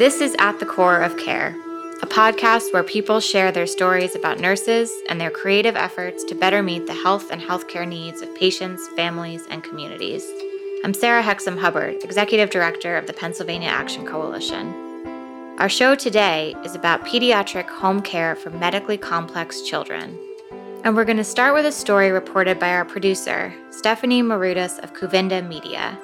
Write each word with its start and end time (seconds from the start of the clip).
This 0.00 0.22
is 0.22 0.34
At 0.38 0.58
the 0.58 0.64
Core 0.64 1.02
of 1.02 1.18
Care, 1.18 1.54
a 2.00 2.06
podcast 2.06 2.72
where 2.72 2.82
people 2.82 3.20
share 3.20 3.52
their 3.52 3.66
stories 3.66 4.16
about 4.16 4.40
nurses 4.40 4.90
and 5.10 5.20
their 5.20 5.30
creative 5.30 5.76
efforts 5.76 6.24
to 6.24 6.34
better 6.34 6.62
meet 6.62 6.86
the 6.86 6.94
health 6.94 7.30
and 7.30 7.38
healthcare 7.38 7.86
needs 7.86 8.22
of 8.22 8.34
patients, 8.34 8.88
families, 8.96 9.46
and 9.50 9.62
communities. 9.62 10.26
I'm 10.84 10.94
Sarah 10.94 11.22
Hexem 11.22 11.58
Hubbard, 11.58 12.02
Executive 12.02 12.48
Director 12.48 12.96
of 12.96 13.06
the 13.06 13.12
Pennsylvania 13.12 13.68
Action 13.68 14.06
Coalition. 14.06 14.72
Our 15.58 15.68
show 15.68 15.94
today 15.94 16.56
is 16.64 16.74
about 16.74 17.04
pediatric 17.04 17.68
home 17.68 18.00
care 18.00 18.34
for 18.36 18.48
medically 18.48 18.96
complex 18.96 19.60
children. 19.60 20.18
And 20.82 20.96
we're 20.96 21.04
going 21.04 21.18
to 21.18 21.24
start 21.24 21.52
with 21.52 21.66
a 21.66 21.72
story 21.72 22.10
reported 22.10 22.58
by 22.58 22.70
our 22.70 22.86
producer, 22.86 23.52
Stephanie 23.68 24.22
Marudas 24.22 24.78
of 24.78 24.94
Kouvenda 24.94 25.46
Media. 25.46 25.98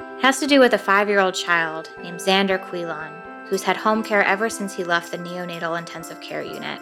It 0.00 0.22
has 0.22 0.40
to 0.40 0.48
do 0.48 0.58
with 0.58 0.72
a 0.72 0.78
five 0.78 1.08
year 1.08 1.20
old 1.20 1.36
child 1.36 1.90
named 2.02 2.18
Xander 2.18 2.58
Quilon, 2.68 3.25
who's 3.48 3.62
had 3.62 3.76
home 3.76 4.02
care 4.02 4.24
ever 4.24 4.50
since 4.50 4.74
he 4.74 4.84
left 4.84 5.10
the 5.10 5.18
neonatal 5.18 5.78
intensive 5.78 6.20
care 6.20 6.42
unit. 6.42 6.80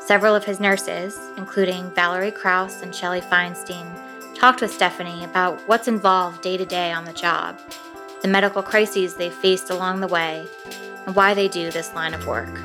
Several 0.00 0.34
of 0.34 0.44
his 0.44 0.60
nurses, 0.60 1.18
including 1.36 1.90
Valerie 1.94 2.30
Kraus 2.30 2.82
and 2.82 2.94
Shelley 2.94 3.20
Feinstein, 3.20 3.86
talked 4.34 4.60
with 4.60 4.72
Stephanie 4.72 5.24
about 5.24 5.60
what's 5.66 5.88
involved 5.88 6.42
day 6.42 6.56
to 6.56 6.66
day 6.66 6.92
on 6.92 7.04
the 7.04 7.12
job, 7.12 7.58
the 8.22 8.28
medical 8.28 8.62
crises 8.62 9.14
they 9.14 9.30
faced 9.30 9.70
along 9.70 10.00
the 10.00 10.08
way, 10.08 10.46
and 11.06 11.16
why 11.16 11.34
they 11.34 11.48
do 11.48 11.70
this 11.70 11.94
line 11.94 12.14
of 12.14 12.26
work. 12.26 12.60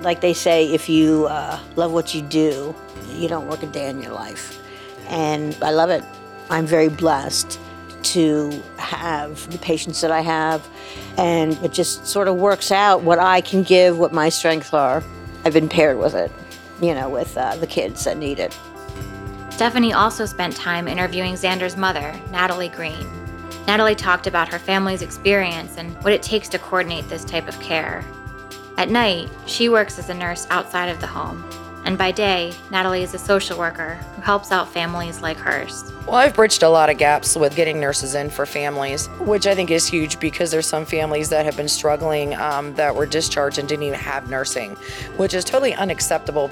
Like 0.00 0.20
they 0.20 0.34
say, 0.34 0.72
if 0.72 0.88
you 0.88 1.26
uh, 1.26 1.58
love 1.76 1.92
what 1.92 2.14
you 2.14 2.22
do, 2.22 2.74
you 3.08 3.28
don't 3.28 3.48
work 3.48 3.62
a 3.62 3.66
day 3.66 3.88
in 3.88 4.02
your 4.02 4.12
life. 4.12 4.60
And 5.08 5.56
I 5.62 5.70
love 5.70 5.90
it. 5.90 6.04
I'm 6.50 6.66
very 6.66 6.88
blessed 6.88 7.58
to 8.04 8.62
have 8.76 9.50
the 9.50 9.58
patients 9.58 10.00
that 10.00 10.10
I 10.10 10.20
have. 10.20 10.66
And 11.16 11.52
it 11.64 11.72
just 11.72 12.06
sort 12.06 12.28
of 12.28 12.36
works 12.36 12.70
out 12.70 13.02
what 13.02 13.18
I 13.18 13.40
can 13.40 13.62
give, 13.62 13.98
what 13.98 14.12
my 14.12 14.28
strengths 14.28 14.72
are. 14.72 15.02
I've 15.44 15.52
been 15.52 15.68
paired 15.68 15.98
with 15.98 16.14
it, 16.14 16.30
you 16.80 16.94
know, 16.94 17.08
with 17.08 17.36
uh, 17.36 17.56
the 17.56 17.66
kids 17.66 18.04
that 18.04 18.16
need 18.16 18.38
it. 18.38 18.56
Stephanie 19.50 19.92
also 19.92 20.26
spent 20.26 20.56
time 20.56 20.88
interviewing 20.88 21.34
Xander's 21.34 21.76
mother, 21.76 22.18
Natalie 22.30 22.70
Green. 22.70 23.06
Natalie 23.66 23.94
talked 23.94 24.26
about 24.26 24.48
her 24.48 24.58
family's 24.58 25.00
experience 25.00 25.78
and 25.78 25.94
what 26.02 26.12
it 26.12 26.22
takes 26.22 26.48
to 26.50 26.58
coordinate 26.58 27.08
this 27.08 27.24
type 27.24 27.48
of 27.48 27.58
care. 27.60 28.04
At 28.76 28.90
night, 28.90 29.30
she 29.46 29.68
works 29.68 29.98
as 29.98 30.10
a 30.10 30.14
nurse 30.14 30.46
outside 30.50 30.88
of 30.88 31.00
the 31.00 31.06
home, 31.06 31.44
and 31.84 31.98
by 31.98 32.10
day, 32.10 32.54
Natalie 32.70 33.02
is 33.02 33.14
a 33.14 33.18
social 33.18 33.58
worker 33.58 33.94
who 34.16 34.22
helps 34.22 34.50
out 34.50 34.72
families 34.72 35.20
like 35.20 35.36
hers. 35.36 35.92
Well, 36.06 36.16
I've 36.16 36.34
bridged 36.34 36.62
a 36.62 36.68
lot 36.68 36.90
of 36.90 36.98
gaps 36.98 37.36
with 37.36 37.54
getting 37.54 37.80
nurses 37.80 38.14
in 38.14 38.30
for 38.30 38.46
families, 38.46 39.06
which 39.20 39.46
I 39.46 39.54
think 39.54 39.70
is 39.70 39.86
huge 39.86 40.18
because 40.20 40.50
there's 40.50 40.66
some 40.66 40.84
families 40.84 41.28
that 41.28 41.44
have 41.44 41.56
been 41.56 41.68
struggling 41.68 42.34
um, 42.36 42.74
that 42.74 42.94
were 42.94 43.06
discharged 43.06 43.58
and 43.58 43.68
didn't 43.68 43.84
even 43.84 43.98
have 43.98 44.30
nursing, 44.30 44.76
which 45.16 45.34
is 45.34 45.44
totally 45.44 45.74
unacceptable. 45.74 46.50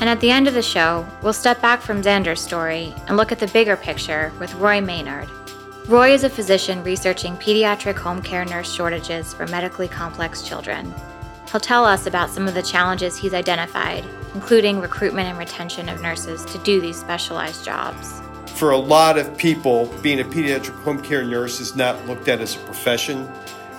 And 0.00 0.08
at 0.08 0.20
the 0.20 0.30
end 0.30 0.48
of 0.48 0.54
the 0.54 0.62
show, 0.62 1.06
we'll 1.22 1.34
step 1.34 1.60
back 1.60 1.82
from 1.82 2.02
Xander's 2.02 2.40
story 2.40 2.94
and 3.06 3.16
look 3.16 3.32
at 3.32 3.38
the 3.38 3.48
bigger 3.48 3.76
picture 3.76 4.32
with 4.40 4.54
Roy 4.54 4.80
Maynard. 4.80 5.28
Roy 5.88 6.12
is 6.12 6.24
a 6.24 6.30
physician 6.30 6.82
researching 6.84 7.36
pediatric 7.36 7.96
home 7.96 8.22
care 8.22 8.44
nurse 8.44 8.72
shortages 8.72 9.34
for 9.34 9.46
medically 9.48 9.88
complex 9.88 10.40
children. 10.40 10.94
He'll 11.50 11.60
tell 11.60 11.84
us 11.84 12.06
about 12.06 12.30
some 12.30 12.46
of 12.46 12.54
the 12.54 12.62
challenges 12.62 13.16
he's 13.16 13.34
identified, 13.34 14.04
including 14.34 14.80
recruitment 14.80 15.26
and 15.26 15.36
retention 15.36 15.88
of 15.88 16.00
nurses 16.00 16.44
to 16.44 16.58
do 16.58 16.80
these 16.80 16.96
specialized 16.96 17.64
jobs. 17.64 18.22
For 18.54 18.70
a 18.70 18.76
lot 18.76 19.18
of 19.18 19.36
people, 19.36 19.86
being 20.00 20.20
a 20.20 20.24
pediatric 20.24 20.80
home 20.82 21.02
care 21.02 21.24
nurse 21.24 21.58
is 21.58 21.74
not 21.74 22.06
looked 22.06 22.28
at 22.28 22.40
as 22.40 22.54
a 22.54 22.58
profession. 22.60 23.28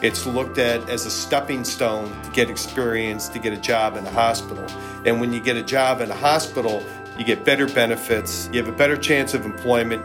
It's 0.02 0.26
looked 0.26 0.58
at 0.58 0.90
as 0.90 1.06
a 1.06 1.12
stepping 1.12 1.64
stone 1.64 2.12
to 2.24 2.32
get 2.32 2.50
experience, 2.50 3.30
to 3.30 3.40
get 3.40 3.54
a 3.54 3.58
job 3.58 3.96
in 3.96 4.06
a 4.06 4.12
hospital. 4.12 4.66
And 5.06 5.22
when 5.22 5.32
you 5.32 5.40
get 5.40 5.56
a 5.56 5.64
job 5.64 6.02
in 6.02 6.12
a 6.12 6.16
hospital, 6.16 6.84
you 7.18 7.24
get 7.24 7.46
better 7.46 7.68
benefits, 7.68 8.50
you 8.52 8.62
have 8.62 8.68
a 8.68 8.76
better 8.76 8.98
chance 8.98 9.34
of 9.34 9.46
employment. 9.46 10.02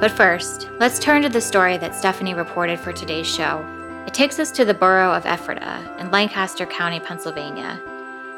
But 0.00 0.10
first, 0.10 0.68
let's 0.78 0.98
turn 0.98 1.22
to 1.22 1.30
the 1.30 1.40
story 1.40 1.78
that 1.78 1.94
Stephanie 1.94 2.34
reported 2.34 2.78
for 2.78 2.92
today's 2.92 3.26
show 3.26 3.64
takes 4.14 4.38
us 4.38 4.52
to 4.52 4.64
the 4.64 4.72
borough 4.72 5.12
of 5.12 5.26
Ephrata 5.26 5.96
in 5.98 6.08
Lancaster 6.12 6.66
County, 6.66 7.00
Pennsylvania. 7.00 7.80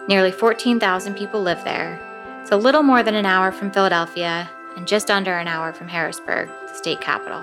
Nearly 0.08 0.32
14,000 0.32 1.14
people 1.14 1.42
live 1.42 1.62
there. 1.64 2.00
It's 2.40 2.50
a 2.50 2.56
little 2.56 2.82
more 2.82 3.02
than 3.02 3.14
an 3.14 3.26
hour 3.26 3.52
from 3.52 3.70
Philadelphia 3.70 4.48
and 4.74 4.86
just 4.86 5.10
under 5.10 5.36
an 5.36 5.48
hour 5.48 5.74
from 5.74 5.88
Harrisburg, 5.88 6.48
the 6.66 6.72
state 6.72 7.02
capital. 7.02 7.42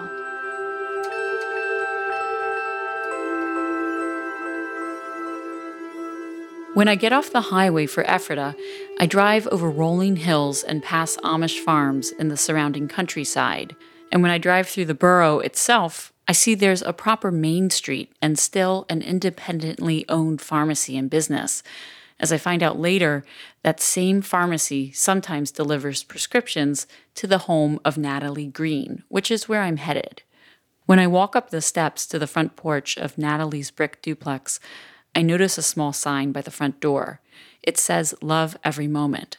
When 6.73 6.87
I 6.87 6.95
get 6.95 7.13
off 7.13 7.29
the 7.29 7.41
highway 7.41 7.85
for 7.85 8.03
Ephrata, 8.05 8.55
I 8.99 9.05
drive 9.05 9.47
over 9.49 9.69
rolling 9.69 10.15
hills 10.15 10.63
and 10.63 10.81
pass 10.81 11.17
Amish 11.17 11.59
farms 11.59 12.09
in 12.09 12.29
the 12.29 12.37
surrounding 12.37 12.87
countryside. 12.87 13.75
And 14.11 14.23
when 14.23 14.31
I 14.31 14.39
drive 14.39 14.67
through 14.67 14.85
the 14.85 14.95
borough 14.95 15.37
itself, 15.37 16.12
I 16.27 16.31
see 16.31 16.55
there's 16.55 16.81
a 16.81 16.93
proper 16.93 17.31
main 17.31 17.69
street 17.69 18.13
and 18.21 18.39
still 18.39 18.85
an 18.89 19.01
independently 19.01 20.05
owned 20.07 20.41
pharmacy 20.41 20.97
and 20.97 21.09
business. 21.09 21.63
As 22.19 22.31
I 22.31 22.37
find 22.37 22.63
out 22.63 22.79
later, 22.79 23.25
that 23.63 23.81
same 23.81 24.21
pharmacy 24.21 24.91
sometimes 24.93 25.51
delivers 25.51 26.03
prescriptions 26.03 26.87
to 27.15 27.27
the 27.27 27.39
home 27.39 27.79
of 27.83 27.97
Natalie 27.97 28.47
Green, 28.47 29.03
which 29.09 29.29
is 29.29 29.49
where 29.49 29.61
I'm 29.61 29.77
headed. 29.77 30.23
When 30.85 30.99
I 30.99 31.07
walk 31.07 31.35
up 31.35 31.49
the 31.49 31.61
steps 31.61 32.05
to 32.07 32.19
the 32.19 32.27
front 32.27 32.55
porch 32.55 32.97
of 32.97 33.17
Natalie's 33.17 33.71
brick 33.71 34.01
duplex, 34.01 34.59
I 35.15 35.21
notice 35.21 35.57
a 35.57 35.61
small 35.61 35.91
sign 35.91 36.31
by 36.31 36.41
the 36.41 36.51
front 36.51 36.79
door. 36.79 37.19
It 37.61 37.77
says 37.77 38.15
love 38.21 38.57
every 38.63 38.87
moment. 38.87 39.37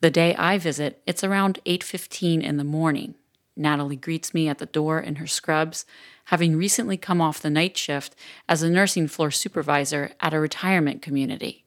The 0.00 0.10
day 0.10 0.34
I 0.34 0.58
visit, 0.58 1.00
it's 1.06 1.24
around 1.24 1.58
8:15 1.64 2.42
in 2.42 2.56
the 2.56 2.64
morning. 2.64 3.14
Natalie 3.56 3.96
greets 3.96 4.34
me 4.34 4.48
at 4.48 4.58
the 4.58 4.66
door 4.66 5.00
in 5.00 5.16
her 5.16 5.26
scrubs, 5.26 5.86
having 6.26 6.56
recently 6.56 6.96
come 6.96 7.20
off 7.20 7.40
the 7.40 7.50
night 7.50 7.76
shift 7.76 8.14
as 8.48 8.62
a 8.62 8.70
nursing 8.70 9.08
floor 9.08 9.30
supervisor 9.30 10.12
at 10.20 10.34
a 10.34 10.40
retirement 10.40 11.02
community. 11.02 11.64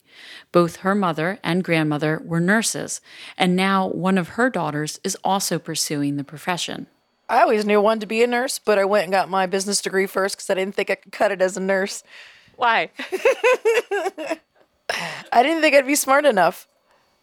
Both 0.52 0.78
her 0.78 0.96
mother 0.96 1.40
and 1.44 1.64
grandmother 1.64 2.22
were 2.24 2.40
nurses, 2.40 3.02
and 3.38 3.56
now 3.56 3.88
one 3.88 4.18
of 4.18 4.30
her 4.30 4.50
daughters 4.50 5.00
is 5.04 5.18
also 5.24 5.60
pursuing 5.60 6.18
the 6.18 6.24
profession. 6.24 6.88
I 7.30 7.42
always 7.42 7.66
knew 7.66 7.76
I 7.76 7.84
wanted 7.84 8.02
to 8.02 8.08
be 8.08 8.24
a 8.24 8.28
nurse, 8.28 8.60
but 8.60 8.80
I 8.80 8.86
went 8.86 9.04
and 9.04 9.12
got 9.12 9.30
my 9.30 9.46
business 9.46 9.82
degree 9.82 10.08
first 10.08 10.36
because 10.36 10.50
I 10.50 10.56
didn't 10.56 10.76
think 10.76 10.90
I 10.90 10.96
could 10.96 11.12
cut 11.12 11.32
it 11.32 11.42
as 11.42 11.56
a 11.56 11.60
nurse. 11.60 12.04
Why? 12.56 12.90
I 15.32 15.44
didn't 15.44 15.62
think 15.62 15.76
I'd 15.76 15.86
be 15.86 15.96
smart 15.96 16.26
enough. 16.26 16.68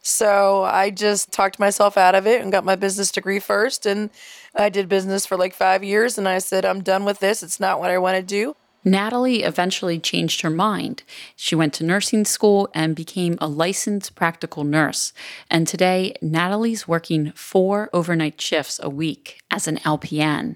So 0.06 0.62
I 0.62 0.90
just 0.90 1.32
talked 1.32 1.58
myself 1.58 1.98
out 1.98 2.14
of 2.14 2.28
it 2.28 2.40
and 2.40 2.52
got 2.52 2.64
my 2.64 2.76
business 2.76 3.10
degree 3.10 3.40
first. 3.40 3.86
And 3.86 4.10
I 4.54 4.68
did 4.68 4.88
business 4.88 5.26
for 5.26 5.36
like 5.36 5.52
five 5.52 5.82
years. 5.82 6.16
And 6.16 6.28
I 6.28 6.38
said, 6.38 6.64
I'm 6.64 6.80
done 6.80 7.04
with 7.04 7.18
this. 7.18 7.42
It's 7.42 7.58
not 7.58 7.80
what 7.80 7.90
I 7.90 7.98
want 7.98 8.16
to 8.16 8.22
do. 8.22 8.54
Natalie 8.84 9.42
eventually 9.42 9.98
changed 9.98 10.42
her 10.42 10.48
mind. 10.50 11.02
She 11.34 11.56
went 11.56 11.74
to 11.74 11.84
nursing 11.84 12.24
school 12.24 12.68
and 12.72 12.94
became 12.94 13.36
a 13.40 13.48
licensed 13.48 14.14
practical 14.14 14.62
nurse. 14.62 15.12
And 15.50 15.66
today, 15.66 16.14
Natalie's 16.22 16.86
working 16.86 17.32
four 17.32 17.90
overnight 17.92 18.40
shifts 18.40 18.78
a 18.80 18.88
week 18.88 19.40
as 19.50 19.66
an 19.66 19.78
LPN. 19.78 20.54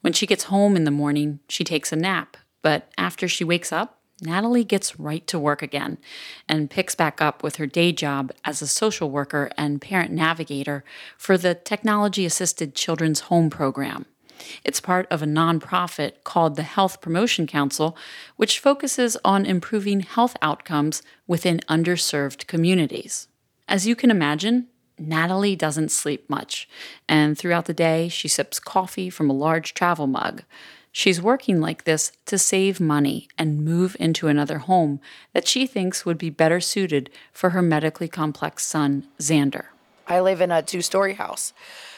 When 0.00 0.14
she 0.14 0.26
gets 0.26 0.44
home 0.44 0.76
in 0.76 0.84
the 0.84 0.90
morning, 0.90 1.40
she 1.46 1.62
takes 1.62 1.92
a 1.92 1.96
nap. 1.96 2.38
But 2.62 2.90
after 2.96 3.28
she 3.28 3.44
wakes 3.44 3.70
up, 3.70 4.01
Natalie 4.22 4.64
gets 4.64 4.98
right 4.98 5.26
to 5.26 5.38
work 5.38 5.62
again 5.62 5.98
and 6.48 6.70
picks 6.70 6.94
back 6.94 7.20
up 7.20 7.42
with 7.42 7.56
her 7.56 7.66
day 7.66 7.92
job 7.92 8.32
as 8.44 8.62
a 8.62 8.66
social 8.66 9.10
worker 9.10 9.50
and 9.58 9.80
parent 9.80 10.12
navigator 10.12 10.84
for 11.18 11.36
the 11.36 11.54
Technology 11.54 12.24
Assisted 12.24 12.74
Children's 12.74 13.20
Home 13.20 13.50
Program. 13.50 14.06
It's 14.64 14.80
part 14.80 15.06
of 15.10 15.22
a 15.22 15.26
nonprofit 15.26 16.24
called 16.24 16.56
the 16.56 16.62
Health 16.62 17.00
Promotion 17.00 17.46
Council, 17.46 17.96
which 18.36 18.58
focuses 18.58 19.16
on 19.24 19.44
improving 19.44 20.00
health 20.00 20.36
outcomes 20.40 21.02
within 21.26 21.60
underserved 21.68 22.46
communities. 22.46 23.28
As 23.68 23.86
you 23.86 23.96
can 23.96 24.10
imagine, 24.10 24.68
Natalie 24.98 25.56
doesn't 25.56 25.90
sleep 25.90 26.28
much, 26.28 26.68
and 27.08 27.36
throughout 27.36 27.66
the 27.66 27.74
day, 27.74 28.08
she 28.08 28.28
sips 28.28 28.60
coffee 28.60 29.10
from 29.10 29.30
a 29.30 29.34
large 29.34 29.74
travel 29.74 30.06
mug. 30.06 30.42
She's 30.92 31.22
working 31.22 31.60
like 31.60 31.84
this 31.84 32.12
to 32.26 32.36
save 32.36 32.78
money 32.78 33.28
and 33.38 33.64
move 33.64 33.96
into 33.98 34.28
another 34.28 34.58
home 34.58 35.00
that 35.32 35.48
she 35.48 35.66
thinks 35.66 36.04
would 36.04 36.18
be 36.18 36.28
better 36.28 36.60
suited 36.60 37.08
for 37.32 37.50
her 37.50 37.62
medically 37.62 38.08
complex 38.08 38.64
son, 38.64 39.08
Xander. 39.18 39.64
I 40.06 40.20
live 40.20 40.42
in 40.42 40.50
a 40.50 40.62
two 40.62 40.82
story 40.82 41.14
house. 41.14 41.54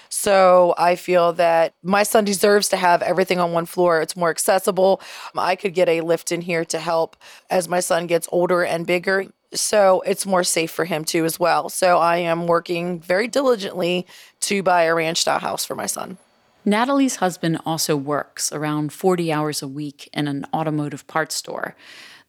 So 0.08 0.74
I 0.78 0.94
feel 0.94 1.32
that 1.34 1.74
my 1.82 2.04
son 2.04 2.24
deserves 2.24 2.68
to 2.68 2.76
have 2.76 3.02
everything 3.02 3.40
on 3.40 3.50
one 3.50 3.66
floor. 3.66 4.00
It's 4.00 4.14
more 4.14 4.30
accessible. 4.30 5.00
I 5.36 5.56
could 5.56 5.74
get 5.74 5.88
a 5.88 6.02
lift 6.02 6.30
in 6.30 6.40
here 6.40 6.64
to 6.66 6.78
help 6.78 7.16
as 7.50 7.68
my 7.68 7.80
son 7.80 8.06
gets 8.06 8.28
older 8.30 8.62
and 8.62 8.86
bigger. 8.86 9.26
So 9.54 10.02
it's 10.06 10.24
more 10.24 10.44
safe 10.44 10.70
for 10.70 10.84
him 10.84 11.04
too, 11.04 11.24
as 11.24 11.40
well. 11.40 11.68
So 11.68 11.98
I 11.98 12.18
am 12.18 12.46
working 12.46 13.00
very 13.00 13.26
diligently 13.26 14.06
to 14.42 14.62
buy 14.62 14.84
a 14.84 14.94
ranch 14.94 15.22
style 15.22 15.40
house 15.40 15.64
for 15.64 15.74
my 15.74 15.86
son. 15.86 16.18
Natalie's 16.66 17.16
husband 17.16 17.60
also 17.66 17.94
works 17.94 18.50
around 18.50 18.92
40 18.92 19.30
hours 19.30 19.60
a 19.60 19.68
week 19.68 20.08
in 20.14 20.26
an 20.26 20.46
automotive 20.54 21.06
parts 21.06 21.34
store. 21.34 21.76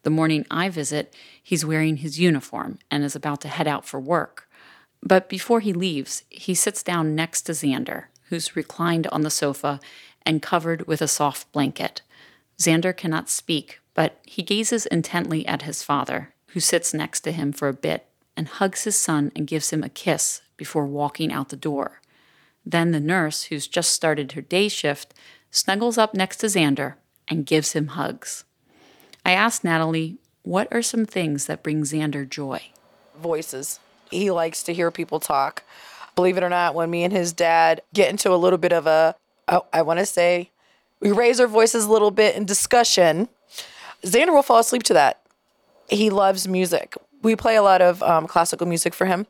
The 0.02 0.10
morning 0.10 0.44
I 0.50 0.68
visit, 0.68 1.14
he's 1.42 1.64
wearing 1.64 1.98
his 1.98 2.20
uniform 2.20 2.78
and 2.90 3.02
is 3.02 3.16
about 3.16 3.40
to 3.42 3.48
head 3.48 3.66
out 3.66 3.86
for 3.86 3.98
work. 3.98 4.46
But 5.02 5.30
before 5.30 5.60
he 5.60 5.72
leaves, 5.72 6.24
he 6.28 6.54
sits 6.54 6.82
down 6.82 7.14
next 7.14 7.42
to 7.42 7.52
Xander, 7.52 8.04
who's 8.28 8.54
reclined 8.54 9.06
on 9.06 9.22
the 9.22 9.30
sofa 9.30 9.80
and 10.26 10.42
covered 10.42 10.86
with 10.86 11.00
a 11.00 11.08
soft 11.08 11.50
blanket. 11.52 12.02
Xander 12.58 12.94
cannot 12.94 13.30
speak, 13.30 13.80
but 13.94 14.20
he 14.24 14.42
gazes 14.42 14.84
intently 14.86 15.46
at 15.46 15.62
his 15.62 15.82
father, 15.82 16.34
who 16.48 16.60
sits 16.60 16.92
next 16.92 17.20
to 17.20 17.32
him 17.32 17.52
for 17.52 17.68
a 17.68 17.72
bit 17.72 18.06
and 18.36 18.48
hugs 18.48 18.84
his 18.84 18.96
son 18.96 19.32
and 19.34 19.46
gives 19.46 19.70
him 19.70 19.82
a 19.82 19.88
kiss 19.88 20.42
before 20.58 20.86
walking 20.86 21.32
out 21.32 21.48
the 21.48 21.56
door. 21.56 22.02
Then 22.66 22.90
the 22.90 23.00
nurse, 23.00 23.44
who's 23.44 23.68
just 23.68 23.92
started 23.92 24.32
her 24.32 24.42
day 24.42 24.68
shift, 24.68 25.14
snuggles 25.52 25.96
up 25.96 26.12
next 26.12 26.38
to 26.38 26.46
Xander 26.46 26.94
and 27.28 27.46
gives 27.46 27.72
him 27.72 27.88
hugs. 27.88 28.44
I 29.24 29.32
asked 29.32 29.62
Natalie, 29.62 30.18
what 30.42 30.68
are 30.72 30.82
some 30.82 31.06
things 31.06 31.46
that 31.46 31.62
bring 31.62 31.82
Xander 31.82 32.28
joy? 32.28 32.70
Voices. 33.20 33.78
He 34.10 34.30
likes 34.30 34.62
to 34.64 34.74
hear 34.74 34.90
people 34.90 35.20
talk. 35.20 35.62
Believe 36.16 36.36
it 36.36 36.42
or 36.42 36.48
not, 36.48 36.74
when 36.74 36.90
me 36.90 37.04
and 37.04 37.12
his 37.12 37.32
dad 37.32 37.82
get 37.94 38.10
into 38.10 38.32
a 38.32 38.36
little 38.36 38.58
bit 38.58 38.72
of 38.72 38.86
a, 38.86 39.14
oh, 39.48 39.66
I 39.72 39.82
want 39.82 40.00
to 40.00 40.06
say, 40.06 40.50
we 41.00 41.12
raise 41.12 41.40
our 41.40 41.46
voices 41.46 41.84
a 41.84 41.92
little 41.92 42.10
bit 42.10 42.36
in 42.36 42.46
discussion, 42.46 43.28
Xander 44.02 44.32
will 44.32 44.42
fall 44.42 44.58
asleep 44.58 44.82
to 44.84 44.94
that. 44.94 45.20
He 45.88 46.10
loves 46.10 46.48
music. 46.48 46.94
We 47.22 47.36
play 47.36 47.56
a 47.56 47.62
lot 47.62 47.82
of 47.82 48.02
um, 48.02 48.26
classical 48.26 48.66
music 48.66 48.94
for 48.94 49.04
him. 49.04 49.26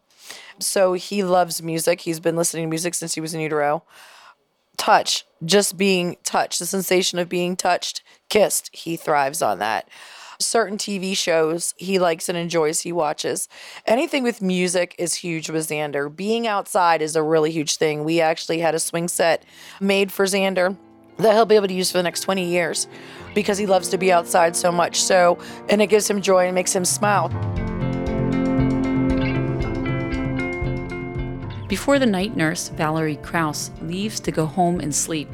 So 0.59 0.95
he 0.95 1.23
loves 1.23 1.63
music. 1.63 2.03
He's 2.03 2.21
been 2.21 2.37
listening 2.37 2.65
to 2.65 2.71
music 2.71 2.95
since 2.95 3.15
he 3.15 3.21
was 3.21 3.35
in 3.35 3.41
utero. 3.41 3.85
Touch, 4.77 5.25
just 5.45 5.77
being 5.77 6.17
touched, 6.23 6.59
the 6.59 6.67
sensation 6.67 7.19
of 7.19 7.29
being 7.29 7.57
touched, 7.57 8.03
kissed, 8.29 8.71
he 8.73 8.97
thrives 8.97 9.41
on 9.41 9.59
that. 9.59 9.89
Certain 10.39 10.77
TV 10.77 11.17
shows 11.17 11.73
he 11.79 11.99
likes 11.99 12.29
and 12.29 12.37
enjoys, 12.37 12.81
he 12.81 12.93
watches. 12.93 13.49
Anything 13.87 14.23
with 14.23 14.43
music 14.43 14.95
is 14.99 15.15
huge 15.15 15.49
with 15.49 15.67
Xander. 15.67 16.15
Being 16.15 16.47
outside 16.47 17.01
is 17.01 17.17
a 17.17 17.23
really 17.23 17.51
huge 17.51 17.77
thing. 17.77 18.05
We 18.05 18.21
actually 18.21 18.59
had 18.59 18.75
a 18.75 18.79
swing 18.79 19.09
set 19.09 19.45
made 19.81 20.13
for 20.13 20.27
Xander 20.27 20.77
that 21.19 21.33
he'll 21.33 21.47
be 21.47 21.57
able 21.57 21.69
to 21.69 21.75
use 21.75 21.91
for 21.91 21.97
the 21.99 22.03
next 22.03 22.21
20 22.21 22.45
years 22.45 22.87
because 23.35 23.57
he 23.57 23.67
loves 23.67 23.89
to 23.89 23.99
be 23.99 24.13
outside 24.13 24.55
so 24.55 24.71
much. 24.71 25.01
So, 25.01 25.39
and 25.69 25.81
it 25.81 25.87
gives 25.87 26.09
him 26.09 26.21
joy 26.21 26.47
and 26.47 26.55
makes 26.55 26.75
him 26.75 26.85
smile. 26.85 27.31
Before 31.69 31.99
the 31.99 32.07
night 32.07 32.37
nurse, 32.37 32.69
Valerie 32.69 33.17
Kraus, 33.17 33.73
leaves 33.83 34.21
to 34.21 34.31
go 34.31 34.47
home 34.47 34.79
and 34.79 34.95
sleep, 34.95 35.29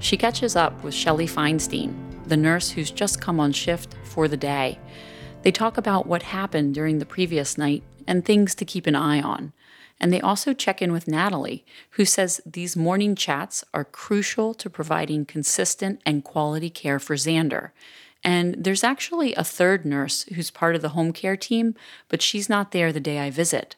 she 0.00 0.18
catches 0.18 0.54
up 0.54 0.84
with 0.84 0.92
Shelley 0.92 1.26
Feinstein, 1.26 1.94
the 2.26 2.36
nurse 2.36 2.68
who's 2.68 2.90
just 2.90 3.22
come 3.22 3.40
on 3.40 3.52
shift 3.52 3.94
for 4.04 4.28
the 4.28 4.36
day. 4.36 4.78
They 5.42 5.50
talk 5.50 5.78
about 5.78 6.06
what 6.06 6.24
happened 6.24 6.74
during 6.74 6.98
the 6.98 7.06
previous 7.06 7.56
night 7.56 7.82
and 8.06 8.22
things 8.22 8.54
to 8.56 8.66
keep 8.66 8.86
an 8.86 8.94
eye 8.94 9.22
on. 9.22 9.54
And 9.98 10.12
they 10.12 10.20
also 10.20 10.52
check 10.52 10.82
in 10.82 10.92
with 10.92 11.08
Natalie, 11.08 11.64
who 11.92 12.04
says 12.04 12.42
these 12.44 12.76
morning 12.76 13.14
chats 13.14 13.64
are 13.72 13.84
crucial 13.84 14.52
to 14.54 14.68
providing 14.68 15.24
consistent 15.24 16.02
and 16.04 16.22
quality 16.22 16.68
care 16.68 16.98
for 16.98 17.16
Xander. 17.16 17.70
And 18.22 18.56
there's 18.58 18.84
actually 18.84 19.34
a 19.34 19.44
third 19.44 19.86
nurse 19.86 20.24
who's 20.34 20.50
part 20.50 20.76
of 20.76 20.82
the 20.82 20.90
home 20.90 21.12
care 21.12 21.36
team, 21.36 21.74
but 22.08 22.20
she's 22.20 22.48
not 22.48 22.72
there 22.72 22.92
the 22.92 23.00
day 23.00 23.20
I 23.20 23.30
visit. 23.30 23.76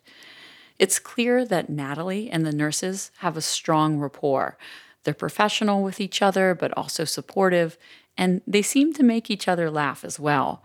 It's 0.80 0.98
clear 0.98 1.44
that 1.44 1.68
Natalie 1.68 2.30
and 2.30 2.46
the 2.46 2.52
nurses 2.52 3.10
have 3.18 3.36
a 3.36 3.42
strong 3.42 3.98
rapport. 3.98 4.56
They're 5.04 5.12
professional 5.12 5.82
with 5.82 6.00
each 6.00 6.22
other, 6.22 6.54
but 6.54 6.72
also 6.74 7.04
supportive, 7.04 7.76
and 8.16 8.40
they 8.46 8.62
seem 8.62 8.94
to 8.94 9.02
make 9.02 9.30
each 9.30 9.46
other 9.46 9.70
laugh 9.70 10.04
as 10.04 10.18
well. 10.18 10.64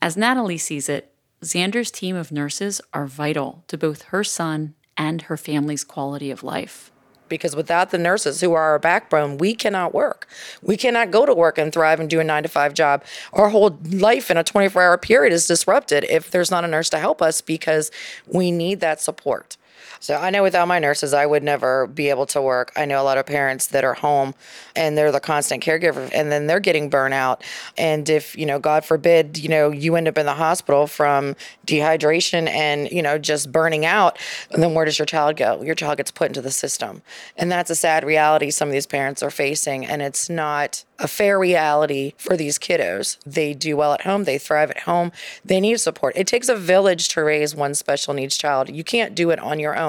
As 0.00 0.16
Natalie 0.16 0.56
sees 0.56 0.88
it, 0.88 1.12
Xander's 1.44 1.90
team 1.90 2.16
of 2.16 2.32
nurses 2.32 2.80
are 2.94 3.06
vital 3.06 3.62
to 3.68 3.76
both 3.76 4.04
her 4.04 4.24
son 4.24 4.74
and 4.96 5.20
her 5.22 5.36
family's 5.36 5.84
quality 5.84 6.30
of 6.30 6.42
life 6.42 6.90
because 7.28 7.56
without 7.56 7.90
the 7.90 7.98
nurses 7.98 8.40
who 8.40 8.52
are 8.52 8.62
our 8.62 8.78
backbone, 8.78 9.38
we 9.38 9.54
cannot 9.54 9.94
work. 9.94 10.28
We 10.62 10.76
cannot 10.76 11.10
go 11.10 11.26
to 11.26 11.34
work 11.34 11.58
and 11.58 11.72
thrive 11.72 12.00
and 12.00 12.08
do 12.08 12.20
a 12.20 12.24
nine 12.24 12.42
to 12.42 12.48
five 12.48 12.74
job. 12.74 13.04
Our 13.32 13.48
whole 13.48 13.78
life 13.90 14.30
in 14.30 14.36
a 14.36 14.44
24 14.44 14.82
hour 14.82 14.98
period 14.98 15.32
is 15.32 15.46
disrupted 15.46 16.04
if 16.08 16.30
there's 16.30 16.50
not 16.50 16.64
a 16.64 16.68
nurse 16.68 16.90
to 16.90 16.98
help 16.98 17.22
us 17.22 17.40
because 17.40 17.90
we 18.26 18.50
need 18.50 18.80
that 18.80 19.00
support. 19.00 19.56
So 20.00 20.16
I 20.16 20.30
know 20.30 20.42
without 20.42 20.68
my 20.68 20.78
nurses, 20.78 21.14
I 21.14 21.26
would 21.26 21.42
never 21.42 21.86
be 21.86 22.10
able 22.10 22.26
to 22.26 22.42
work. 22.42 22.72
I 22.76 22.84
know 22.84 23.00
a 23.00 23.04
lot 23.04 23.18
of 23.18 23.26
parents 23.26 23.68
that 23.68 23.84
are 23.84 23.94
home 23.94 24.34
and 24.74 24.96
they're 24.96 25.12
the 25.12 25.20
constant 25.20 25.62
caregiver 25.62 26.10
and 26.12 26.30
then 26.30 26.46
they're 26.46 26.60
getting 26.60 26.90
burnout. 26.90 27.42
And 27.76 28.08
if, 28.08 28.36
you 28.36 28.46
know, 28.46 28.58
God 28.58 28.84
forbid, 28.84 29.38
you 29.38 29.48
know, 29.48 29.70
you 29.70 29.96
end 29.96 30.08
up 30.08 30.18
in 30.18 30.26
the 30.26 30.34
hospital 30.34 30.86
from 30.86 31.36
dehydration 31.66 32.48
and, 32.48 32.90
you 32.90 33.02
know, 33.02 33.18
just 33.18 33.50
burning 33.50 33.84
out, 33.84 34.18
then 34.50 34.74
where 34.74 34.84
does 34.84 34.98
your 34.98 35.06
child 35.06 35.36
go? 35.36 35.62
Your 35.62 35.74
child 35.74 35.96
gets 35.96 36.10
put 36.10 36.28
into 36.28 36.42
the 36.42 36.50
system. 36.50 37.02
And 37.36 37.50
that's 37.50 37.70
a 37.70 37.76
sad 37.76 38.04
reality 38.04 38.50
some 38.50 38.68
of 38.68 38.72
these 38.72 38.86
parents 38.86 39.22
are 39.22 39.30
facing. 39.30 39.86
And 39.86 40.02
it's 40.02 40.28
not 40.28 40.84
a 40.98 41.08
fair 41.08 41.38
reality 41.38 42.14
for 42.16 42.36
these 42.36 42.58
kiddos. 42.58 43.18
They 43.24 43.54
do 43.54 43.76
well 43.76 43.92
at 43.92 44.02
home, 44.02 44.24
they 44.24 44.38
thrive 44.38 44.70
at 44.70 44.80
home, 44.80 45.12
they 45.44 45.60
need 45.60 45.78
support. 45.80 46.16
It 46.16 46.26
takes 46.26 46.48
a 46.48 46.56
village 46.56 47.08
to 47.10 47.22
raise 47.22 47.54
one 47.54 47.74
special 47.74 48.14
needs 48.14 48.36
child. 48.36 48.70
You 48.70 48.84
can't 48.84 49.14
do 49.14 49.30
it 49.30 49.38
on 49.38 49.58
your 49.58 49.76
own. 49.76 49.85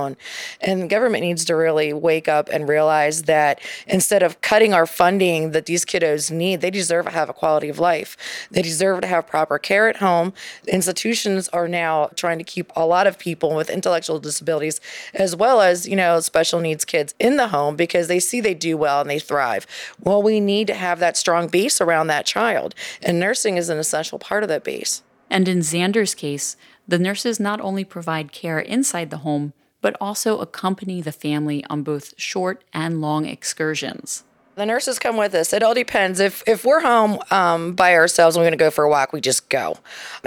And 0.62 0.82
the 0.82 0.88
government 0.88 1.24
needs 1.24 1.46
to 1.46 1.56
really 1.56 1.94
wake 1.94 2.28
up 2.28 2.50
and 2.50 2.68
realize 2.68 3.24
that 3.24 3.62
instead 3.88 4.24
of 4.24 4.42
cutting 4.42 4.74
our 4.74 4.86
funding 4.86 5.52
that 5.52 5.66
these 5.66 5.86
kiddos 5.86 6.32
need, 6.32 6.62
they 6.62 6.72
deserve 6.72 7.06
to 7.06 7.12
have 7.12 7.30
a 7.30 7.34
quality 7.34 7.70
of 7.70 7.80
life. 7.80 8.18
They 8.52 8.62
deserve 8.62 9.02
to 9.02 9.08
have 9.08 9.28
proper 9.28 9.58
care 9.60 9.88
at 9.88 9.98
home. 9.98 10.34
Institutions 10.68 11.48
are 11.50 11.68
now 11.68 12.10
trying 12.16 12.38
to 12.40 12.44
keep 12.44 12.72
a 12.76 12.86
lot 12.86 13.08
of 13.08 13.18
people 13.18 13.56
with 13.56 13.70
intellectual 13.70 14.20
disabilities 14.20 14.82
as 15.14 15.36
well 15.36 15.62
as, 15.62 15.88
you 15.88 15.96
know, 15.96 16.20
special 16.20 16.60
needs 16.60 16.84
kids 16.84 17.14
in 17.20 17.38
the 17.38 17.50
home 17.50 17.76
because 17.76 18.08
they 18.08 18.20
see 18.20 18.42
they 18.42 18.54
do 18.54 18.76
well 18.76 19.00
and 19.00 19.10
they 19.10 19.20
thrive. 19.20 19.66
Well, 20.04 20.22
we 20.22 20.40
need 20.40 20.68
to 20.68 20.74
have 20.74 20.98
have 20.98 21.00
that 21.00 21.18
strong 21.18 21.48
base 21.48 21.80
around 21.80 22.08
that 22.08 22.26
child. 22.26 22.74
And 23.04 23.20
nursing 23.20 23.58
is 23.58 23.70
an 23.70 23.78
essential 23.78 24.18
part 24.18 24.44
of 24.44 24.50
that 24.50 24.64
base. 24.64 25.04
And 25.30 25.48
in 25.48 25.60
Xander's 25.60 26.16
case, 26.16 26.56
the 26.88 26.98
nurses 26.98 27.40
not 27.40 27.62
only 27.62 27.84
provide 27.84 28.32
care 28.32 28.60
inside 28.60 29.10
the 29.10 29.18
home, 29.18 29.54
but 29.88 29.96
also 30.02 30.40
accompany 30.40 31.02
the 31.02 31.14
family 31.14 31.64
on 31.70 31.82
both 31.82 32.14
short 32.18 32.62
and 32.74 33.00
long 33.00 33.26
excursions. 33.26 34.26
The 34.56 34.66
nurses 34.66 35.00
come 35.00 35.16
with 35.16 35.34
us. 35.34 35.54
It 35.54 35.64
all 35.64 35.74
depends. 35.74 36.20
If 36.20 36.44
if 36.46 36.66
we're 36.66 36.82
home 36.82 37.20
um, 37.32 37.74
by 37.74 37.94
ourselves 37.94 38.36
and 38.36 38.42
we're 38.42 38.50
going 38.50 38.60
to 38.60 38.66
go 38.66 38.70
for 38.70 38.84
a 38.84 38.90
walk, 38.90 39.14
we 39.14 39.22
just 39.22 39.48
go. 39.48 39.78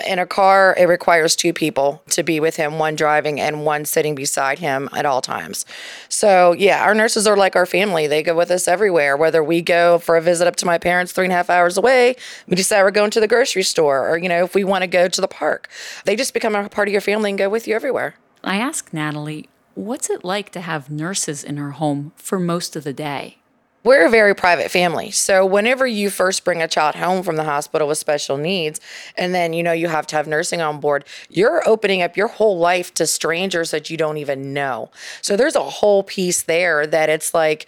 In 0.06 0.18
a 0.18 0.24
car, 0.24 0.74
it 0.78 0.86
requires 0.86 1.36
two 1.36 1.52
people 1.52 2.02
to 2.08 2.22
be 2.22 2.40
with 2.40 2.56
him, 2.56 2.78
one 2.78 2.96
driving 2.96 3.38
and 3.38 3.66
one 3.66 3.84
sitting 3.84 4.14
beside 4.14 4.60
him 4.60 4.88
at 4.94 5.04
all 5.04 5.20
times. 5.20 5.66
So 6.08 6.52
yeah, 6.52 6.82
our 6.82 6.94
nurses 6.94 7.26
are 7.26 7.36
like 7.36 7.54
our 7.54 7.66
family. 7.66 8.06
They 8.06 8.22
go 8.22 8.34
with 8.34 8.50
us 8.50 8.66
everywhere. 8.66 9.14
Whether 9.14 9.44
we 9.44 9.60
go 9.60 9.98
for 9.98 10.16
a 10.16 10.22
visit 10.22 10.48
up 10.48 10.56
to 10.56 10.64
my 10.64 10.78
parents 10.78 11.12
three 11.12 11.26
and 11.26 11.32
a 11.34 11.36
half 11.36 11.50
hours 11.50 11.76
away, 11.76 12.16
we 12.46 12.56
decide 12.56 12.82
we're 12.82 12.92
going 12.92 13.10
to 13.10 13.20
the 13.20 13.28
grocery 13.28 13.64
store, 13.64 14.08
or 14.08 14.16
you 14.16 14.30
know, 14.30 14.42
if 14.42 14.54
we 14.54 14.64
want 14.64 14.84
to 14.84 14.88
go 14.88 15.06
to 15.06 15.20
the 15.20 15.28
park, 15.28 15.68
they 16.06 16.16
just 16.16 16.32
become 16.32 16.54
a 16.54 16.66
part 16.70 16.88
of 16.88 16.92
your 16.92 17.02
family 17.02 17.28
and 17.28 17.38
go 17.38 17.50
with 17.50 17.68
you 17.68 17.74
everywhere. 17.74 18.14
I 18.42 18.56
asked 18.56 18.94
Natalie, 18.94 19.48
what's 19.74 20.10
it 20.10 20.24
like 20.24 20.50
to 20.50 20.60
have 20.60 20.90
nurses 20.90 21.44
in 21.44 21.56
her 21.56 21.72
home 21.72 22.12
for 22.16 22.38
most 22.38 22.76
of 22.76 22.84
the 22.84 22.92
day? 22.92 23.36
We're 23.82 24.06
a 24.06 24.10
very 24.10 24.34
private 24.34 24.70
family. 24.70 25.10
So 25.10 25.46
whenever 25.46 25.86
you 25.86 26.10
first 26.10 26.44
bring 26.44 26.60
a 26.60 26.68
child 26.68 26.96
home 26.96 27.22
from 27.22 27.36
the 27.36 27.44
hospital 27.44 27.88
with 27.88 27.96
special 27.96 28.36
needs 28.36 28.78
and 29.16 29.34
then 29.34 29.54
you 29.54 29.62
know 29.62 29.72
you 29.72 29.88
have 29.88 30.06
to 30.08 30.16
have 30.16 30.26
nursing 30.26 30.60
on 30.60 30.80
board, 30.80 31.06
you're 31.30 31.66
opening 31.66 32.02
up 32.02 32.14
your 32.14 32.28
whole 32.28 32.58
life 32.58 32.92
to 32.94 33.06
strangers 33.06 33.70
that 33.70 33.88
you 33.88 33.96
don't 33.96 34.18
even 34.18 34.52
know. 34.52 34.90
So 35.22 35.34
there's 35.34 35.56
a 35.56 35.62
whole 35.62 36.02
piece 36.02 36.42
there 36.42 36.86
that 36.86 37.08
it's 37.08 37.32
like 37.32 37.66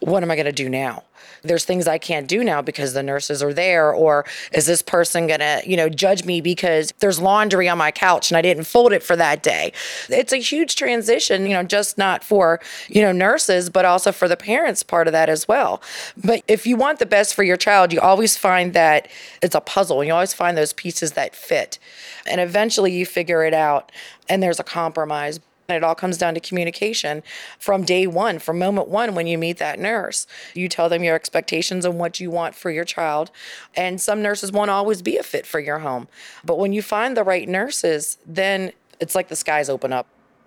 what 0.00 0.22
am 0.22 0.30
I 0.30 0.34
going 0.34 0.46
to 0.46 0.52
do 0.52 0.70
now? 0.70 1.04
There's 1.42 1.64
things 1.64 1.86
I 1.86 1.98
can't 1.98 2.26
do 2.26 2.44
now 2.44 2.62
because 2.62 2.92
the 2.92 3.02
nurses 3.02 3.42
are 3.42 3.52
there 3.52 3.92
or 3.92 4.24
is 4.52 4.66
this 4.66 4.82
person 4.82 5.28
to, 5.28 5.62
you 5.66 5.76
know, 5.76 5.88
judge 5.88 6.24
me 6.24 6.40
because 6.40 6.92
there's 7.00 7.18
laundry 7.18 7.68
on 7.68 7.78
my 7.78 7.90
couch 7.90 8.30
and 8.30 8.38
I 8.38 8.42
didn't 8.42 8.64
fold 8.64 8.92
it 8.92 9.02
for 9.02 9.16
that 9.16 9.42
day. 9.42 9.72
It's 10.08 10.32
a 10.32 10.38
huge 10.38 10.76
transition, 10.76 11.42
you 11.46 11.54
know, 11.54 11.62
just 11.62 11.98
not 11.98 12.22
for, 12.22 12.60
you 12.88 13.02
know, 13.02 13.12
nurses 13.12 13.70
but 13.70 13.84
also 13.84 14.12
for 14.12 14.28
the 14.28 14.36
parents 14.36 14.82
part 14.82 15.06
of 15.06 15.12
that 15.12 15.28
as 15.28 15.46
well. 15.48 15.82
But 16.16 16.42
if 16.48 16.66
you 16.66 16.76
want 16.76 16.98
the 16.98 17.06
best 17.06 17.34
for 17.34 17.42
your 17.42 17.56
child, 17.56 17.92
you 17.92 18.00
always 18.00 18.36
find 18.36 18.72
that 18.74 19.08
it's 19.42 19.54
a 19.54 19.60
puzzle. 19.60 20.04
You 20.04 20.12
always 20.12 20.34
find 20.34 20.56
those 20.56 20.72
pieces 20.72 21.12
that 21.12 21.34
fit. 21.34 21.78
And 22.26 22.40
eventually 22.40 22.92
you 22.92 23.06
figure 23.06 23.44
it 23.44 23.54
out 23.54 23.92
and 24.28 24.42
there's 24.42 24.60
a 24.60 24.64
compromise 24.64 25.40
it 25.76 25.84
all 25.84 25.94
comes 25.94 26.18
down 26.18 26.34
to 26.34 26.40
communication 26.40 27.22
from 27.58 27.84
day 27.84 28.06
one, 28.06 28.38
from 28.38 28.58
moment 28.58 28.88
one 28.88 29.14
when 29.14 29.26
you 29.26 29.38
meet 29.38 29.58
that 29.58 29.78
nurse. 29.78 30.26
You 30.54 30.68
tell 30.68 30.88
them 30.88 31.04
your 31.04 31.14
expectations 31.14 31.84
and 31.84 31.98
what 31.98 32.20
you 32.20 32.30
want 32.30 32.54
for 32.54 32.70
your 32.70 32.84
child. 32.84 33.30
And 33.74 34.00
some 34.00 34.22
nurses 34.22 34.52
won't 34.52 34.70
always 34.70 35.02
be 35.02 35.16
a 35.16 35.22
fit 35.22 35.46
for 35.46 35.60
your 35.60 35.80
home. 35.80 36.08
But 36.44 36.58
when 36.58 36.72
you 36.72 36.82
find 36.82 37.16
the 37.16 37.24
right 37.24 37.48
nurses, 37.48 38.18
then 38.26 38.72
it's 38.98 39.14
like 39.14 39.28
the 39.28 39.36
skies 39.36 39.68
open 39.68 39.92
up. 39.92 40.06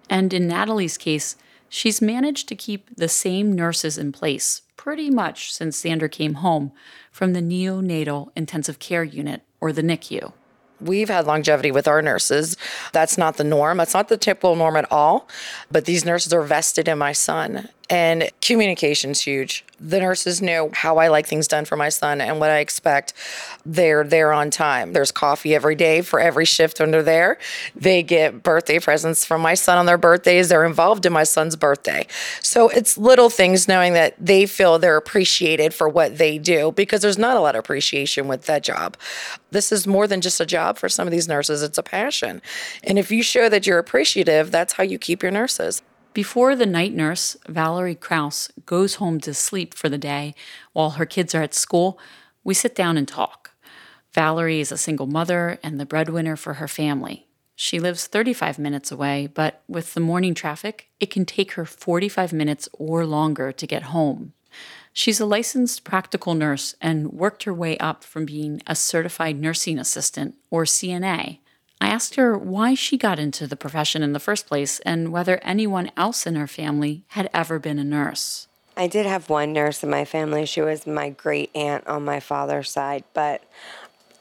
And 0.09 0.33
in 0.33 0.47
Natalie's 0.47 0.97
case, 0.97 1.35
she's 1.69 2.01
managed 2.01 2.47
to 2.49 2.55
keep 2.55 2.95
the 2.95 3.07
same 3.07 3.53
nurses 3.53 3.97
in 3.97 4.11
place 4.11 4.61
pretty 4.83 5.09
much 5.09 5.53
since 5.53 5.81
Xander 5.81 6.11
came 6.11 6.35
home 6.35 6.73
from 7.09 7.31
the 7.31 7.39
neonatal 7.39 8.31
intensive 8.35 8.79
care 8.79 9.03
unit, 9.03 9.41
or 9.61 9.71
the 9.71 9.81
NICU. 9.81 10.33
We've 10.83 11.09
had 11.09 11.25
longevity 11.25 11.71
with 11.71 11.87
our 11.87 12.01
nurses. 12.01 12.57
That's 12.91 13.17
not 13.17 13.37
the 13.37 13.43
norm. 13.43 13.77
That's 13.77 13.93
not 13.93 14.09
the 14.09 14.17
typical 14.17 14.55
norm 14.55 14.75
at 14.75 14.91
all. 14.91 15.27
But 15.71 15.85
these 15.85 16.05
nurses 16.05 16.33
are 16.33 16.43
vested 16.43 16.87
in 16.87 16.97
my 16.97 17.13
son. 17.13 17.69
And 17.89 18.31
communication's 18.41 19.21
huge. 19.21 19.65
The 19.79 19.99
nurses 19.99 20.41
know 20.41 20.71
how 20.73 20.97
I 20.97 21.09
like 21.09 21.27
things 21.27 21.49
done 21.49 21.65
for 21.65 21.75
my 21.75 21.89
son 21.89 22.21
and 22.21 22.39
what 22.39 22.49
I 22.49 22.59
expect. 22.59 23.13
They're 23.65 24.05
there 24.05 24.31
on 24.31 24.49
time. 24.51 24.93
There's 24.93 25.11
coffee 25.11 25.53
every 25.53 25.75
day 25.75 26.01
for 26.01 26.19
every 26.19 26.45
shift 26.45 26.79
when 26.79 26.91
they're 26.91 27.03
there. 27.03 27.37
They 27.75 28.01
get 28.01 28.41
birthday 28.41 28.79
presents 28.79 29.25
from 29.25 29.41
my 29.41 29.53
son 29.53 29.77
on 29.77 29.85
their 29.85 29.97
birthdays. 29.97 30.47
They're 30.47 30.65
involved 30.65 31.05
in 31.05 31.11
my 31.11 31.25
son's 31.25 31.57
birthday. 31.57 32.07
So 32.41 32.69
it's 32.69 32.97
little 32.97 33.29
things 33.29 33.67
knowing 33.67 33.93
that 33.93 34.15
they 34.17 34.45
feel 34.45 34.79
they're 34.79 34.97
appreciated 34.97 35.73
for 35.73 35.89
what 35.89 36.17
they 36.17 36.37
do 36.37 36.71
because 36.71 37.01
there's 37.01 37.17
not 37.17 37.35
a 37.35 37.41
lot 37.41 37.55
of 37.55 37.59
appreciation 37.59 38.29
with 38.29 38.45
that 38.45 38.63
job. 38.63 38.95
This 39.51 39.73
is 39.73 39.85
more 39.85 40.07
than 40.07 40.21
just 40.21 40.39
a 40.39 40.45
job 40.45 40.77
for 40.77 40.87
some 40.87 41.05
of 41.05 41.11
these 41.11 41.27
nurses, 41.27 41.61
it's 41.61 41.77
a 41.77 41.83
passion. 41.83 42.41
And 42.83 42.97
if 42.97 43.11
you 43.11 43.21
show 43.21 43.49
that 43.49 43.67
you're 43.67 43.79
appreciative, 43.79 44.51
that's 44.51 44.73
how 44.73 44.83
you 44.83 44.97
keep 44.97 45.21
your 45.21 45.31
nurses. 45.31 45.81
Before 46.13 46.55
the 46.55 46.67
night 46.67 46.93
nurse, 46.93 47.35
Valerie 47.47 47.95
Kraus, 47.95 48.51
goes 48.67 48.95
home 48.95 49.19
to 49.21 49.33
sleep 49.33 49.73
for 49.73 49.89
the 49.89 49.97
day 49.97 50.35
while 50.71 50.91
her 50.91 51.07
kids 51.07 51.33
are 51.33 51.41
at 51.41 51.55
school, 51.55 51.97
we 52.43 52.53
sit 52.53 52.75
down 52.75 52.97
and 52.97 53.07
talk. 53.07 53.51
Valerie 54.13 54.59
is 54.59 54.71
a 54.71 54.77
single 54.77 55.07
mother 55.07 55.57
and 55.63 55.79
the 55.79 55.87
breadwinner 55.87 56.35
for 56.35 56.55
her 56.55 56.67
family. 56.67 57.25
She 57.55 57.79
lives 57.79 58.05
35 58.05 58.59
minutes 58.59 58.91
away, 58.91 59.27
but 59.27 59.63
with 59.67 59.95
the 59.95 59.99
morning 59.99 60.35
traffic, 60.35 60.89
it 60.99 61.09
can 61.09 61.25
take 61.25 61.53
her 61.53 61.65
45 61.65 62.31
minutes 62.31 62.69
or 62.73 63.07
longer 63.07 63.51
to 63.51 63.67
get 63.67 63.83
home. 63.83 64.33
She's 64.91 65.19
a 65.19 65.25
licensed 65.25 65.83
practical 65.83 66.35
nurse 66.35 66.75
and 66.79 67.11
worked 67.11 67.43
her 67.45 67.53
way 67.53 67.75
up 67.79 68.03
from 68.03 68.25
being 68.25 68.61
a 68.67 68.75
certified 68.75 69.39
nursing 69.39 69.79
assistant, 69.79 70.35
or 70.51 70.65
CNA, 70.65 71.39
I 71.83 71.87
asked 71.87 72.15
her 72.15 72.37
why 72.37 72.75
she 72.75 72.97
got 72.97 73.19
into 73.19 73.45
the 73.45 73.57
profession 73.57 74.03
in 74.03 74.13
the 74.13 74.19
first 74.19 74.47
place 74.47 74.79
and 74.85 75.11
whether 75.11 75.37
anyone 75.43 75.91
else 75.97 76.25
in 76.25 76.35
her 76.35 76.47
family 76.47 77.03
had 77.09 77.29
ever 77.33 77.59
been 77.59 77.77
a 77.77 77.83
nurse. 77.83 78.47
I 78.77 78.87
did 78.87 79.05
have 79.05 79.29
one 79.29 79.51
nurse 79.51 79.83
in 79.83 79.89
my 79.89 80.05
family. 80.05 80.45
She 80.45 80.61
was 80.61 80.87
my 80.87 81.09
great 81.09 81.51
aunt 81.53 81.85
on 81.85 82.05
my 82.05 82.21
father's 82.21 82.71
side, 82.71 83.03
but 83.13 83.43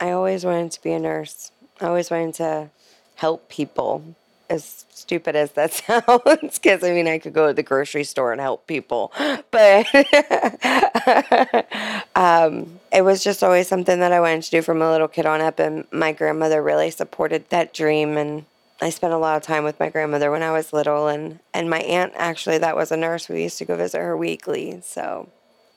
I 0.01 0.11
always 0.11 0.45
wanted 0.45 0.73
to 0.73 0.83
be 0.83 0.91
a 0.91 0.99
nurse. 0.99 1.53
I 1.81 1.87
always 1.87 2.11
wanted 2.11 2.35
to 2.35 2.71
help 3.15 3.49
people 3.49 4.17
as 4.49 4.85
stupid 4.91 5.37
as 5.37 5.53
that 5.53 5.73
sounds, 5.73 6.59
because 6.59 6.85
I 6.85 6.93
mean, 6.93 7.09
I 7.09 7.19
could 7.19 7.33
go 7.33 7.49
to 7.49 7.53
the 7.53 7.63
grocery 7.63 8.05
store 8.05 8.33
and 8.33 8.41
help 8.41 8.67
people, 8.67 9.13
but 9.51 9.87
um, 12.15 12.81
it 12.93 13.03
was 13.03 13.23
just 13.25 13.43
always 13.43 13.69
something 13.69 14.01
that 14.01 14.13
I 14.13 14.21
wanted 14.21 14.43
to 14.45 14.51
do 14.51 14.63
from 14.63 14.83
a 14.83 14.91
little 14.91 15.09
kid 15.09 15.27
on 15.27 15.41
up. 15.41 15.59
And 15.59 15.87
my 15.93 16.13
grandmother 16.13 16.63
really 16.63 16.91
supported 16.91 17.49
that 17.51 17.75
dream. 17.75 18.17
And 18.17 18.45
I 18.81 18.91
spent 18.91 19.13
a 19.13 19.19
lot 19.19 19.37
of 19.37 19.43
time 19.43 19.65
with 19.65 19.81
my 19.81 19.89
grandmother 19.89 20.31
when 20.31 20.43
I 20.43 20.53
was 20.53 20.73
little. 20.73 21.09
And, 21.09 21.41
and 21.53 21.69
my 21.69 21.81
aunt, 21.81 22.13
actually, 22.17 22.59
that 22.59 22.77
was 22.77 22.93
a 22.93 22.97
nurse. 22.97 23.29
We 23.29 23.43
used 23.43 23.59
to 23.59 23.65
go 23.65 23.77
visit 23.77 23.99
her 23.99 24.17
weekly. 24.17 24.81
So 24.83 25.29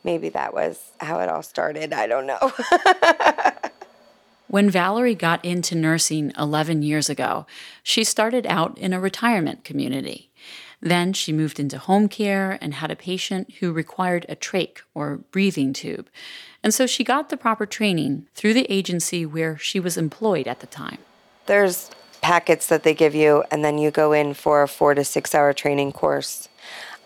maybe 0.04 0.30
that 0.30 0.54
was 0.54 0.92
how 1.00 1.20
it 1.20 1.30
all 1.30 1.44
started. 1.44 1.94
I 1.94 2.08
don't 2.08 2.28
know. 2.28 2.52
When 4.48 4.70
Valerie 4.70 5.16
got 5.16 5.44
into 5.44 5.76
nursing 5.76 6.32
11 6.38 6.84
years 6.84 7.10
ago, 7.10 7.48
she 7.82 8.04
started 8.04 8.46
out 8.46 8.78
in 8.78 8.94
a 8.94 9.00
retirement 9.00 9.64
community. 9.64 10.30
Then 10.82 11.14
she 11.14 11.34
moved 11.34 11.60
into 11.60 11.80
home 11.80 12.08
care 12.08 12.60
and 12.62 12.76
had 12.76 12.92
a 12.92 12.96
patient 12.96 13.56
who 13.60 13.72
required 13.72 14.26
a 14.30 14.36
trach 14.36 14.80
or 14.94 15.18
breathing 15.32 15.74
tube. 15.74 16.10
And 16.62 16.74
so 16.74 16.86
she 16.86 17.04
got 17.04 17.30
the 17.30 17.38
proper 17.38 17.66
training 17.66 18.28
through 18.36 18.54
the 18.54 18.72
agency 18.72 19.26
where 19.26 19.58
she 19.58 19.80
was 19.80 19.98
employed 19.98 20.48
at 20.48 20.60
the 20.60 20.68
time. 20.68 21.00
There's 21.48 21.90
packets 22.22 22.68
that 22.68 22.84
they 22.84 22.94
give 22.94 23.16
you, 23.16 23.44
and 23.52 23.64
then 23.64 23.78
you 23.78 23.90
go 23.90 24.12
in 24.12 24.34
for 24.34 24.62
a 24.62 24.68
four 24.68 24.94
to 24.94 25.04
six 25.04 25.34
hour 25.34 25.54
training 25.54 25.92
course. 25.92 26.50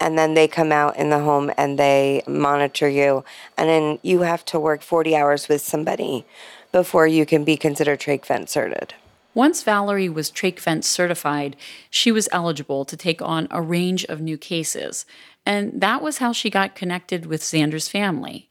And 0.02 0.18
then 0.18 0.34
they 0.34 0.48
come 0.48 0.72
out 0.72 0.96
in 0.96 1.10
the 1.10 1.20
home 1.20 1.52
and 1.58 1.78
they 1.78 2.24
monitor 2.26 2.88
you. 2.88 3.26
And 3.58 3.68
then 3.68 4.00
you 4.02 4.22
have 4.22 4.46
to 4.46 4.60
work 4.60 4.82
40 4.82 5.14
hours 5.16 5.50
with 5.50 5.62
somebody 5.62 6.26
before 6.72 7.08
you 7.08 7.26
can 7.26 7.44
be 7.44 7.58
considered 7.58 8.00
trach 8.00 8.26
vent. 8.26 8.94
Once 9.34 9.64
Valerie 9.64 10.10
was 10.10 10.32
trach 10.32 10.60
vent 10.60 10.84
certified, 10.84 11.56
she 11.90 12.12
was 12.12 12.30
eligible 12.32 12.86
to 12.86 12.98
take 12.98 13.22
on 13.22 13.48
a 13.52 13.62
range 13.62 14.04
of 14.06 14.22
new 14.22 14.38
cases, 14.38 15.06
and 15.46 15.82
that 15.82 16.02
was 16.02 16.18
how 16.18 16.34
she 16.34 16.50
got 16.50 16.76
connected 16.76 17.26
with 17.26 17.42
Xander's 17.42 17.88
family. 17.88 18.50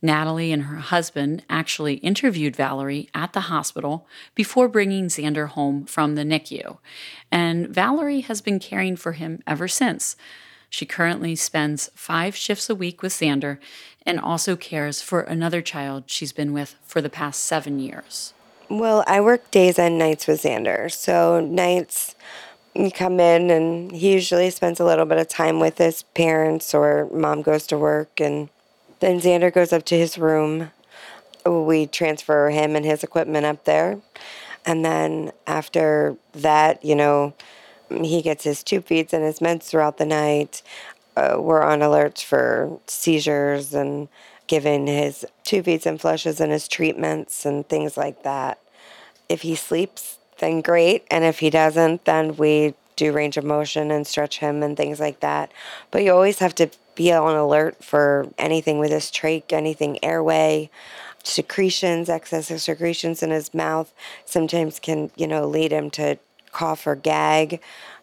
Natalie 0.00 0.52
and 0.52 0.64
her 0.64 0.76
husband 0.76 1.44
actually 1.50 1.94
interviewed 1.94 2.54
Valerie 2.54 3.08
at 3.14 3.32
the 3.32 3.42
hospital 3.42 4.06
before 4.34 4.68
bringing 4.68 5.08
Xander 5.08 5.48
home 5.48 5.86
from 5.86 6.14
the 6.14 6.22
NICU, 6.22 6.78
and 7.32 7.68
Valerie 7.68 8.20
has 8.20 8.40
been 8.40 8.60
caring 8.60 8.96
for 8.96 9.12
him 9.12 9.42
ever 9.46 9.66
since. 9.66 10.14
She 10.70 10.86
currently 10.86 11.34
spends 11.34 11.90
five 11.94 12.36
shifts 12.36 12.68
a 12.68 12.74
week 12.74 13.02
with 13.02 13.12
Xander 13.12 13.58
and 14.04 14.20
also 14.20 14.56
cares 14.56 15.02
for 15.02 15.20
another 15.20 15.62
child 15.62 16.04
she's 16.06 16.32
been 16.32 16.52
with 16.52 16.76
for 16.84 17.00
the 17.00 17.10
past 17.10 17.44
seven 17.44 17.78
years. 17.78 18.32
Well, 18.70 19.02
I 19.06 19.20
work 19.20 19.50
days 19.50 19.78
and 19.78 19.98
nights 19.98 20.26
with 20.26 20.42
Xander. 20.42 20.92
So, 20.92 21.40
nights, 21.40 22.14
you 22.74 22.90
come 22.90 23.18
in, 23.18 23.50
and 23.50 23.92
he 23.92 24.12
usually 24.12 24.50
spends 24.50 24.78
a 24.78 24.84
little 24.84 25.06
bit 25.06 25.18
of 25.18 25.28
time 25.28 25.58
with 25.58 25.78
his 25.78 26.02
parents, 26.02 26.74
or 26.74 27.08
mom 27.12 27.42
goes 27.42 27.66
to 27.68 27.78
work, 27.78 28.20
and 28.20 28.50
then 29.00 29.20
Xander 29.20 29.52
goes 29.52 29.72
up 29.72 29.84
to 29.86 29.96
his 29.96 30.18
room. 30.18 30.70
We 31.46 31.86
transfer 31.86 32.50
him 32.50 32.76
and 32.76 32.84
his 32.84 33.02
equipment 33.02 33.46
up 33.46 33.64
there. 33.64 34.00
And 34.66 34.84
then 34.84 35.32
after 35.46 36.16
that, 36.32 36.84
you 36.84 36.94
know, 36.94 37.32
he 37.90 38.22
gets 38.22 38.44
his 38.44 38.62
tube 38.62 38.86
feeds 38.86 39.12
and 39.12 39.24
his 39.24 39.40
meds 39.40 39.64
throughout 39.64 39.98
the 39.98 40.06
night. 40.06 40.62
Uh, 41.16 41.36
we're 41.38 41.62
on 41.62 41.80
alerts 41.80 42.22
for 42.22 42.78
seizures 42.86 43.74
and 43.74 44.08
given 44.46 44.86
his 44.86 45.26
tube 45.44 45.66
feeds 45.66 45.86
and 45.86 46.00
flushes 46.00 46.40
and 46.40 46.52
his 46.52 46.68
treatments 46.68 47.44
and 47.44 47.68
things 47.68 47.96
like 47.96 48.22
that. 48.22 48.58
If 49.28 49.42
he 49.42 49.54
sleeps, 49.54 50.18
then 50.38 50.60
great. 50.60 51.04
And 51.10 51.24
if 51.24 51.40
he 51.40 51.50
doesn't, 51.50 52.04
then 52.04 52.36
we 52.36 52.74
do 52.96 53.12
range 53.12 53.36
of 53.36 53.44
motion 53.44 53.90
and 53.90 54.06
stretch 54.06 54.38
him 54.38 54.62
and 54.62 54.76
things 54.76 55.00
like 55.00 55.20
that. 55.20 55.52
But 55.90 56.02
you 56.02 56.12
always 56.12 56.38
have 56.40 56.54
to 56.56 56.70
be 56.94 57.12
on 57.12 57.36
alert 57.36 57.82
for 57.84 58.28
anything 58.38 58.78
with 58.78 58.90
his 58.90 59.04
trach, 59.04 59.52
anything 59.52 60.02
airway, 60.04 60.68
secretions, 61.22 62.08
excess 62.08 62.48
secretions 62.62 63.22
in 63.22 63.30
his 63.30 63.54
mouth 63.54 63.92
sometimes 64.24 64.80
can, 64.80 65.10
you 65.16 65.26
know, 65.26 65.46
lead 65.46 65.72
him 65.72 65.90
to 65.90 66.18
cough 66.52 66.86
or 66.86 66.94
gag. 66.94 67.60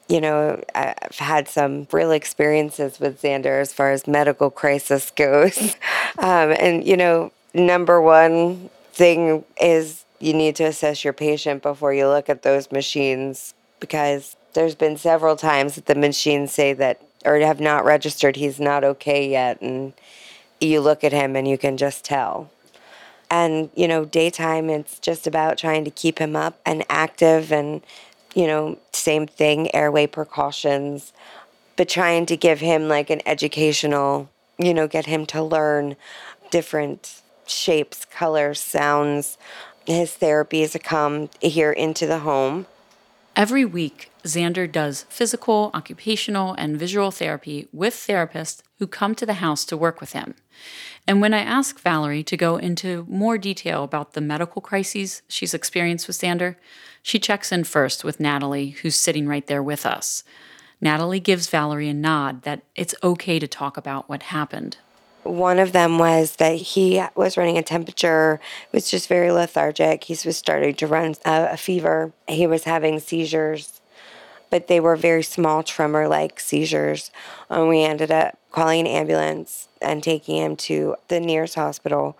You 0.07 0.21
know, 0.21 0.63
I've 0.75 1.17
had 1.17 1.47
some 1.47 1.87
real 1.91 2.11
experiences 2.11 2.99
with 2.99 3.21
Xander 3.21 3.59
as 3.59 3.73
far 3.73 3.91
as 3.91 4.07
medical 4.07 4.51
crisis 4.51 5.11
goes. 5.15 5.75
um, 6.19 6.51
and, 6.59 6.85
you 6.85 6.95
know, 6.95 7.31
number 7.53 7.99
one 8.01 8.69
thing 8.93 9.43
is 9.59 10.05
you 10.19 10.33
need 10.33 10.55
to 10.57 10.63
assess 10.63 11.03
your 11.03 11.13
patient 11.13 11.61
before 11.61 11.93
you 11.93 12.07
look 12.07 12.29
at 12.29 12.43
those 12.43 12.71
machines 12.71 13.53
because 13.79 14.35
there's 14.53 14.75
been 14.75 14.97
several 14.97 15.35
times 15.35 15.75
that 15.75 15.85
the 15.85 15.95
machines 15.95 16.51
say 16.51 16.73
that 16.73 17.01
or 17.25 17.37
have 17.39 17.59
not 17.59 17.83
registered 17.83 18.35
he's 18.35 18.59
not 18.59 18.83
okay 18.83 19.29
yet 19.29 19.59
and 19.61 19.93
you 20.61 20.79
look 20.79 21.03
at 21.03 21.11
him 21.11 21.35
and 21.35 21.47
you 21.47 21.57
can 21.57 21.75
just 21.75 22.05
tell 22.05 22.49
and 23.29 23.69
you 23.75 23.87
know 23.87 24.05
daytime 24.05 24.69
it's 24.69 24.99
just 24.99 25.27
about 25.27 25.57
trying 25.57 25.83
to 25.83 25.91
keep 25.91 26.19
him 26.19 26.35
up 26.35 26.59
and 26.65 26.85
active 26.89 27.51
and 27.51 27.81
you 28.35 28.45
know, 28.45 28.77
same 28.91 29.25
thing, 29.25 29.73
airway 29.73 30.05
precautions, 30.05 31.13
but 31.77 31.89
trying 31.89 32.25
to 32.27 32.37
give 32.37 32.59
him 32.59 32.87
like 32.87 33.09
an 33.09 33.21
educational, 33.25 34.29
you 34.59 34.73
know, 34.73 34.87
get 34.87 35.07
him 35.07 35.25
to 35.27 35.41
learn 35.41 35.95
different 36.51 37.21
shapes, 37.47 38.05
colors, 38.05 38.59
sounds. 38.59 39.37
His 39.87 40.11
therapies 40.11 40.81
come 40.83 41.29
here 41.41 41.71
into 41.71 42.05
the 42.05 42.19
home. 42.19 42.67
Every 43.35 43.65
week, 43.65 44.11
Xander 44.23 44.69
does 44.71 45.05
physical, 45.09 45.71
occupational, 45.73 46.53
and 46.53 46.77
visual 46.77 47.11
therapy 47.11 47.67
with 47.71 47.93
therapists 47.93 48.61
who 48.79 48.87
come 48.87 49.15
to 49.15 49.25
the 49.25 49.35
house 49.35 49.65
to 49.65 49.77
work 49.77 49.99
with 50.01 50.11
him. 50.11 50.35
And 51.07 51.21
when 51.21 51.33
I 51.33 51.39
ask 51.39 51.79
Valerie 51.79 52.23
to 52.23 52.37
go 52.37 52.57
into 52.57 53.05
more 53.09 53.37
detail 53.37 53.83
about 53.83 54.13
the 54.13 54.21
medical 54.21 54.61
crises 54.61 55.21
she's 55.27 55.53
experienced 55.53 56.07
with 56.07 56.17
Xander, 56.17 56.55
she 57.01 57.19
checks 57.19 57.51
in 57.51 57.63
first 57.63 58.03
with 58.03 58.19
Natalie, 58.19 58.71
who's 58.81 58.95
sitting 58.95 59.27
right 59.27 59.45
there 59.45 59.63
with 59.63 59.85
us. 59.85 60.23
Natalie 60.81 61.19
gives 61.19 61.47
Valerie 61.47 61.89
a 61.89 61.93
nod 61.93 62.41
that 62.41 62.63
it's 62.75 62.95
okay 63.03 63.39
to 63.39 63.47
talk 63.47 63.77
about 63.77 64.09
what 64.09 64.23
happened. 64.23 64.77
One 65.23 65.57
of 65.57 65.71
them 65.71 65.97
was 65.97 66.35
that 66.35 66.55
he 66.55 67.01
was 67.15 67.37
running 67.37 67.57
a 67.57 67.63
temperature, 67.63 68.39
was 68.71 68.91
just 68.91 69.07
very 69.07 69.31
lethargic. 69.31 70.03
He 70.03 70.17
was 70.25 70.37
starting 70.37 70.75
to 70.75 70.87
run 70.87 71.15
a, 71.25 71.49
a 71.53 71.57
fever. 71.57 72.11
He 72.27 72.45
was 72.45 72.65
having 72.65 72.99
seizures, 72.99 73.81
but 74.51 74.67
they 74.67 74.79
were 74.79 74.95
very 74.95 75.23
small 75.23 75.63
tremor 75.63 76.07
like 76.07 76.39
seizures. 76.39 77.09
And 77.49 77.67
we 77.67 77.83
ended 77.83 78.11
up 78.11 78.37
calling 78.55 78.79
an 78.79 78.87
ambulance 78.87 79.67
and 79.81 80.01
taking 80.01 80.37
him 80.37 80.55
to 80.55 80.95
the 81.09 81.19
nearest 81.19 81.55
hospital. 81.55 82.17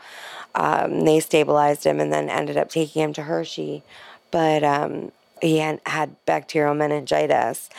Um, 0.54 1.06
they 1.06 1.22
stabilized 1.22 1.86
him 1.86 2.02
and 2.02 2.12
then 2.12 2.30
ended 2.30 2.58
up 2.58 2.70
taking 2.70 3.04
him 3.04 3.14
to 3.14 3.24
Hershey. 3.24 3.84
But 4.32 4.62
um, 4.62 5.14
he 5.42 5.60
had, 5.60 5.80
had 5.86 6.18
bacterial 6.26 6.76
meningitis. 6.76 7.70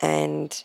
And 0.00 0.62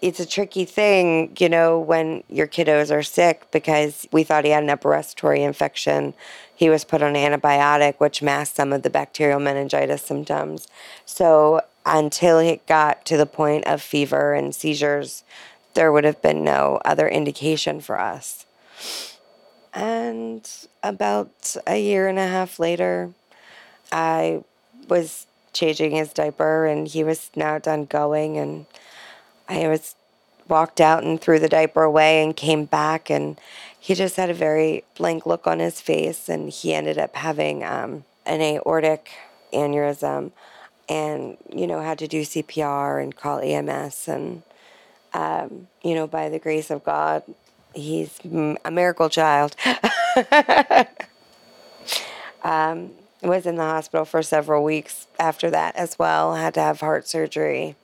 it's 0.00 0.20
a 0.20 0.26
tricky 0.26 0.64
thing, 0.64 1.36
you 1.40 1.48
know, 1.48 1.80
when 1.80 2.22
your 2.28 2.46
kiddos 2.46 2.94
are 2.94 3.02
sick 3.02 3.50
because 3.50 4.06
we 4.12 4.22
thought 4.22 4.44
he 4.44 4.52
had 4.52 4.62
an 4.62 4.70
upper 4.70 4.90
respiratory 4.90 5.42
infection. 5.42 6.14
He 6.54 6.70
was 6.70 6.84
put 6.84 7.02
on 7.02 7.16
an 7.16 7.32
antibiotic, 7.32 7.94
which 7.98 8.22
masked 8.22 8.54
some 8.54 8.72
of 8.72 8.82
the 8.82 8.90
bacterial 8.90 9.40
meningitis 9.40 10.02
symptoms. 10.02 10.68
So 11.04 11.62
until 11.84 12.38
it 12.38 12.64
got 12.68 13.04
to 13.06 13.16
the 13.16 13.26
point 13.26 13.66
of 13.66 13.82
fever 13.82 14.34
and 14.34 14.54
seizures, 14.54 15.24
there 15.76 15.92
would 15.92 16.04
have 16.04 16.20
been 16.20 16.42
no 16.42 16.80
other 16.84 17.06
indication 17.06 17.80
for 17.80 18.00
us. 18.00 18.46
And 19.72 20.50
about 20.82 21.54
a 21.66 21.80
year 21.80 22.08
and 22.08 22.18
a 22.18 22.26
half 22.26 22.58
later, 22.58 23.12
I 23.92 24.42
was 24.88 25.26
changing 25.52 25.92
his 25.92 26.12
diaper 26.12 26.66
and 26.66 26.88
he 26.88 27.04
was 27.04 27.30
now 27.36 27.58
done 27.58 27.84
going 27.84 28.38
and 28.38 28.66
I 29.48 29.68
was 29.68 29.94
walked 30.48 30.80
out 30.80 31.04
and 31.04 31.20
threw 31.20 31.38
the 31.38 31.48
diaper 31.48 31.82
away 31.82 32.22
and 32.22 32.34
came 32.34 32.64
back 32.64 33.10
and 33.10 33.38
he 33.78 33.94
just 33.94 34.16
had 34.16 34.30
a 34.30 34.34
very 34.34 34.84
blank 34.96 35.26
look 35.26 35.46
on 35.46 35.58
his 35.58 35.80
face 35.80 36.28
and 36.28 36.50
he 36.50 36.72
ended 36.72 36.98
up 36.98 37.14
having 37.16 37.64
um, 37.64 38.04
an 38.24 38.40
aortic 38.40 39.10
aneurysm 39.52 40.32
and 40.88 41.36
you 41.52 41.66
know 41.66 41.80
had 41.80 41.98
to 41.98 42.08
do 42.08 42.22
CPR 42.22 43.02
and 43.02 43.16
call 43.16 43.40
EMS 43.40 44.08
and 44.08 44.42
um, 45.16 45.68
you 45.82 45.94
know 45.94 46.06
by 46.06 46.28
the 46.28 46.38
grace 46.38 46.70
of 46.70 46.84
God 46.84 47.22
he's 47.74 48.18
a 48.64 48.70
miracle 48.70 49.08
child 49.08 49.56
um, 52.42 52.90
was 53.22 53.46
in 53.46 53.56
the 53.56 53.62
hospital 53.62 54.04
for 54.04 54.22
several 54.22 54.62
weeks 54.64 55.06
after 55.18 55.50
that 55.50 55.74
as 55.76 55.98
well 55.98 56.34
had 56.34 56.54
to 56.54 56.60
have 56.60 56.80
heart 56.80 57.06
surgery 57.08 57.76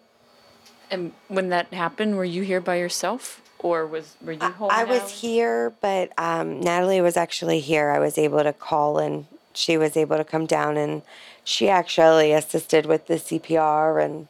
and 0.93 1.13
when 1.29 1.49
that 1.49 1.73
happened, 1.73 2.17
were 2.17 2.25
you 2.25 2.43
here 2.43 2.61
by 2.61 2.77
yourself, 2.77 3.41
or 3.59 3.87
was 3.87 4.15
were 4.21 4.33
you 4.33 4.41
home? 4.41 4.71
I 4.71 4.85
was 4.85 5.11
here, 5.23 5.73
but 5.81 6.13
um, 6.19 6.61
Natalie 6.61 7.01
was 7.01 7.17
actually 7.17 7.61
here. 7.61 7.91
I 7.91 7.99
was 7.99 8.19
able 8.19 8.43
to 8.43 8.53
call, 8.53 8.99
and 8.99 9.27
she 9.55 9.79
was 9.79 9.97
able 9.97 10.19
to 10.19 10.25
come 10.25 10.45
down, 10.45 10.77
and 10.77 11.01
she 11.45 11.71
actually 11.71 12.33
assisted 12.33 12.85
with 12.85 13.07
the 13.07 13.15
CPR 13.15 14.05
and 14.05 14.29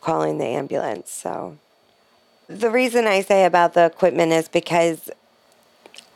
calling 0.00 0.38
the 0.38 0.46
ambulance. 0.46 1.10
So, 1.10 1.58
the 2.50 2.70
reason 2.70 3.06
I 3.06 3.20
say 3.20 3.44
about 3.44 3.74
the 3.74 3.86
equipment 3.86 4.32
is 4.32 4.48
because 4.48 5.08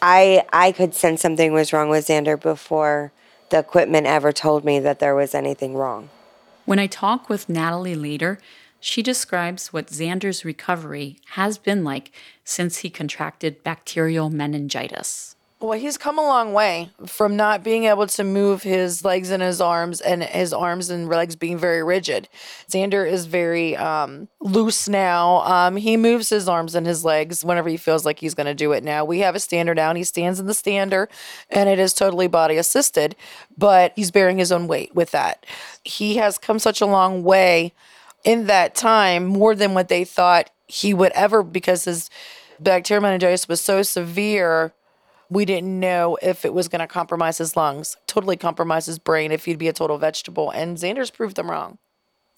I 0.03 0.45
I 0.53 0.73
could 0.73 0.95
sense 0.95 1.23
something 1.23 1.53
was 1.53 1.73
wrong 1.73 1.89
with 1.89 2.09
Xander 2.09 2.41
before 2.41 3.13
the 3.51 3.61
equipment 3.61 4.09
ever 4.09 4.33
told 4.33 4.65
me 4.65 4.81
that 4.81 4.99
there 4.99 5.15
was 5.15 5.35
anything 5.35 5.77
wrong. 5.77 6.11
When 6.65 6.81
I 6.81 6.89
talk 6.89 7.29
with 7.29 7.49
Natalie 7.49 7.95
later, 7.95 8.41
she 8.81 9.01
describes 9.01 9.73
what 9.73 9.87
Xander's 9.87 10.45
recovery 10.45 11.19
has 11.31 11.57
been 11.57 11.85
like 11.85 12.11
since 12.45 12.79
he 12.79 12.91
contracted 12.91 13.63
bacterial 13.63 14.29
meningitis. 14.29 15.37
Well, 15.65 15.79
he's 15.79 15.97
come 15.97 16.19
a 16.19 16.23
long 16.23 16.53
way 16.53 16.91
from 17.07 17.37
not 17.37 17.65
being 17.65 17.85
able 17.85 18.07
to 18.07 18.23
move 18.23 18.65
his 18.65 19.03
legs 19.03 19.31
and 19.31 19.43
his 19.43 19.63
arms, 19.63 20.03
and 20.03 20.23
his 20.23 20.53
arms 20.53 20.91
and 20.91 21.09
legs 21.09 21.37
being 21.37 21.57
very 21.57 21.83
rigid. 21.83 22.29
Xander 22.69 23.11
is 23.11 23.25
very 23.25 23.75
um, 23.75 24.29
loose 24.43 24.91
now. 24.91 25.37
Um, 25.39 25.77
he 25.77 25.97
moves 25.97 26.29
his 26.29 26.51
arms 26.51 26.75
and 26.75 26.87
his 26.87 27.03
legs 27.03 27.47
whenever 27.47 27.71
he 27.71 27.79
feels 27.79 28.05
like 28.05 28.19
he's 28.19 28.35
going 28.35 28.47
to 28.47 28.53
do 28.53 28.73
it 28.73 28.85
now. 28.85 29.07
We 29.07 29.21
have 29.21 29.35
a 29.35 29.41
stander 29.41 29.73
down. 29.73 29.97
He 29.97 30.05
stands 30.05 30.39
in 30.39 30.45
the 30.45 30.53
stander, 30.53 31.09
and 31.49 31.67
it 31.67 31.79
is 31.79 31.95
totally 31.95 32.27
body 32.27 32.59
assisted, 32.59 33.17
but 33.57 33.95
he's 33.97 34.11
bearing 34.11 34.37
his 34.37 34.53
own 34.53 34.67
weight 34.67 34.95
with 34.95 35.13
that. 35.13 35.47
He 35.83 36.17
has 36.17 36.37
come 36.37 36.59
such 36.59 36.83
a 36.83 36.87
long 36.87 37.25
way 37.25 37.73
in 38.23 38.49
that 38.49 38.75
time 38.75 39.25
more 39.25 39.55
than 39.55 39.73
what 39.73 39.89
they 39.89 40.05
thought 40.05 40.51
he 40.67 40.93
would 40.93 41.13
ever 41.13 41.43
because 41.43 41.85
his 41.85 42.11
bacterial 42.61 43.01
meningitis 43.01 43.49
was 43.49 43.63
so 43.63 43.81
severe 43.81 44.75
we 45.31 45.45
didn't 45.45 45.81
know 45.81 46.19
if 46.23 46.45
it 46.45 46.55
was 46.55 46.69
going 46.69 46.81
to 46.81 46.87
compromise 46.87 47.39
his 47.39 47.57
lungs 47.57 47.97
totally 48.07 48.37
compromise 48.37 48.87
his 48.87 48.99
brain 48.99 49.33
if 49.33 49.45
he'd 49.45 49.59
be 49.59 49.69
a 49.69 49.73
total 49.73 49.99
vegetable 49.99 50.51
and 50.51 50.77
xander's 50.77 51.11
proved 51.11 51.37
them 51.37 51.51
wrong. 51.51 51.79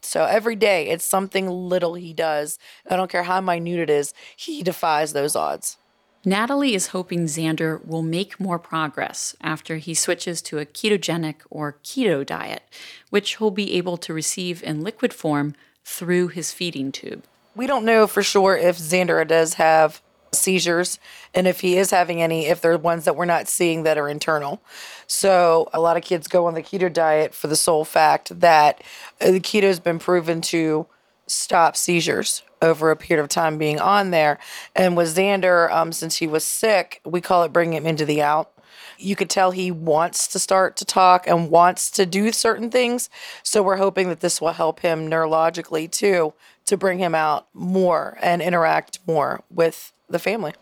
So 0.03 0.25
every 0.25 0.57
day 0.57 0.89
it's 0.89 1.05
something 1.05 1.49
little 1.49 1.95
he 1.95 2.13
does. 2.13 2.59
I 2.89 2.97
don't 2.97 3.11
care 3.11 3.25
how 3.25 3.41
minute 3.41 3.81
it 3.81 3.91
is 3.91 4.15
he 4.37 4.63
defies 4.63 5.13
those 5.13 5.35
odds. 5.35 5.79
Natalie 6.25 6.75
is 6.75 6.89
hoping 6.89 7.27
Xander 7.27 7.85
will 7.87 8.03
make 8.03 8.41
more 8.41 8.59
progress 8.59 9.37
after 9.41 9.77
he 9.77 9.95
switches 9.95 10.43
to 10.43 10.59
a 10.59 10.67
ketogenic 10.67 11.37
or 11.51 11.79
keto 11.85 12.27
diet, 12.27 12.65
which 13.11 13.37
he'll 13.37 13.53
be 13.53 13.75
able 13.75 13.97
to 13.99 14.13
receive 14.13 14.61
in 14.65 14.81
liquid 14.81 15.15
form 15.15 15.55
through 15.85 16.29
his 16.29 16.53
feeding 16.53 16.91
tube. 16.91 17.23
We 17.55 17.69
don't 17.69 17.85
know 17.85 18.09
for 18.09 18.25
sure 18.25 18.57
if 18.57 18.77
Xander 18.77 19.27
does 19.27 19.55
have 19.55 20.03
seizures 20.33 20.99
and 21.35 21.47
if 21.47 21.61
he 21.61 21.77
is 21.77 21.91
having 21.91 22.23
any, 22.23 22.47
if 22.47 22.61
they're 22.61 22.79
ones 22.79 23.05
that 23.05 23.17
we're 23.17 23.25
not 23.25 23.49
seeing 23.49 23.83
that 23.85 23.99
are 23.99 24.09
internal. 24.09 24.61
So 25.07 25.69
a 25.73 25.81
lot 25.81 25.97
of 25.97 26.03
kids 26.03 26.29
go 26.29 26.47
on 26.47 26.55
the 26.55 26.63
keto 26.63 26.93
diet 26.93 27.35
for 27.35 27.47
the 27.47 27.57
sole 27.57 27.85
fact 27.85 28.39
that 28.41 28.83
uh, 29.21 29.31
the 29.31 29.41
keto 29.41 29.65
has 29.65 29.81
been 29.81 29.99
proven 29.99 30.41
to 30.43 30.87
stop 31.27 31.77
seizures 31.77 32.43
over 32.63 32.91
a 32.91 32.97
period 32.97 33.23
of 33.23 33.29
time 33.29 33.59
being 33.59 33.81
on 33.81 34.11
there. 34.11 34.39
And 34.75 34.97
with 34.97 35.15
Xander, 35.15 35.71
um, 35.71 35.93
since 35.93 36.17
he 36.17 36.27
was 36.27 36.45
sick, 36.45 37.01
we 37.05 37.21
call 37.21 37.43
it 37.43 37.53
bringing 37.53 37.77
him 37.77 37.87
into 37.87 38.05
the 38.05 38.23
out 38.23 38.53
you 38.99 39.17
could 39.17 39.31
tell 39.31 39.51
he 39.51 39.71
wants 39.71 40.27
to 40.29 40.39
start 40.39 40.77
to 40.77 40.85
talk 40.85 41.27
and 41.27 41.51
wants 41.51 41.91
to 41.93 42.07
do 42.07 42.33
certain 42.33 42.71
things. 42.71 43.11
So 43.43 43.63
we're 43.63 43.77
hoping 43.77 44.09
that 44.09 44.21
this 44.21 44.41
will 44.41 44.53
help 44.53 44.81
him 44.81 45.09
neurologically 45.09 45.91
too 45.91 46.35
to 46.67 46.77
bring 46.77 46.99
him 46.99 47.15
out 47.15 47.47
more 47.55 48.19
and 48.21 48.43
interact 48.43 48.99
more 49.07 49.43
with 49.51 49.93
the 50.09 50.19
family. 50.19 50.53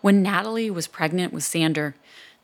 When 0.00 0.22
Natalie 0.22 0.70
was 0.70 0.86
pregnant 0.86 1.32
with 1.32 1.44
Xander, 1.44 1.94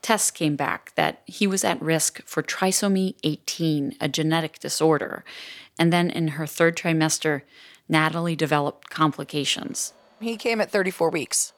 tests 0.03 0.31
came 0.31 0.57
back 0.57 0.93
that 0.95 1.23
he 1.27 1.47
was 1.47 1.65
at 1.65 1.81
risk 1.83 2.23
for 2.25 2.43
trisomy 2.43 3.15
18, 3.25 3.97
a 4.01 4.09
genetic 4.09 4.59
disorder. 4.59 5.25
And 5.79 5.93
then 5.93 6.11
in 6.11 6.29
her 6.29 6.47
third 6.47 6.77
trimester, 6.77 7.43
Natalie 7.89 8.37
developed 8.37 8.91
complications. 8.91 9.93
He 10.21 10.37
came 10.37 10.61
at 10.61 10.71
34 10.71 11.11
weeks. 11.11 11.53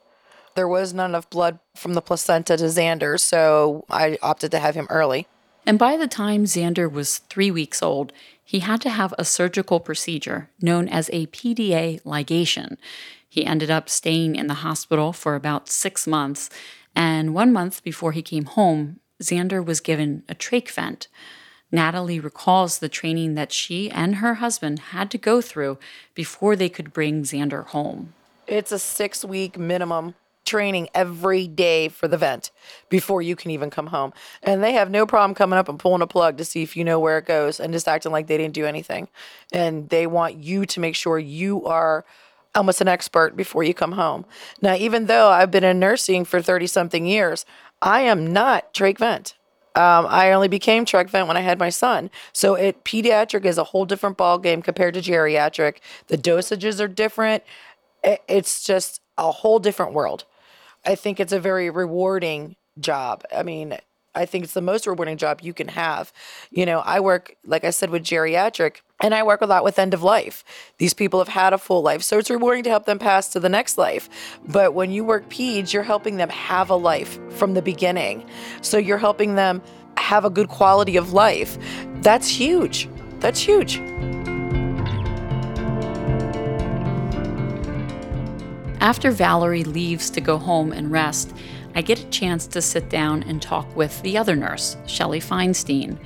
There 0.55 0.67
was 0.67 0.93
none 0.93 1.15
of 1.15 1.29
blood 1.29 1.59
from 1.75 1.93
the 1.93 2.01
placenta 2.01 2.57
to 2.57 2.65
Xander, 2.65 3.19
so 3.19 3.85
I 3.89 4.17
opted 4.21 4.51
to 4.51 4.59
have 4.59 4.75
him 4.75 4.87
early. 4.89 5.27
And 5.65 5.77
by 5.77 5.97
the 5.97 6.07
time 6.07 6.45
Xander 6.45 6.91
was 6.91 7.19
three 7.19 7.51
weeks 7.51 7.81
old, 7.83 8.11
he 8.43 8.59
had 8.59 8.81
to 8.81 8.89
have 8.89 9.13
a 9.17 9.25
surgical 9.25 9.79
procedure 9.79 10.49
known 10.61 10.89
as 10.89 11.09
a 11.13 11.27
PDA 11.27 12.01
ligation. 12.01 12.77
He 13.29 13.45
ended 13.45 13.69
up 13.69 13.87
staying 13.87 14.35
in 14.35 14.47
the 14.47 14.55
hospital 14.55 15.13
for 15.13 15.35
about 15.35 15.69
six 15.69 16.05
months, 16.05 16.49
and 16.95 17.33
one 17.33 17.53
month 17.53 17.83
before 17.83 18.11
he 18.11 18.21
came 18.21 18.45
home, 18.45 18.99
Xander 19.21 19.63
was 19.63 19.79
given 19.79 20.23
a 20.27 20.35
trach 20.35 20.71
vent. 20.71 21.07
Natalie 21.71 22.19
recalls 22.19 22.79
the 22.79 22.89
training 22.89 23.35
that 23.35 23.53
she 23.53 23.89
and 23.89 24.15
her 24.15 24.35
husband 24.35 24.79
had 24.79 25.09
to 25.11 25.17
go 25.17 25.39
through 25.39 25.77
before 26.13 26.57
they 26.57 26.67
could 26.67 26.91
bring 26.91 27.23
Xander 27.23 27.65
home. 27.67 28.13
It's 28.47 28.73
a 28.73 28.79
six 28.79 29.23
week 29.23 29.57
minimum 29.57 30.15
training 30.45 30.89
every 30.93 31.47
day 31.47 31.87
for 31.87 32.07
the 32.07 32.17
vent 32.17 32.51
before 32.89 33.21
you 33.21 33.35
can 33.35 33.51
even 33.51 33.69
come 33.69 33.87
home. 33.87 34.13
And 34.43 34.63
they 34.63 34.73
have 34.73 34.89
no 34.89 35.05
problem 35.05 35.35
coming 35.35 35.57
up 35.57 35.69
and 35.69 35.79
pulling 35.79 36.01
a 36.01 36.07
plug 36.07 36.37
to 36.37 36.45
see 36.45 36.63
if 36.63 36.75
you 36.75 36.83
know 36.83 36.99
where 36.99 37.17
it 37.17 37.25
goes 37.25 37.59
and 37.59 37.73
just 37.73 37.87
acting 37.87 38.11
like 38.11 38.27
they 38.27 38.37
didn't 38.37 38.53
do 38.53 38.65
anything. 38.65 39.07
And 39.51 39.89
they 39.89 40.07
want 40.07 40.37
you 40.37 40.65
to 40.65 40.79
make 40.79 40.95
sure 40.95 41.19
you 41.19 41.65
are 41.65 42.05
almost 42.55 42.81
an 42.81 42.87
expert 42.87 43.35
before 43.35 43.63
you 43.63 43.73
come 43.73 43.93
home. 43.93 44.25
Now, 44.61 44.75
even 44.75 45.05
though 45.05 45.29
I've 45.29 45.51
been 45.51 45.63
in 45.63 45.79
nursing 45.79 46.25
for 46.25 46.41
30 46.41 46.67
something 46.67 47.05
years, 47.05 47.45
I 47.81 48.01
am 48.01 48.31
not 48.31 48.73
trach 48.73 48.97
vent. 48.97 49.35
Um, 49.73 50.05
I 50.09 50.33
only 50.33 50.49
became 50.49 50.85
trach 50.85 51.09
vent 51.09 51.29
when 51.29 51.37
I 51.37 51.41
had 51.41 51.57
my 51.57 51.69
son. 51.69 52.09
So 52.33 52.55
it 52.55 52.83
pediatric 52.83 53.45
is 53.45 53.57
a 53.57 53.63
whole 53.63 53.85
different 53.85 54.17
ball 54.17 54.37
game 54.37 54.61
compared 54.61 54.95
to 54.95 55.01
geriatric. 55.01 55.77
The 56.07 56.17
dosages 56.17 56.81
are 56.81 56.89
different. 56.89 57.43
It's 58.03 58.63
just 58.65 59.01
a 59.17 59.31
whole 59.31 59.59
different 59.59 59.93
world. 59.93 60.25
I 60.85 60.95
think 60.95 61.19
it's 61.19 61.33
a 61.33 61.39
very 61.39 61.69
rewarding 61.69 62.55
job. 62.79 63.23
I 63.35 63.43
mean, 63.43 63.77
I 64.13 64.25
think 64.25 64.43
it's 64.43 64.53
the 64.53 64.61
most 64.61 64.87
rewarding 64.87 65.17
job 65.17 65.39
you 65.41 65.53
can 65.53 65.69
have. 65.69 66.11
You 66.49 66.65
know, 66.65 66.79
I 66.79 66.99
work, 66.99 67.35
like 67.45 67.63
I 67.63 67.69
said, 67.69 67.89
with 67.89 68.03
geriatric, 68.03 68.77
and 69.01 69.15
I 69.15 69.23
work 69.23 69.41
a 69.41 69.45
lot 69.45 69.63
with 69.63 69.79
end 69.79 69.93
of 69.93 70.03
life. 70.03 70.43
These 70.79 70.93
people 70.93 71.19
have 71.19 71.29
had 71.29 71.53
a 71.53 71.57
full 71.57 71.81
life, 71.81 72.01
so 72.01 72.17
it's 72.17 72.29
rewarding 72.29 72.63
to 72.63 72.69
help 72.69 72.85
them 72.85 72.99
pass 72.99 73.29
to 73.29 73.39
the 73.39 73.49
next 73.49 73.77
life. 73.77 74.09
But 74.47 74.73
when 74.73 74.91
you 74.91 75.05
work 75.05 75.29
peds, 75.29 75.71
you're 75.71 75.83
helping 75.83 76.17
them 76.17 76.29
have 76.29 76.69
a 76.69 76.75
life 76.75 77.19
from 77.31 77.53
the 77.53 77.61
beginning. 77.61 78.25
So 78.61 78.77
you're 78.77 78.97
helping 78.97 79.35
them 79.35 79.61
have 79.97 80.25
a 80.25 80.29
good 80.29 80.49
quality 80.49 80.97
of 80.97 81.13
life. 81.13 81.57
That's 82.01 82.27
huge. 82.27 82.89
That's 83.19 83.39
huge. 83.39 83.81
After 88.81 89.11
Valerie 89.11 89.63
leaves 89.63 90.09
to 90.09 90.21
go 90.21 90.39
home 90.39 90.71
and 90.71 90.91
rest, 90.91 91.35
I 91.75 91.83
get 91.83 91.99
a 91.99 92.09
chance 92.09 92.47
to 92.47 92.63
sit 92.63 92.89
down 92.89 93.21
and 93.21 93.39
talk 93.39 93.75
with 93.75 94.01
the 94.01 94.17
other 94.17 94.35
nurse, 94.35 94.75
Shelley 94.87 95.19
Feinstein. 95.19 95.99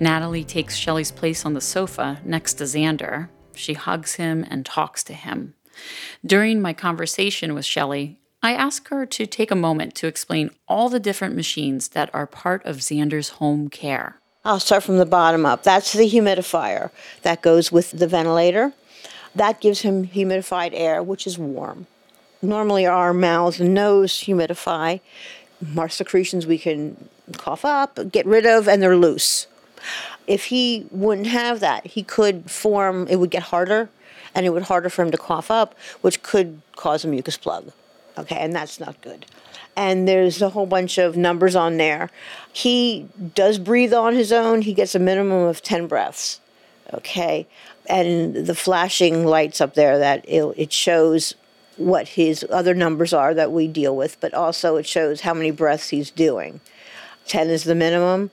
Natalie 0.00 0.42
takes 0.42 0.74
Shelley's 0.74 1.12
place 1.12 1.46
on 1.46 1.54
the 1.54 1.60
sofa 1.60 2.20
next 2.24 2.54
to 2.54 2.64
Xander. 2.64 3.28
She 3.54 3.74
hugs 3.74 4.16
him 4.16 4.44
and 4.50 4.66
talks 4.66 5.04
to 5.04 5.12
him. 5.12 5.54
During 6.26 6.60
my 6.60 6.72
conversation 6.72 7.54
with 7.54 7.64
Shelley, 7.64 8.18
I 8.42 8.52
ask 8.52 8.88
her 8.88 9.06
to 9.06 9.24
take 9.24 9.52
a 9.52 9.56
moment 9.56 9.94
to 9.94 10.08
explain 10.08 10.50
all 10.66 10.88
the 10.88 10.98
different 10.98 11.36
machines 11.36 11.90
that 11.90 12.12
are 12.12 12.26
part 12.26 12.66
of 12.66 12.78
Xander's 12.78 13.28
home 13.28 13.68
care. 13.68 14.16
I'll 14.44 14.58
start 14.58 14.82
from 14.82 14.98
the 14.98 15.06
bottom 15.06 15.46
up. 15.46 15.62
That's 15.62 15.92
the 15.92 16.10
humidifier 16.10 16.90
that 17.22 17.42
goes 17.42 17.70
with 17.70 17.92
the 17.92 18.08
ventilator. 18.08 18.72
That 19.36 19.60
gives 19.60 19.82
him 19.82 20.08
humidified 20.08 20.70
air, 20.72 21.00
which 21.00 21.24
is 21.24 21.38
warm. 21.38 21.86
Normally, 22.40 22.86
our 22.86 23.12
mouths 23.12 23.60
and 23.60 23.74
nose 23.74 24.12
humidify. 24.12 25.00
Our 25.76 25.88
secretions 25.88 26.46
we 26.46 26.58
can 26.58 27.08
cough 27.36 27.64
up, 27.64 27.98
get 28.12 28.26
rid 28.26 28.46
of, 28.46 28.68
and 28.68 28.80
they're 28.82 28.96
loose. 28.96 29.46
If 30.26 30.46
he 30.46 30.86
wouldn't 30.90 31.26
have 31.26 31.60
that, 31.60 31.86
he 31.86 32.02
could 32.02 32.50
form, 32.50 33.06
it 33.08 33.16
would 33.16 33.30
get 33.30 33.44
harder, 33.44 33.88
and 34.34 34.46
it 34.46 34.50
would 34.50 34.64
harder 34.64 34.88
for 34.88 35.02
him 35.02 35.10
to 35.10 35.18
cough 35.18 35.50
up, 35.50 35.74
which 36.00 36.22
could 36.22 36.60
cause 36.76 37.04
a 37.04 37.08
mucus 37.08 37.36
plug. 37.36 37.72
Okay, 38.16 38.36
and 38.36 38.54
that's 38.54 38.78
not 38.78 39.00
good. 39.00 39.26
And 39.76 40.06
there's 40.06 40.42
a 40.42 40.50
whole 40.50 40.66
bunch 40.66 40.98
of 40.98 41.16
numbers 41.16 41.54
on 41.56 41.76
there. 41.76 42.10
He 42.52 43.08
does 43.34 43.58
breathe 43.58 43.94
on 43.94 44.14
his 44.14 44.32
own, 44.32 44.62
he 44.62 44.74
gets 44.74 44.94
a 44.94 44.98
minimum 44.98 45.44
of 45.44 45.62
10 45.62 45.86
breaths. 45.86 46.40
Okay, 46.94 47.46
and 47.86 48.34
the 48.34 48.54
flashing 48.54 49.26
lights 49.26 49.60
up 49.60 49.74
there 49.74 49.98
that 49.98 50.24
it, 50.28 50.42
it 50.56 50.72
shows 50.72 51.34
what 51.78 52.08
his 52.08 52.44
other 52.50 52.74
numbers 52.74 53.12
are 53.12 53.32
that 53.34 53.52
we 53.52 53.68
deal 53.68 53.96
with, 53.96 54.20
but 54.20 54.34
also 54.34 54.76
it 54.76 54.86
shows 54.86 55.22
how 55.22 55.32
many 55.32 55.50
breaths 55.50 55.88
he's 55.88 56.10
doing. 56.10 56.60
10 57.26 57.48
is 57.48 57.64
the 57.64 57.74
minimum. 57.74 58.30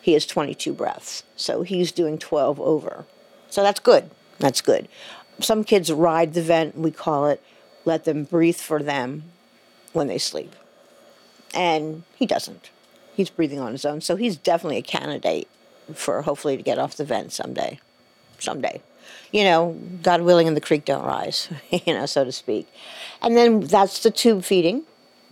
He 0.00 0.12
has 0.12 0.26
22 0.26 0.72
breaths. 0.72 1.22
So 1.36 1.62
he's 1.62 1.92
doing 1.92 2.18
12 2.18 2.60
over. 2.60 3.06
So 3.48 3.62
that's 3.62 3.80
good. 3.80 4.10
That's 4.38 4.60
good. 4.60 4.88
Some 5.40 5.64
kids 5.64 5.90
ride 5.90 6.34
the 6.34 6.42
vent, 6.42 6.76
we 6.76 6.90
call 6.90 7.26
it, 7.26 7.42
let 7.84 8.04
them 8.04 8.24
breathe 8.24 8.56
for 8.56 8.82
them 8.82 9.24
when 9.92 10.08
they 10.08 10.18
sleep. 10.18 10.54
And 11.54 12.02
he 12.16 12.26
doesn't. 12.26 12.70
He's 13.14 13.30
breathing 13.30 13.60
on 13.60 13.72
his 13.72 13.84
own. 13.84 14.00
So 14.00 14.16
he's 14.16 14.36
definitely 14.36 14.78
a 14.78 14.82
candidate 14.82 15.48
for 15.94 16.22
hopefully 16.22 16.56
to 16.56 16.62
get 16.62 16.78
off 16.78 16.96
the 16.96 17.04
vent 17.04 17.32
someday. 17.32 17.78
Someday 18.38 18.82
you 19.32 19.44
know, 19.44 19.78
God 20.02 20.22
willing, 20.22 20.48
and 20.48 20.56
the 20.56 20.60
creek 20.60 20.84
don't 20.84 21.04
rise, 21.04 21.48
you 21.70 21.94
know, 21.94 22.06
so 22.06 22.24
to 22.24 22.32
speak. 22.32 22.68
And 23.22 23.36
then 23.36 23.60
that's 23.60 24.02
the 24.02 24.10
tube 24.10 24.44
feeding, 24.44 24.82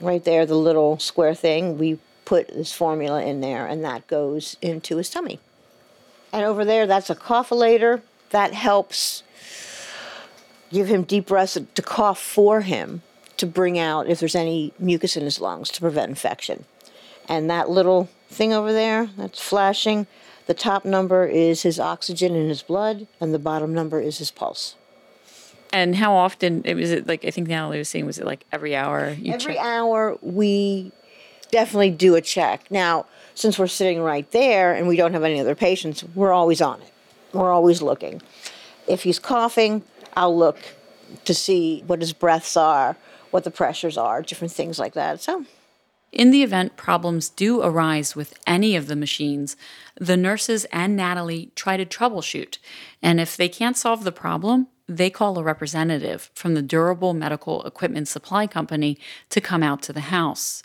right 0.01 0.23
there, 0.25 0.47
the 0.47 0.57
little 0.57 0.99
square 0.99 1.35
thing. 1.35 1.79
We 1.79 1.99
put 2.25 2.49
this 2.49 2.73
formula 2.73 3.23
in 3.23 3.41
there, 3.41 3.67
and 3.67 3.85
that 3.85 4.07
goes 4.07 4.57
into 4.63 4.97
his 4.97 5.11
tummy. 5.11 5.41
And 6.33 6.45
over 6.45 6.65
there, 6.65 6.87
that's 6.87 7.11
a 7.11 7.15
cougholator 7.15 8.03
that 8.31 8.55
helps 8.55 9.23
give 10.71 10.89
him 10.89 11.03
deep 11.03 11.27
breaths 11.27 11.59
to 11.75 11.83
cough 11.83 12.21
for 12.21 12.63
him 12.63 13.03
to 13.37 13.47
bring 13.47 13.79
out 13.79 14.09
if 14.09 14.21
there's 14.21 14.35
any 14.35 14.73
mucus 14.79 15.17
in 15.17 15.25
his 15.25 15.41
lungs 15.41 15.69
to 15.71 15.81
prevent 15.81 16.09
infection. 16.09 16.65
And 17.29 17.51
that 17.51 17.69
little 17.69 18.09
thing 18.29 18.53
over 18.53 18.73
there 18.73 19.11
that's 19.17 19.41
flashing, 19.41 20.07
the 20.47 20.55
top 20.55 20.85
number 20.85 21.27
is 21.27 21.63
his 21.63 21.79
oxygen 21.79 22.35
in 22.35 22.49
his 22.49 22.63
blood, 22.63 23.07
and 23.21 23.33
the 23.33 23.39
bottom 23.39 23.73
number 23.73 24.01
is 24.01 24.19
his 24.19 24.31
pulse. 24.31 24.77
And 25.73 25.97
how 25.97 26.15
often 26.15 26.63
was 26.63 26.91
it 26.91 27.07
like 27.07 27.25
I 27.25 27.31
think 27.31 27.49
Natalie 27.49 27.79
was 27.79 27.89
saying 27.89 28.05
was 28.05 28.19
it 28.19 28.27
like 28.27 28.45
every 28.53 28.77
hour? 28.77 29.11
You 29.11 29.33
every 29.33 29.55
check? 29.55 29.65
hour 29.65 30.19
we 30.21 30.93
definitely 31.51 31.91
do 31.91 32.15
a 32.15 32.21
check. 32.21 32.71
Now, 32.71 33.07
since 33.35 33.59
we're 33.59 33.69
sitting 33.69 34.03
right 34.03 34.31
there 34.33 34.75
and 34.75 34.87
we 34.87 34.97
don't 34.97 35.13
have 35.13 35.25
any 35.25 35.41
other 35.41 35.55
patients, 35.55 36.05
we're 36.15 36.33
always 36.33 36.61
on 36.61 36.81
it. 36.83 36.93
We're 37.33 37.51
always 37.51 37.81
looking. 37.81 38.21
If 38.87 39.05
he's 39.05 39.19
coughing, 39.19 39.83
I'll 40.15 40.37
look 40.37 40.59
to 41.25 41.35
see 41.35 41.83
what 41.87 42.01
his 42.01 42.13
breaths 42.13 42.57
are, 42.57 42.97
what 43.31 43.45
the 43.45 43.51
pressures 43.51 43.97
are, 43.97 44.21
different 44.23 44.53
things 44.53 44.79
like 44.79 44.95
that. 44.95 45.23
So 45.23 45.47
in 46.13 46.31
the 46.31 46.43
event 46.43 46.77
problems 46.77 47.31
do 47.31 47.63
arise 47.63 48.15
with 48.15 48.39
any 48.47 48.77
of 48.77 48.87
the 48.87 48.97
machines, 48.97 49.57
the 49.99 50.17
nurses 50.17 50.67
and 50.67 50.95
Natalie 50.95 51.51
try 51.57 51.79
to 51.79 51.87
troubleshoot. 51.87 52.59
And 53.03 53.19
if 53.19 53.37
they 53.37 53.49
can't 53.49 53.79
solve 53.79 54.05
the 54.05 54.13
problem, 54.13 54.69
they 54.87 55.09
call 55.09 55.39
a 55.39 55.43
representative 55.43 56.31
from 56.35 56.55
the 56.55 56.63
Durable 56.63 57.15
Medical 57.15 57.63
Equipment 57.63 58.09
Supply 58.09 58.47
Company 58.47 58.99
to 59.31 59.41
come 59.41 59.63
out 59.63 59.81
to 59.83 59.93
the 59.93 60.01
house. 60.01 60.63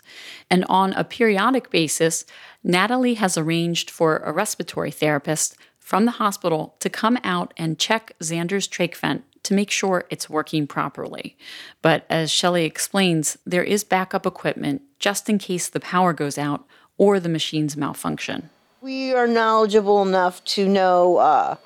And 0.50 0.66
on 0.68 0.92
a 0.92 1.04
periodic 1.04 1.70
basis, 1.70 2.26
Natalie 2.62 3.14
has 3.14 3.38
arranged 3.38 3.90
for 3.90 4.18
a 4.18 4.32
respiratory 4.32 4.90
therapist 4.90 5.56
from 5.78 6.04
the 6.04 6.12
hospital 6.12 6.76
to 6.80 6.90
come 6.90 7.16
out 7.24 7.54
and 7.56 7.78
check 7.78 8.12
Xander's 8.20 8.68
trach 8.68 8.96
vent 8.96 9.24
to 9.48 9.54
make 9.54 9.70
sure 9.70 10.04
it's 10.10 10.28
working 10.28 10.66
properly. 10.66 11.34
But 11.80 12.04
as 12.10 12.30
Shelley 12.30 12.66
explains, 12.66 13.38
there 13.46 13.64
is 13.64 13.82
backup 13.82 14.26
equipment 14.26 14.82
just 14.98 15.30
in 15.30 15.38
case 15.38 15.68
the 15.68 15.80
power 15.80 16.12
goes 16.12 16.36
out 16.36 16.66
or 16.98 17.18
the 17.18 17.30
machines 17.30 17.74
malfunction. 17.74 18.50
We 18.82 19.14
are 19.14 19.26
knowledgeable 19.26 20.02
enough 20.02 20.44
to 20.56 20.68
know 20.68 21.16
uh, 21.16 21.56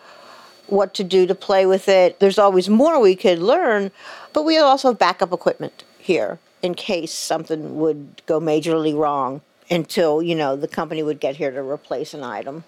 what 0.69 0.95
to 0.95 1.05
do 1.05 1.27
to 1.27 1.35
play 1.35 1.67
with 1.67 1.89
it. 1.89 2.21
There's 2.21 2.39
always 2.39 2.69
more 2.69 3.01
we 3.01 3.17
could 3.17 3.41
learn, 3.41 3.91
but 4.33 4.45
we 4.45 4.59
also 4.59 4.91
have 4.91 4.99
backup 4.99 5.33
equipment 5.33 5.83
here 5.99 6.39
in 6.63 6.75
case 6.75 7.13
something 7.13 7.81
would 7.81 8.23
go 8.27 8.41
majorly 8.41 8.97
wrong 8.97 9.41
until, 9.69 10.23
you 10.23 10.37
know, 10.37 10.55
the 10.55 10.69
company 10.69 11.03
would 11.03 11.19
get 11.19 11.37
here 11.37 11.51
to 11.51 11.61
replace 11.61 12.15
an 12.15 12.23
item. 12.23 12.63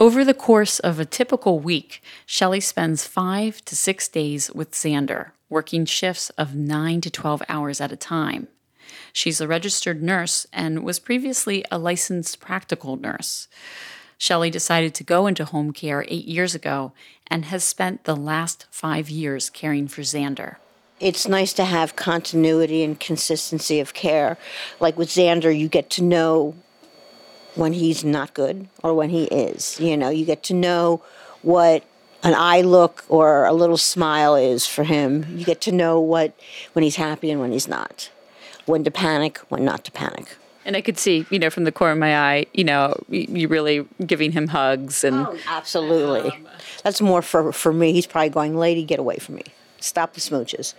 Over 0.00 0.24
the 0.24 0.34
course 0.34 0.80
of 0.80 0.98
a 0.98 1.04
typical 1.04 1.60
week, 1.60 2.02
Shelley 2.26 2.60
spends 2.60 3.06
five 3.06 3.64
to 3.66 3.76
six 3.76 4.08
days 4.08 4.50
with 4.52 4.72
Xander, 4.72 5.30
working 5.48 5.84
shifts 5.84 6.30
of 6.30 6.54
9 6.56 7.00
to 7.02 7.10
12 7.10 7.42
hours 7.48 7.80
at 7.80 7.92
a 7.92 7.96
time. 7.96 8.48
She's 9.12 9.40
a 9.40 9.46
registered 9.46 10.02
nurse 10.02 10.46
and 10.52 10.82
was 10.82 10.98
previously 10.98 11.64
a 11.70 11.78
licensed 11.78 12.40
practical 12.40 12.96
nurse. 12.96 13.48
Shelley 14.18 14.50
decided 14.50 14.94
to 14.94 15.04
go 15.04 15.26
into 15.26 15.44
home 15.44 15.72
care 15.72 16.04
eight 16.08 16.24
years 16.24 16.54
ago 16.54 16.92
and 17.26 17.46
has 17.46 17.62
spent 17.62 18.04
the 18.04 18.16
last 18.16 18.66
five 18.70 19.10
years 19.10 19.50
caring 19.50 19.88
for 19.88 20.02
Xander. 20.02 20.56
It's 21.00 21.26
nice 21.26 21.52
to 21.54 21.64
have 21.64 21.96
continuity 21.96 22.84
and 22.84 22.98
consistency 22.98 23.80
of 23.80 23.94
care. 23.94 24.38
Like 24.78 24.96
with 24.96 25.08
Xander, 25.08 25.56
you 25.56 25.68
get 25.68 25.90
to 25.90 26.02
know 26.02 26.54
when 27.54 27.72
he's 27.72 28.04
not 28.04 28.34
good 28.34 28.68
or 28.82 28.94
when 28.94 29.10
he 29.10 29.24
is. 29.24 29.78
You 29.80 29.96
know, 29.96 30.10
you 30.10 30.24
get 30.24 30.42
to 30.44 30.54
know 30.54 31.02
what 31.42 31.84
an 32.22 32.34
eye 32.34 32.60
look 32.60 33.04
or 33.08 33.44
a 33.46 33.52
little 33.52 33.76
smile 33.76 34.36
is 34.36 34.66
for 34.66 34.84
him. 34.84 35.26
You 35.36 35.44
get 35.44 35.60
to 35.62 35.72
know 35.72 36.00
what 36.00 36.34
when 36.72 36.82
he's 36.82 36.96
happy 36.96 37.30
and 37.30 37.40
when 37.40 37.52
he's 37.52 37.68
not. 37.68 38.10
When 38.66 38.84
to 38.84 38.90
panic, 38.90 39.38
when 39.48 39.64
not 39.64 39.84
to 39.84 39.92
panic. 39.92 40.36
And 40.64 40.76
I 40.76 40.80
could 40.80 40.96
see, 40.96 41.26
you 41.30 41.40
know, 41.40 41.50
from 41.50 41.64
the 41.64 41.72
corner 41.72 41.92
of 41.92 41.98
my 41.98 42.16
eye, 42.16 42.46
you 42.54 42.62
know, 42.62 42.94
you 43.08 43.48
really 43.48 43.84
giving 44.06 44.30
him 44.30 44.46
hugs 44.46 45.02
and 45.02 45.26
oh, 45.26 45.36
absolutely. 45.48 46.30
Um, 46.30 46.46
That's 46.84 47.00
more 47.00 47.20
for 47.20 47.52
for 47.52 47.72
me. 47.72 47.92
He's 47.92 48.06
probably 48.06 48.30
going, 48.30 48.56
"Lady, 48.56 48.84
get 48.84 49.00
away 49.00 49.16
from 49.16 49.36
me. 49.36 49.44
Stop 49.80 50.14
the 50.14 50.20
smooches." 50.20 50.74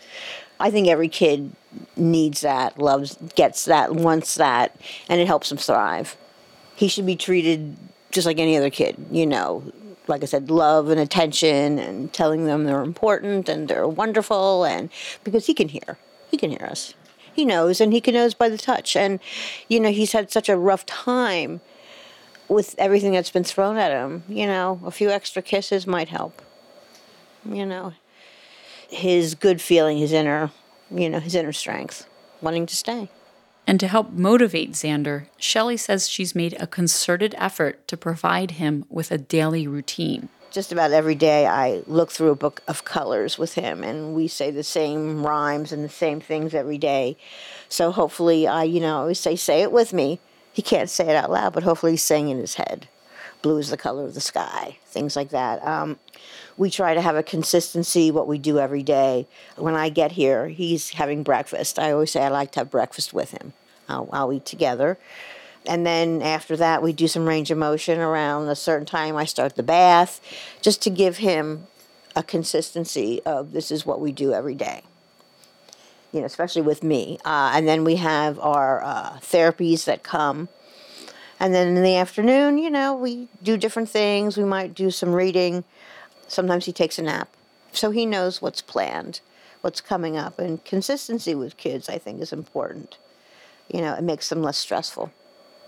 I 0.58 0.72
think 0.72 0.88
every 0.88 1.10
kid 1.10 1.52
needs 1.98 2.42
that, 2.42 2.80
loves, 2.80 3.18
gets 3.36 3.66
that, 3.66 3.94
wants 3.94 4.36
that, 4.36 4.80
and 5.10 5.20
it 5.20 5.28
helps 5.28 5.50
them 5.50 5.58
thrive 5.58 6.16
he 6.76 6.88
should 6.88 7.06
be 7.06 7.16
treated 7.16 7.78
just 8.12 8.28
like 8.28 8.40
any 8.40 8.58
other 8.58 8.70
kid, 8.70 8.96
you 9.12 9.26
know, 9.26 9.64
like 10.08 10.22
I 10.22 10.26
said, 10.26 10.52
love 10.52 10.90
and 10.90 11.00
attention 11.00 11.80
and 11.80 12.12
telling 12.14 12.46
them 12.46 12.66
they're 12.66 12.82
important 12.82 13.50
and 13.50 13.68
they're 13.68 13.88
wonderful 13.88 14.66
and 14.66 14.90
because 15.24 15.48
he 15.48 15.54
can 15.54 15.70
hear. 15.70 15.98
He 16.30 16.38
can 16.38 16.52
hear 16.52 16.66
us. 16.66 16.94
He 17.34 17.46
knows 17.46 17.82
and 17.82 17.94
he 17.94 18.02
can 18.02 18.14
knows 18.14 18.34
by 18.34 18.50
the 18.50 18.58
touch. 18.58 18.96
And, 18.96 19.20
you 19.68 19.80
know, 19.80 19.92
he's 19.92 20.12
had 20.12 20.32
such 20.32 20.50
a 20.50 20.58
rough 20.58 20.86
time 20.86 21.62
with 22.50 22.76
everything 22.78 23.14
that's 23.14 23.32
been 23.32 23.44
thrown 23.44 23.78
at 23.78 23.92
him. 23.92 24.24
You 24.28 24.46
know, 24.46 24.80
a 24.86 24.92
few 24.92 25.10
extra 25.10 25.42
kisses 25.42 25.88
might 25.88 26.10
help. 26.10 26.42
You 27.46 27.66
know. 27.66 27.94
His 28.90 29.34
good 29.34 29.60
feeling, 29.60 29.98
his 29.98 30.12
inner 30.12 30.52
you 30.94 31.10
know, 31.10 31.20
his 31.20 31.36
inner 31.36 31.54
strength, 31.54 32.08
wanting 32.42 32.66
to 32.68 32.76
stay. 32.76 33.10
And 33.66 33.80
to 33.80 33.88
help 33.88 34.12
motivate 34.12 34.74
Xander, 34.74 35.28
Shelley 35.38 35.78
says 35.78 36.10
she's 36.10 36.36
made 36.36 36.56
a 36.60 36.68
concerted 36.68 37.34
effort 37.38 37.88
to 37.88 37.96
provide 37.96 38.52
him 38.52 38.86
with 38.90 39.12
a 39.12 39.18
daily 39.18 39.68
routine. 39.68 40.30
Just 40.52 40.72
about 40.72 40.92
every 40.92 41.16
day, 41.16 41.48
I 41.48 41.82
look 41.88 42.12
through 42.12 42.30
a 42.30 42.36
book 42.36 42.62
of 42.68 42.86
colors 42.86 43.40
with 43.40 43.56
him, 43.56 43.84
and 43.84 44.14
we 44.14 44.28
say 44.28 44.52
the 44.52 44.64
same 44.64 45.26
rhymes 45.26 45.72
and 45.72 45.84
the 45.84 45.90
same 45.90 46.20
things 46.20 46.54
every 46.54 46.78
day. 46.78 47.18
So 47.70 47.92
hopefully, 47.92 48.48
I, 48.48 48.64
you 48.64 48.80
know, 48.80 48.98
always 49.00 49.20
say, 49.20 49.36
say 49.36 49.62
it 49.64 49.72
with 49.72 49.94
me. 49.94 50.20
He 50.52 50.62
can't 50.62 50.90
say 50.90 51.06
it 51.08 51.16
out 51.16 51.32
loud, 51.32 51.54
but 51.54 51.64
hopefully 51.64 51.94
he's 51.94 52.04
saying 52.04 52.30
in 52.30 52.38
his 52.38 52.56
head. 52.56 52.88
blue 53.42 53.58
is 53.58 53.70
the 53.70 53.78
color 53.78 54.06
of 54.06 54.14
the 54.14 54.22
sky, 54.22 54.78
things 54.86 55.16
like 55.16 55.30
that. 55.30 55.66
Um, 55.66 55.98
we 56.58 56.70
try 56.70 56.94
to 56.94 57.02
have 57.02 57.16
a 57.16 57.24
consistency 57.24 58.12
what 58.12 58.28
we 58.28 58.38
do 58.38 58.60
every 58.60 58.84
day. 58.84 59.28
When 59.56 59.76
I 59.76 59.90
get 59.90 60.12
here, 60.14 60.48
he's 60.48 60.92
having 60.92 61.24
breakfast. 61.24 61.80
I 61.80 61.92
always 61.92 62.12
say 62.12 62.24
I 62.24 62.30
like 62.30 62.52
to 62.52 62.60
have 62.60 62.72
breakfast 62.72 63.14
with 63.14 63.32
him. 63.32 63.54
I'll, 63.90 64.10
I'll 64.12 64.34
eat 64.34 64.46
together. 64.46 64.98
And 65.66 65.86
then 65.86 66.22
after 66.22 66.58
that, 66.58 66.84
we 66.84 66.94
do 66.94 67.08
some 67.08 67.28
range 67.28 67.50
of 67.50 67.58
motion 67.58 68.00
around 68.00 68.50
a 68.50 68.56
certain 68.56 68.86
time. 68.86 69.16
I 69.16 69.26
start 69.26 69.56
the 69.56 69.64
bath 69.64 70.20
just 70.62 70.82
to 70.84 70.90
give 70.90 71.18
him 71.18 71.68
a 72.16 72.24
consistency 72.24 73.22
of 73.26 73.54
this 73.54 73.72
is 73.72 73.86
what 73.86 74.00
we 74.00 74.12
do 74.12 74.34
every 74.34 74.56
day. 74.56 74.82
You 76.12 76.20
know, 76.20 76.26
especially 76.26 76.62
with 76.62 76.84
me. 76.84 77.18
Uh, 77.26 77.54
and 77.56 77.68
then 77.68 77.84
we 77.84 77.96
have 77.96 78.38
our 78.40 78.84
uh, 78.84 79.14
therapies 79.20 79.86
that 79.86 80.04
come. 80.04 80.50
And 81.40 81.54
then 81.54 81.76
in 81.76 81.84
the 81.84 81.96
afternoon, 81.96 82.58
you 82.58 82.70
know, 82.70 82.94
we 82.94 83.28
do 83.42 83.58
different 83.58 83.90
things. 83.90 84.38
We 84.38 84.44
might 84.44 84.76
do 84.76 84.92
some 84.92 85.14
reading. 85.14 85.64
Sometimes 86.34 86.66
he 86.66 86.74
takes 86.74 87.00
a 87.00 87.04
nap. 87.04 87.30
So 87.72 87.92
he 87.92 88.06
knows 88.06 88.42
what's 88.42 88.62
planned, 88.62 89.22
what's 89.62 89.82
coming 89.82 90.18
up. 90.18 90.40
And 90.40 90.64
consistency 90.64 91.34
with 91.36 91.58
kids, 91.58 91.90
I 91.90 91.98
think, 91.98 92.22
is 92.22 92.34
important. 92.34 92.98
You 93.72 93.82
know, 93.82 93.94
it 93.94 94.04
makes 94.04 94.30
them 94.30 94.44
less 94.44 94.58
stressful. 94.58 95.12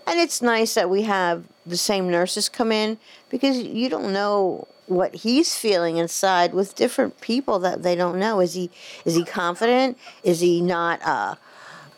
And 0.06 0.20
it's 0.20 0.40
nice 0.40 0.74
that 0.74 0.88
we 0.88 1.02
have 1.02 1.44
the 1.64 1.76
same 1.76 2.08
nurses 2.08 2.48
come 2.48 2.70
in 2.70 2.98
because 3.28 3.58
you 3.58 3.88
don't 3.88 4.12
know 4.12 4.68
what 4.86 5.16
he's 5.16 5.56
feeling 5.56 5.96
inside 5.96 6.54
with 6.54 6.76
different 6.76 7.20
people 7.20 7.58
that 7.58 7.82
they 7.82 7.96
don't 7.96 8.20
know. 8.20 8.38
Is 8.38 8.54
he 8.54 8.70
is 9.04 9.16
he 9.16 9.24
confident? 9.24 9.98
Is 10.22 10.38
he 10.38 10.60
not 10.60 11.02
uh, 11.02 11.34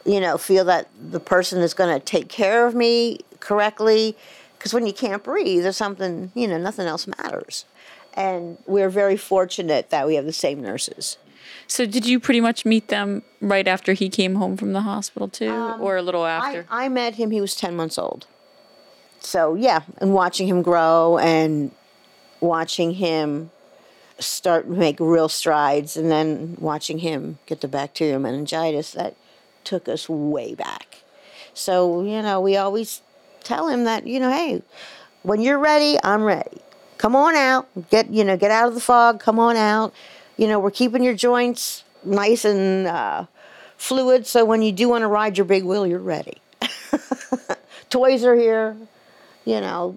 you 0.09 0.21
know, 0.21 0.39
feel 0.39 0.65
that 0.65 0.89
the 0.99 1.21
person 1.21 1.61
is 1.61 1.75
going 1.75 1.99
to 1.99 2.05
take 2.05 2.29
care 2.29 2.67
of 2.67 2.75
me 2.75 3.21
correctly? 3.41 4.17
Because 4.57 4.73
when 4.73 4.87
you 4.87 4.93
can't 4.93 5.23
breathe 5.23 5.67
or 5.67 5.73
something, 5.73 6.33
you 6.35 6.49
know, 6.49 6.59
nothing 6.59 6.87
else 6.87 7.07
matters. 7.07 7.67
And 8.19 8.59
we're 8.67 8.91
very 8.91 9.17
fortunate 9.17 9.91
that 9.91 10.09
we 10.09 10.17
have 10.17 10.25
the 10.25 10.33
same 10.33 10.61
nurses. 10.61 11.19
So 11.69 11.87
did 11.87 12.05
you 12.05 12.19
pretty 12.19 12.41
much 12.41 12.65
meet 12.65 12.89
them 12.89 13.23
right 13.41 13.69
after 13.69 13.93
he 13.93 14.09
came 14.09 14.35
home 14.35 14.57
from 14.57 14.73
the 14.73 14.81
hospital 14.81 15.29
too, 15.29 15.51
um, 15.51 15.81
or 15.81 15.97
a 15.97 16.03
little 16.03 16.27
after? 16.27 16.67
I, 16.69 16.87
I 16.87 16.89
met 16.89 17.15
him, 17.15 17.31
he 17.31 17.41
was 17.41 17.55
10 17.55 17.77
months 17.77 17.97
old. 17.97 18.27
So, 19.21 19.55
yeah, 19.55 19.83
and 19.99 20.13
watching 20.13 20.49
him 20.49 20.63
grow 20.63 21.19
and 21.19 21.71
watching 22.41 22.95
him 22.95 23.51
start 24.19 24.67
to 24.67 24.73
make 24.73 24.99
real 24.99 25.29
strides 25.29 25.97
and 25.97 26.11
then 26.11 26.57
watching 26.59 26.99
him 26.99 27.39
get 27.47 27.61
the 27.61 27.69
bacterial 27.69 28.19
meningitis 28.19 28.93
that 28.93 29.15
took 29.63 29.89
us 29.89 30.09
way 30.09 30.55
back. 30.55 31.03
So, 31.55 32.03
you 32.03 32.21
know, 32.23 32.41
we 32.41 32.57
always 32.57 33.03
tell 33.45 33.69
him 33.69 33.85
that, 33.85 34.07
you 34.09 34.19
know, 34.19 34.31
hey, 34.31 34.63
when 35.23 35.41
you're 35.41 35.59
ready, 35.59 35.99
I'm 36.03 36.25
ready. 36.25 36.61
Come 36.99 37.17
on 37.17 37.35
out. 37.35 37.69
Get, 37.91 38.11
you 38.11 38.25
know, 38.25 38.37
get 38.37 38.51
out 38.51 38.69
of 38.69 38.75
the 38.75 38.81
fog. 38.81 39.21
Come 39.21 39.39
on 39.39 39.57
out. 39.57 39.95
You 40.37 40.47
know, 40.47 40.59
we're 40.59 40.71
keeping 40.71 41.03
your 41.03 41.15
joints 41.15 41.85
nice 42.05 42.45
and 42.45 42.87
uh, 42.87 43.27
fluid 43.77 44.27
so 44.27 44.45
when 44.45 44.63
you 44.63 44.73
do 44.73 44.89
want 44.89 45.03
to 45.03 45.09
ride 45.09 45.39
your 45.39 45.45
big 45.45 45.65
wheel, 45.65 45.87
you're 45.87 45.99
ready. 45.99 46.39
Toys 47.91 48.25
are 48.25 48.37
here. 48.37 48.77
You 49.45 49.61
know, 49.61 49.97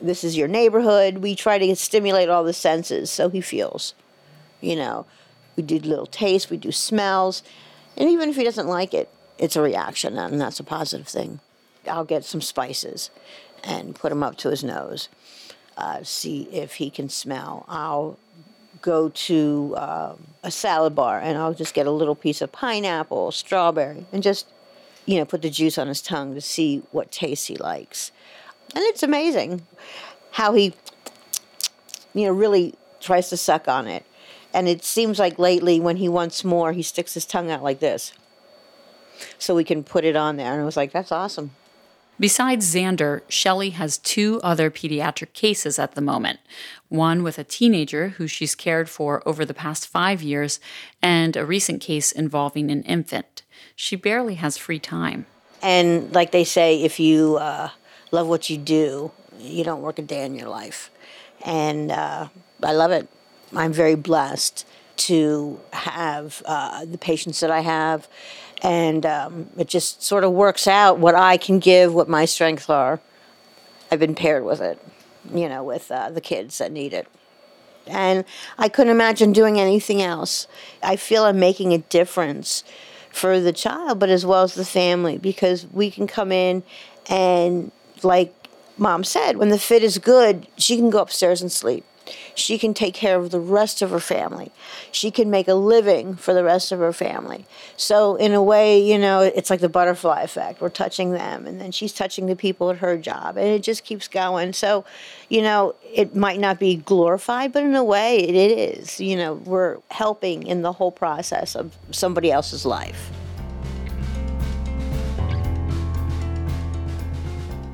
this 0.00 0.24
is 0.24 0.36
your 0.36 0.48
neighborhood. 0.48 1.18
We 1.18 1.34
try 1.34 1.58
to 1.58 1.76
stimulate 1.76 2.28
all 2.28 2.44
the 2.44 2.52
senses 2.52 3.10
so 3.10 3.28
he 3.28 3.40
feels. 3.40 3.94
You 4.60 4.76
know, 4.76 5.06
we 5.56 5.62
do 5.62 5.78
little 5.78 6.06
tastes, 6.06 6.50
we 6.50 6.56
do 6.56 6.72
smells. 6.72 7.42
And 7.96 8.08
even 8.08 8.28
if 8.28 8.36
he 8.36 8.44
doesn't 8.44 8.68
like 8.68 8.94
it, 8.94 9.08
it's 9.38 9.56
a 9.56 9.62
reaction, 9.62 10.18
and 10.18 10.40
that's 10.40 10.60
a 10.60 10.64
positive 10.64 11.08
thing. 11.08 11.40
I'll 11.88 12.04
get 12.04 12.24
some 12.24 12.40
spices 12.40 13.10
and 13.64 13.94
put 13.94 14.10
them 14.10 14.22
up 14.22 14.36
to 14.38 14.50
his 14.50 14.62
nose, 14.62 15.08
uh, 15.76 16.02
see 16.02 16.42
if 16.52 16.74
he 16.74 16.90
can 16.90 17.08
smell. 17.08 17.64
I'll 17.68 18.18
go 18.80 19.10
to 19.10 19.74
um, 19.76 20.26
a 20.42 20.50
salad 20.50 20.94
bar 20.94 21.20
and 21.20 21.38
I'll 21.38 21.54
just 21.54 21.72
get 21.72 21.86
a 21.86 21.90
little 21.90 22.14
piece 22.14 22.42
of 22.42 22.52
pineapple, 22.52 23.32
strawberry, 23.32 24.06
and 24.12 24.22
just, 24.22 24.46
you 25.06 25.18
know, 25.18 25.24
put 25.24 25.42
the 25.42 25.50
juice 25.50 25.78
on 25.78 25.86
his 25.88 26.02
tongue 26.02 26.34
to 26.34 26.40
see 26.40 26.82
what 26.90 27.10
taste 27.10 27.48
he 27.48 27.56
likes. 27.56 28.12
And 28.74 28.82
it's 28.84 29.02
amazing 29.02 29.66
how 30.32 30.54
he, 30.54 30.74
you 32.14 32.26
know, 32.26 32.32
really 32.32 32.74
tries 33.00 33.28
to 33.30 33.36
suck 33.36 33.68
on 33.68 33.86
it. 33.86 34.04
And 34.54 34.68
it 34.68 34.84
seems 34.84 35.18
like 35.18 35.38
lately, 35.38 35.80
when 35.80 35.96
he 35.96 36.08
wants 36.08 36.44
more, 36.44 36.72
he 36.72 36.82
sticks 36.82 37.14
his 37.14 37.24
tongue 37.24 37.50
out 37.50 37.62
like 37.62 37.80
this. 37.80 38.12
So 39.38 39.54
we 39.54 39.64
can 39.64 39.82
put 39.82 40.04
it 40.04 40.16
on 40.16 40.36
there. 40.36 40.52
And 40.52 40.60
I 40.60 40.64
was 40.64 40.76
like, 40.76 40.92
that's 40.92 41.12
awesome. 41.12 41.52
Besides 42.22 42.72
Xander, 42.72 43.22
Shelley 43.28 43.70
has 43.70 43.98
two 43.98 44.40
other 44.44 44.70
pediatric 44.70 45.32
cases 45.32 45.76
at 45.76 45.96
the 45.96 46.00
moment 46.00 46.38
one 46.88 47.24
with 47.24 47.36
a 47.36 47.42
teenager 47.42 48.10
who 48.10 48.28
she's 48.28 48.54
cared 48.54 48.88
for 48.88 49.26
over 49.26 49.44
the 49.44 49.52
past 49.52 49.88
five 49.88 50.22
years, 50.22 50.60
and 51.02 51.36
a 51.36 51.44
recent 51.44 51.80
case 51.80 52.12
involving 52.12 52.70
an 52.70 52.84
infant. 52.84 53.42
She 53.74 53.96
barely 53.96 54.36
has 54.36 54.56
free 54.56 54.78
time. 54.78 55.26
And 55.62 56.14
like 56.14 56.30
they 56.30 56.44
say, 56.44 56.80
if 56.84 57.00
you 57.00 57.38
uh, 57.38 57.70
love 58.12 58.28
what 58.28 58.48
you 58.48 58.56
do, 58.56 59.10
you 59.40 59.64
don't 59.64 59.82
work 59.82 59.98
a 59.98 60.02
day 60.02 60.24
in 60.24 60.36
your 60.36 60.48
life. 60.48 60.92
And 61.44 61.90
uh, 61.90 62.28
I 62.62 62.72
love 62.72 62.92
it. 62.92 63.08
I'm 63.52 63.72
very 63.72 63.96
blessed 63.96 64.64
to 65.08 65.58
have 65.72 66.40
uh, 66.44 66.84
the 66.84 66.98
patients 66.98 67.40
that 67.40 67.50
I 67.50 67.60
have. 67.60 68.06
And 68.62 69.04
um, 69.04 69.48
it 69.58 69.66
just 69.66 70.02
sort 70.02 70.22
of 70.22 70.32
works 70.32 70.68
out 70.68 70.98
what 70.98 71.16
I 71.16 71.36
can 71.36 71.58
give, 71.58 71.92
what 71.92 72.08
my 72.08 72.24
strengths 72.24 72.70
are. 72.70 73.00
I've 73.90 73.98
been 73.98 74.14
paired 74.14 74.44
with 74.44 74.60
it, 74.60 74.80
you 75.34 75.48
know, 75.48 75.64
with 75.64 75.90
uh, 75.90 76.10
the 76.10 76.20
kids 76.20 76.58
that 76.58 76.70
need 76.70 76.92
it. 76.92 77.08
And 77.86 78.24
I 78.58 78.68
couldn't 78.68 78.92
imagine 78.92 79.32
doing 79.32 79.58
anything 79.58 80.00
else. 80.00 80.46
I 80.82 80.94
feel 80.94 81.24
I'm 81.24 81.40
making 81.40 81.72
a 81.72 81.78
difference 81.78 82.62
for 83.10 83.40
the 83.40 83.52
child, 83.52 83.98
but 83.98 84.08
as 84.08 84.24
well 84.24 84.44
as 84.44 84.54
the 84.54 84.64
family, 84.64 85.18
because 85.18 85.66
we 85.66 85.90
can 85.90 86.06
come 86.06 86.30
in 86.30 86.62
and, 87.10 87.72
like 88.02 88.32
mom 88.78 89.04
said, 89.04 89.36
when 89.36 89.48
the 89.48 89.58
fit 89.58 89.82
is 89.82 89.98
good, 89.98 90.46
she 90.56 90.76
can 90.76 90.88
go 90.88 91.00
upstairs 91.00 91.42
and 91.42 91.50
sleep. 91.50 91.84
She 92.34 92.58
can 92.58 92.74
take 92.74 92.94
care 92.94 93.16
of 93.16 93.30
the 93.30 93.40
rest 93.40 93.82
of 93.82 93.90
her 93.90 94.00
family. 94.00 94.50
She 94.90 95.10
can 95.10 95.30
make 95.30 95.48
a 95.48 95.54
living 95.54 96.14
for 96.14 96.34
the 96.34 96.44
rest 96.44 96.72
of 96.72 96.78
her 96.78 96.92
family. 96.92 97.46
So, 97.76 98.16
in 98.16 98.32
a 98.32 98.42
way, 98.42 98.80
you 98.80 98.98
know, 98.98 99.20
it's 99.20 99.50
like 99.50 99.60
the 99.60 99.68
butterfly 99.68 100.22
effect. 100.22 100.60
We're 100.60 100.68
touching 100.68 101.12
them, 101.12 101.46
and 101.46 101.60
then 101.60 101.72
she's 101.72 101.92
touching 101.92 102.26
the 102.26 102.36
people 102.36 102.70
at 102.70 102.78
her 102.78 102.96
job, 102.96 103.36
and 103.36 103.46
it 103.46 103.62
just 103.62 103.84
keeps 103.84 104.08
going. 104.08 104.52
So, 104.52 104.84
you 105.28 105.42
know, 105.42 105.74
it 105.92 106.16
might 106.16 106.40
not 106.40 106.58
be 106.58 106.76
glorified, 106.76 107.52
but 107.52 107.62
in 107.62 107.74
a 107.74 107.84
way, 107.84 108.18
it 108.18 108.34
is. 108.34 109.00
You 109.00 109.16
know, 109.16 109.34
we're 109.34 109.78
helping 109.90 110.46
in 110.46 110.62
the 110.62 110.72
whole 110.72 110.92
process 110.92 111.54
of 111.54 111.76
somebody 111.90 112.30
else's 112.30 112.66
life. 112.66 113.10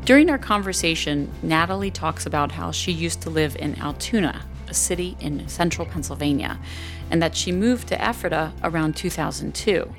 During 0.08 0.30
our 0.30 0.38
conversation, 0.38 1.30
Natalie 1.42 1.90
talks 1.90 2.24
about 2.24 2.52
how 2.52 2.70
she 2.70 2.92
used 2.92 3.20
to 3.20 3.28
live 3.28 3.54
in 3.56 3.78
Altoona, 3.78 4.42
a 4.66 4.72
city 4.72 5.18
in 5.20 5.46
central 5.48 5.86
Pennsylvania, 5.86 6.58
and 7.10 7.20
that 7.20 7.36
she 7.36 7.52
moved 7.52 7.88
to 7.88 8.02
Ephrata 8.02 8.54
around 8.64 8.96
2002. 8.96 9.94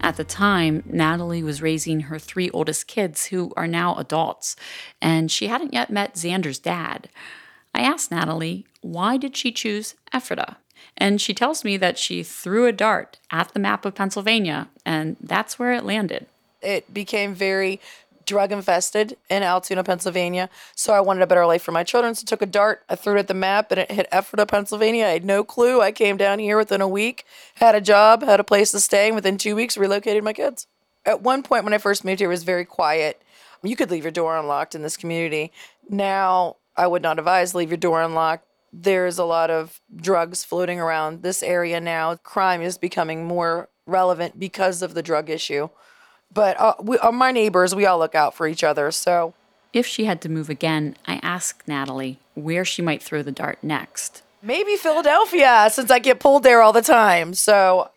At 0.00 0.16
the 0.16 0.22
time, 0.22 0.84
Natalie 0.86 1.42
was 1.42 1.60
raising 1.60 2.02
her 2.02 2.20
three 2.20 2.50
oldest 2.50 2.86
kids, 2.86 3.26
who 3.26 3.52
are 3.56 3.66
now 3.66 3.96
adults, 3.96 4.54
and 5.00 5.28
she 5.28 5.48
hadn't 5.48 5.72
yet 5.72 5.90
met 5.90 6.14
Xander's 6.14 6.60
dad. 6.60 7.08
I 7.74 7.80
asked 7.80 8.12
Natalie, 8.12 8.64
why 8.80 9.16
did 9.16 9.36
she 9.36 9.50
choose 9.50 9.96
Ephrata? 10.14 10.58
And 10.96 11.20
she 11.20 11.34
tells 11.34 11.64
me 11.64 11.76
that 11.78 11.98
she 11.98 12.22
threw 12.22 12.66
a 12.66 12.72
dart 12.72 13.18
at 13.32 13.52
the 13.52 13.58
map 13.58 13.84
of 13.84 13.96
Pennsylvania, 13.96 14.68
and 14.86 15.16
that's 15.20 15.58
where 15.58 15.72
it 15.72 15.82
landed. 15.82 16.28
It 16.62 16.94
became 16.94 17.34
very 17.34 17.80
drug 18.26 18.52
infested 18.52 19.16
in 19.30 19.42
Altoona, 19.42 19.84
Pennsylvania. 19.84 20.48
So 20.74 20.92
I 20.92 21.00
wanted 21.00 21.22
a 21.22 21.26
better 21.26 21.46
life 21.46 21.62
for 21.62 21.72
my 21.72 21.84
children. 21.84 22.14
So 22.14 22.24
I 22.24 22.28
took 22.28 22.42
a 22.42 22.46
dart, 22.46 22.82
I 22.88 22.96
threw 22.96 23.16
it 23.16 23.20
at 23.20 23.28
the 23.28 23.34
map, 23.34 23.70
and 23.70 23.80
it 23.80 23.90
hit 23.90 24.08
Ephrata, 24.12 24.46
Pennsylvania. 24.46 25.06
I 25.06 25.10
had 25.10 25.24
no 25.24 25.44
clue. 25.44 25.80
I 25.80 25.92
came 25.92 26.16
down 26.16 26.38
here 26.38 26.56
within 26.56 26.80
a 26.80 26.88
week, 26.88 27.24
had 27.56 27.74
a 27.74 27.80
job, 27.80 28.22
had 28.22 28.40
a 28.40 28.44
place 28.44 28.70
to 28.72 28.80
stay, 28.80 29.08
and 29.08 29.14
within 29.14 29.38
two 29.38 29.56
weeks, 29.56 29.76
relocated 29.76 30.24
my 30.24 30.32
kids. 30.32 30.66
At 31.04 31.22
one 31.22 31.42
point, 31.42 31.64
when 31.64 31.74
I 31.74 31.78
first 31.78 32.04
moved 32.04 32.20
here, 32.20 32.28
it 32.28 32.32
was 32.34 32.44
very 32.44 32.64
quiet. 32.64 33.20
You 33.62 33.76
could 33.76 33.90
leave 33.90 34.04
your 34.04 34.12
door 34.12 34.36
unlocked 34.36 34.74
in 34.74 34.82
this 34.82 34.96
community. 34.96 35.52
Now, 35.88 36.56
I 36.76 36.86
would 36.86 37.02
not 37.02 37.18
advise 37.18 37.54
leave 37.54 37.70
your 37.70 37.76
door 37.76 38.02
unlocked. 38.02 38.46
There's 38.72 39.18
a 39.18 39.24
lot 39.24 39.50
of 39.50 39.80
drugs 39.94 40.44
floating 40.44 40.80
around 40.80 41.22
this 41.22 41.42
area 41.42 41.80
now. 41.80 42.16
Crime 42.16 42.62
is 42.62 42.78
becoming 42.78 43.26
more 43.26 43.68
relevant 43.86 44.38
because 44.38 44.80
of 44.80 44.94
the 44.94 45.02
drug 45.02 45.28
issue 45.28 45.68
but 46.32 46.58
uh, 46.60 46.74
we, 46.80 46.98
uh, 46.98 47.12
my 47.12 47.32
neighbors, 47.32 47.74
we 47.74 47.86
all 47.86 47.98
look 47.98 48.14
out 48.14 48.34
for 48.34 48.46
each 48.46 48.64
other. 48.64 48.90
So, 48.90 49.34
if 49.72 49.86
she 49.86 50.04
had 50.04 50.20
to 50.22 50.28
move 50.28 50.50
again, 50.50 50.96
I 51.06 51.18
asked 51.22 51.66
Natalie 51.66 52.18
where 52.34 52.64
she 52.64 52.82
might 52.82 53.02
throw 53.02 53.22
the 53.22 53.32
dart 53.32 53.58
next. 53.62 54.22
Maybe 54.42 54.76
Philadelphia, 54.76 55.68
since 55.70 55.90
I 55.90 55.98
get 55.98 56.20
pulled 56.20 56.42
there 56.42 56.60
all 56.62 56.72
the 56.72 56.82
time. 56.82 57.32
So, 57.34 57.90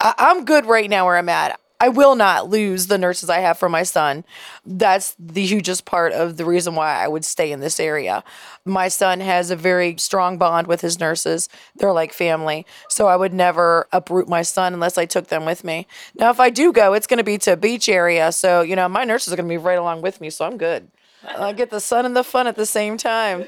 I- 0.00 0.14
I'm 0.18 0.44
good 0.44 0.66
right 0.66 0.88
now 0.88 1.06
where 1.06 1.16
I'm 1.16 1.28
at. 1.28 1.58
I 1.80 1.88
will 1.88 2.16
not 2.16 2.50
lose 2.50 2.88
the 2.88 2.98
nurses 2.98 3.30
I 3.30 3.38
have 3.38 3.56
for 3.56 3.68
my 3.68 3.84
son. 3.84 4.24
That's 4.66 5.14
the 5.16 5.46
hugest 5.46 5.84
part 5.84 6.12
of 6.12 6.36
the 6.36 6.44
reason 6.44 6.74
why 6.74 7.02
I 7.02 7.06
would 7.06 7.24
stay 7.24 7.52
in 7.52 7.60
this 7.60 7.78
area. 7.78 8.24
My 8.64 8.88
son 8.88 9.20
has 9.20 9.52
a 9.52 9.56
very 9.56 9.94
strong 9.96 10.38
bond 10.38 10.66
with 10.66 10.80
his 10.80 10.98
nurses. 10.98 11.48
They're 11.76 11.92
like 11.92 12.12
family. 12.12 12.66
So 12.88 13.06
I 13.06 13.14
would 13.14 13.32
never 13.32 13.86
uproot 13.92 14.28
my 14.28 14.42
son 14.42 14.74
unless 14.74 14.98
I 14.98 15.06
took 15.06 15.28
them 15.28 15.44
with 15.44 15.62
me. 15.62 15.86
Now, 16.16 16.30
if 16.30 16.40
I 16.40 16.50
do 16.50 16.72
go, 16.72 16.94
it's 16.94 17.06
going 17.06 17.18
to 17.18 17.24
be 17.24 17.38
to 17.38 17.52
a 17.52 17.56
beach 17.56 17.88
area. 17.88 18.32
So, 18.32 18.62
you 18.62 18.74
know, 18.74 18.88
my 18.88 19.04
nurses 19.04 19.32
are 19.32 19.36
going 19.36 19.48
to 19.48 19.52
be 19.52 19.56
right 19.56 19.78
along 19.78 20.02
with 20.02 20.20
me. 20.20 20.30
So 20.30 20.44
I'm 20.44 20.56
good. 20.56 20.90
I 21.24 21.52
get 21.52 21.70
the 21.70 21.80
sun 21.80 22.04
and 22.04 22.16
the 22.16 22.24
fun 22.24 22.48
at 22.48 22.56
the 22.56 22.66
same 22.66 22.96
time. 22.96 23.46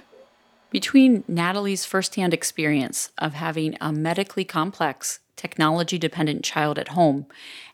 Between 0.71 1.25
Natalie's 1.27 1.85
firsthand 1.85 2.33
experience 2.33 3.11
of 3.19 3.35
having 3.35 3.77
a 3.81 3.93
medically 3.93 4.45
complex, 4.45 5.19
technology 5.35 5.99
dependent 5.99 6.45
child 6.45 6.79
at 6.79 6.89
home 6.89 7.27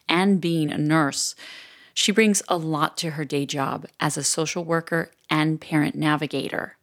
and 0.09 0.41
being 0.41 0.71
a 0.71 0.79
nurse, 0.79 1.35
she 1.95 2.13
brings 2.13 2.43
a 2.49 2.57
lot 2.57 2.97
to 2.99 3.13
her 3.13 3.25
day 3.25 3.47
job 3.47 3.87
as 3.99 4.17
a 4.17 4.25
social 4.25 4.65
worker 4.65 5.11
and 5.31 5.61
parent 5.61 5.95
navigator. 5.95 6.77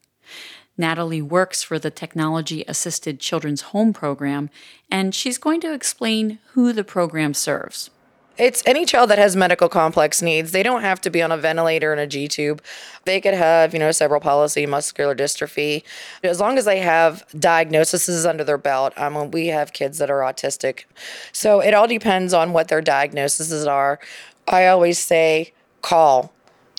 Natalie 0.78 1.22
works 1.22 1.62
for 1.62 1.78
the 1.78 1.92
Technology 1.92 2.64
Assisted 2.68 3.20
Children's 3.20 3.62
Home 3.62 3.94
Program, 3.94 4.50
and 4.90 5.14
she's 5.14 5.38
going 5.38 5.62
to 5.62 5.74
explain 5.74 6.40
who 6.54 6.74
the 6.74 6.84
program 6.84 7.34
serves. 7.36 7.92
It's 8.38 8.64
any 8.66 8.86
child 8.86 9.12
that 9.12 9.20
has 9.20 9.36
medical 9.36 9.70
complex 9.70 10.22
needs. 10.22 10.52
They 10.52 10.64
don't 10.64 10.82
have 10.82 11.00
to 11.02 11.12
be 11.12 11.22
on 11.22 11.32
a 11.32 11.38
ventilator 11.38 11.92
and 11.92 12.02
a 12.02 12.08
G 12.08 12.28
tube. 12.28 12.64
They 13.06 13.22
could 13.22 13.36
have, 13.36 13.74
you 13.74 13.80
know, 13.80 13.92
cerebral 13.92 14.22
palsy, 14.22 14.66
muscular 14.66 15.16
dystrophy. 15.16 15.84
As 16.24 16.40
long 16.40 16.58
as 16.58 16.66
they 16.66 16.80
have 16.80 17.26
diagnoses 17.40 18.26
under 18.26 18.44
their 18.44 18.58
belt. 18.58 18.94
Um, 18.98 19.30
we 19.30 19.48
have 19.48 19.72
kids 19.72 20.00
that 20.00 20.10
are 20.10 20.22
autistic. 20.22 20.86
So 21.32 21.60
it 21.60 21.76
all 21.76 21.88
depends 21.88 22.34
on 22.34 22.54
what 22.54 22.70
their 22.70 22.82
diagnoses 22.82 23.68
are. 23.68 24.00
I 24.48 24.66
always 24.68 24.98
say 24.98 25.54
call, 25.82 26.34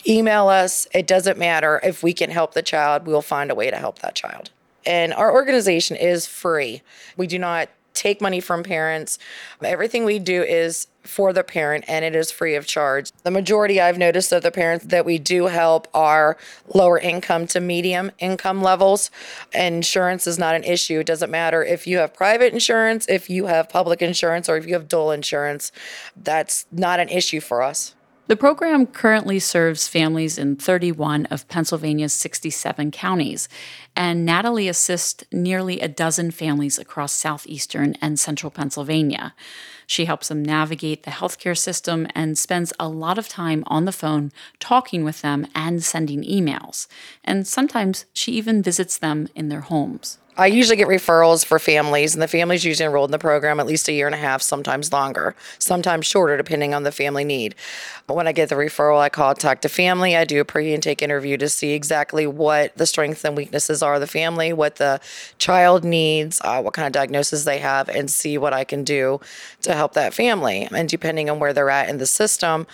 email 0.07 0.49
us. 0.49 0.89
It 0.93 1.07
doesn't 1.07 1.39
matter. 1.39 1.81
If 1.85 2.03
we 2.03 2.13
can 2.13 2.31
help 2.31 2.55
the 2.55 2.63
child, 2.63 3.07
we'll 3.07 3.23
find 3.23 3.51
a 3.51 3.55
way 3.55 3.71
to 3.71 3.77
help 3.77 4.01
that 4.01 4.17
child. 4.17 4.51
And 4.85 5.15
our 5.15 5.33
organization 5.33 5.97
is 5.97 6.27
free. 6.27 6.83
We 7.17 7.27
do 7.27 7.39
not 7.39 7.69
take 7.95 8.21
money 8.21 8.41
from 8.41 8.63
parents. 8.63 9.19
Everything 9.63 10.05
we 10.05 10.19
do 10.19 10.43
is 10.43 10.89
for 11.05 11.33
the 11.33 11.45
parent 11.45 11.85
and 11.87 12.05
it 12.05 12.15
is 12.17 12.31
free 12.31 12.55
of 12.55 12.67
charge. 12.67 13.13
The 13.23 13.31
majority 13.31 13.81
I've 13.81 13.99
noticed 13.99 14.33
of 14.33 14.43
the 14.43 14.51
parents 14.51 14.87
that 14.87 15.05
we 15.05 15.19
do 15.19 15.47
help 15.47 15.87
are 15.95 16.37
lower 16.75 16.99
income 16.99 17.47
to 17.49 17.61
medium 17.61 18.11
income 18.19 18.63
levels. 18.63 19.11
Insurance 19.55 20.27
is 20.27 20.39
not 20.39 20.55
an 20.55 20.65
issue. 20.65 21.01
It 21.01 21.07
doesn't 21.07 21.31
matter 21.31 21.63
if 21.63 21.87
you 21.87 21.99
have 21.99 22.15
private 22.15 22.53
insurance, 22.53 23.07
if 23.09 23.31
you 23.31 23.47
have 23.47 23.69
public 23.69 24.03
insurance, 24.03 24.49
or 24.49 24.57
if 24.57 24.67
you 24.67 24.75
have 24.75 24.89
dual 24.89 25.11
insurance. 25.11 25.71
That's 26.17 26.67
not 26.73 27.01
an 27.01 27.09
issue 27.09 27.41
for 27.41 27.63
us. 27.63 27.94
The 28.27 28.37
program 28.37 28.87
currently 28.87 29.39
serves 29.39 29.87
families 29.87 30.39
in 30.39 30.57
31 30.57 31.27
of 31.27 31.47
Pennsylvania's 31.49 32.15
67 32.15 32.91
counties, 32.91 33.51
and 33.95 34.25
Natalie 34.25 34.67
assists 34.67 35.25
nearly 35.31 35.81
a 35.81 35.89
dozen 35.89 36.31
families 36.31 36.79
across 36.79 37.13
southeastern 37.13 37.97
and 38.01 38.19
central 38.19 38.51
Pennsylvania. 38.51 39.35
She 39.87 40.07
helps 40.07 40.29
them 40.29 40.43
navigate 40.43 41.03
the 41.03 41.11
healthcare 41.11 41.57
system 41.57 42.07
and 42.15 42.39
spends 42.39 42.73
a 42.81 42.89
lot 42.89 43.19
of 43.19 43.29
time 43.29 43.63
on 43.67 43.85
the 43.85 43.93
phone 43.93 44.33
talking 44.59 45.05
with 45.05 45.21
them 45.21 45.47
and 45.55 45.85
sending 45.85 46.23
emails. 46.23 46.87
And 47.25 47.47
sometimes 47.47 48.07
she 48.15 48.33
even 48.33 48.63
visits 48.63 48.97
them 48.97 49.29
in 49.35 49.51
their 49.51 49.61
homes. 49.61 50.17
I 50.37 50.49
usually 50.49 50.77
get 50.77 50.89
referrals 50.89 51.45
for 51.45 51.61
families, 51.61 52.15
and 52.15 52.21
the 52.23 52.27
families 52.27 52.65
usually 52.65 52.87
enrolled 52.87 53.11
in 53.11 53.13
the 53.13 53.21
program 53.21 53.61
at 53.61 53.67
least 53.67 53.87
a 53.87 53.93
year 53.93 54.07
and 54.07 54.15
a 54.15 54.19
half, 54.19 54.43
sometimes 54.43 54.93
longer, 54.93 55.37
sometimes 55.61 56.07
shorter, 56.07 56.37
depending 56.37 56.75
on 56.75 56.83
the 56.83 56.91
family 56.91 57.23
need. 57.23 57.55
But 58.09 58.15
when 58.15 58.27
I 58.27 58.33
get 58.33 58.49
the 58.49 58.57
referral, 58.57 58.99
I 58.99 59.09
contact 59.09 59.63
the 59.63 59.69
family. 59.69 60.17
I 60.17 60.25
do 60.25 60.41
a 60.41 60.45
pre 60.45 60.75
intake 60.75 61.03
interview 61.03 61.37
to 61.37 61.49
see 61.49 61.73
exactly 61.73 62.27
what 62.27 62.77
the 62.77 62.85
strengths 62.85 63.25
and 63.25 63.37
weaknesses 63.37 63.81
are 63.81 63.95
of 63.95 64.01
the 64.01 64.09
family, 64.09 64.53
what 64.53 64.77
the 64.77 65.01
child 65.39 65.85
needs, 65.85 66.41
uh, 66.43 66.61
what 66.61 66.75
kind 66.75 66.87
of 66.87 66.93
diagnosis 66.93 67.45
they 67.45 67.59
have, 67.59 67.89
and 67.89 68.11
see 68.11 68.37
what 68.37 68.53
I 68.53 68.65
can 68.65 68.83
do 68.83 69.21
to 69.63 69.73
help 69.73 69.93
that 69.95 70.13
family. 70.13 70.69
And 70.73 70.89
depending 70.89 71.31
on 71.31 71.39
where 71.39 71.53
they're 71.53 71.71
at 71.71 71.89
in 71.89 71.99
the 71.99 72.07
system, 72.07 72.67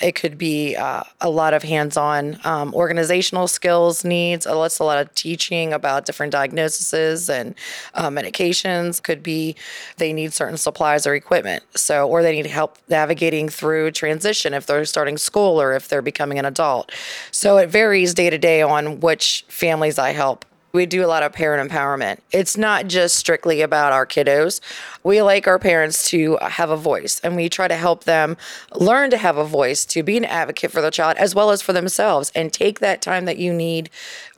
it 0.00 0.14
could 0.14 0.36
be 0.36 0.76
uh, 0.76 1.02
a 1.20 1.30
lot 1.30 1.54
of 1.54 1.62
hands 1.62 1.96
on 1.96 2.38
um, 2.44 2.74
organizational 2.74 3.48
skills 3.48 4.04
needs, 4.04 4.44
a 4.44 4.54
lot 4.54 4.98
of 4.98 5.14
teaching 5.14 5.72
about 5.72 6.04
different 6.04 6.32
diagnoses 6.32 6.86
and 7.28 7.54
uh, 7.94 8.08
medications. 8.08 9.02
Could 9.02 9.22
be 9.22 9.56
they 9.96 10.12
need 10.12 10.32
certain 10.32 10.56
supplies 10.56 11.06
or 11.06 11.14
equipment. 11.14 11.62
So, 11.74 12.08
or 12.08 12.22
they 12.22 12.32
need 12.32 12.46
help 12.46 12.78
navigating 12.88 13.48
through 13.48 13.92
transition 13.92 14.54
if 14.54 14.66
they're 14.66 14.84
starting 14.84 15.18
school 15.18 15.60
or 15.60 15.74
if 15.74 15.88
they're 15.88 16.02
becoming 16.02 16.38
an 16.38 16.44
adult. 16.44 16.92
So 17.30 17.56
it 17.58 17.68
varies 17.68 18.14
day 18.14 18.30
to 18.30 18.38
day 18.38 18.62
on 18.62 19.00
which 19.00 19.44
families 19.48 19.98
I 19.98 20.10
help 20.10 20.44
we 20.76 20.86
do 20.86 21.04
a 21.04 21.08
lot 21.08 21.22
of 21.22 21.32
parent 21.32 21.68
empowerment. 21.68 22.18
It's 22.30 22.56
not 22.56 22.86
just 22.86 23.16
strictly 23.16 23.62
about 23.62 23.92
our 23.92 24.06
kiddos. 24.06 24.60
We 25.02 25.22
like 25.22 25.46
our 25.46 25.58
parents 25.58 26.08
to 26.10 26.36
have 26.42 26.68
a 26.68 26.76
voice 26.76 27.18
and 27.20 27.34
we 27.34 27.48
try 27.48 27.66
to 27.66 27.74
help 27.74 28.04
them 28.04 28.36
learn 28.74 29.10
to 29.10 29.16
have 29.16 29.38
a 29.38 29.44
voice, 29.44 29.86
to 29.86 30.02
be 30.02 30.18
an 30.18 30.26
advocate 30.26 30.70
for 30.70 30.82
their 30.82 30.90
child 30.90 31.16
as 31.16 31.34
well 31.34 31.50
as 31.50 31.62
for 31.62 31.72
themselves 31.72 32.30
and 32.34 32.52
take 32.52 32.80
that 32.80 33.00
time 33.00 33.24
that 33.24 33.38
you 33.38 33.52
need 33.52 33.88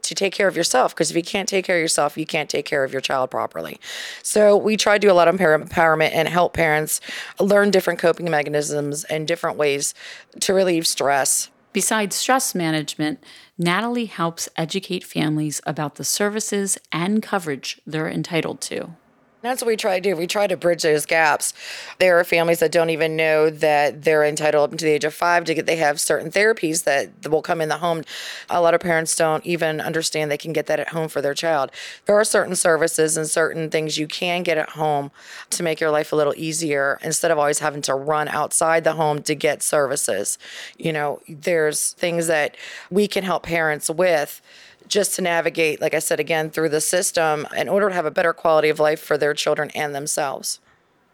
to 0.09 0.15
take 0.15 0.33
care 0.33 0.49
of 0.49 0.57
yourself 0.57 0.95
because 0.95 1.11
if 1.11 1.17
you 1.17 1.23
can't 1.23 1.49
take 1.49 1.65
care 1.65 1.77
of 1.77 1.83
yourself, 1.83 2.17
you 2.17 2.27
can't 2.27 2.51
take 2.51 2.65
care 2.65 2.85
of 2.85 2.93
your 2.93 3.01
child 3.01 3.31
properly. 3.31 3.79
So 4.23 4.57
we 4.57 4.77
try 4.77 4.95
to 4.95 4.99
do 4.99 5.11
a 5.11 5.15
lot 5.15 5.29
of 5.29 5.37
empowerment 5.37 6.11
and 6.13 6.29
help 6.29 6.55
parents 6.55 7.01
learn 7.39 7.71
different 7.71 7.99
coping 7.99 8.31
mechanisms 8.31 9.05
and 9.05 9.29
different 9.29 9.57
ways 9.57 9.95
to 10.41 10.55
relieve 10.55 10.87
stress. 10.87 11.51
Besides 11.73 12.17
stress 12.17 12.55
management, 12.55 13.23
Natalie 13.59 14.07
helps 14.07 14.49
educate 14.57 15.05
families 15.05 15.61
about 15.67 15.97
the 15.97 16.05
services 16.05 16.79
and 16.91 17.23
coverage 17.23 17.81
they're 17.87 18.09
entitled 18.09 18.61
to. 18.63 18.97
That's 19.41 19.63
what 19.63 19.69
we 19.69 19.77
try 19.77 20.01
to 20.01 20.01
do. 20.01 20.17
We 20.17 20.27
try 20.27 20.49
to 20.49 20.57
bridge 20.57 20.83
those 20.83 21.07
gaps. 21.07 21.55
There 21.99 22.19
are 22.19 22.25
families 22.25 22.59
that 22.59 22.73
don't 22.73 22.91
even 22.91 23.15
know 23.15 23.51
that 23.51 24.03
they're 24.03 24.25
entitled 24.25 24.73
up 24.73 24.79
to 24.79 24.85
the 24.85 24.91
age 24.91 25.05
of 25.05 25.15
five 25.15 25.45
to 25.45 25.55
get, 25.55 25.67
they 25.67 25.77
have 25.77 26.01
certain 26.01 26.31
therapies 26.31 26.83
that 26.85 27.11
will 27.31 27.43
come 27.43 27.61
in 27.61 27.69
the 27.69 27.79
home. 27.79 28.03
A 28.51 28.61
lot 28.61 28.75
of 28.75 28.81
parents 28.81 29.15
don't 29.15 29.47
even 29.47 29.81
understand 29.81 30.31
they 30.31 30.37
can 30.37 30.53
get 30.53 30.67
that 30.67 30.81
at 30.81 30.89
home 30.89 31.09
for 31.09 31.23
their 31.23 31.35
child. 31.35 31.71
There 32.07 32.17
are 32.19 32.25
certain 32.25 32.57
services 32.57 33.17
and 33.17 33.29
certain 33.29 33.71
things 33.71 33.97
you 33.97 34.09
can 34.09 34.43
get 34.43 34.59
at 34.59 34.71
home 34.71 35.13
to 35.51 35.63
make 35.63 35.81
your 35.81 35.93
life 35.93 36.13
a 36.13 36.17
little 36.17 36.35
easier 36.37 36.99
instead 37.03 37.31
of 37.31 37.39
always 37.39 37.61
having 37.61 37.83
to 37.83 37.95
run 37.95 38.27
outside 38.27 38.83
the 38.83 38.95
home 38.95 39.23
to 39.23 39.37
get 39.37 39.63
services. 39.63 40.37
You 40.79 40.93
know, 40.93 41.21
there's 41.29 41.93
things 41.93 42.27
that 42.27 42.57
we 42.91 43.07
can 43.07 43.23
help 43.23 43.45
parents 43.45 43.89
with 43.89 44.43
just 44.89 45.15
to 45.17 45.23
navigate, 45.23 45.81
like 45.81 45.95
I 45.95 45.99
said 45.99 46.21
again, 46.21 46.51
through 46.51 46.71
the 46.71 46.81
system 46.81 47.47
in 47.57 47.69
order 47.69 47.89
to 47.89 47.95
have 47.95 48.07
a 48.07 48.11
better 48.11 48.33
quality 48.33 48.69
of 48.69 48.81
life 48.81 49.01
for 49.01 49.17
their 49.17 49.35
children 49.35 49.71
and 49.75 49.95
themselves. 49.95 50.61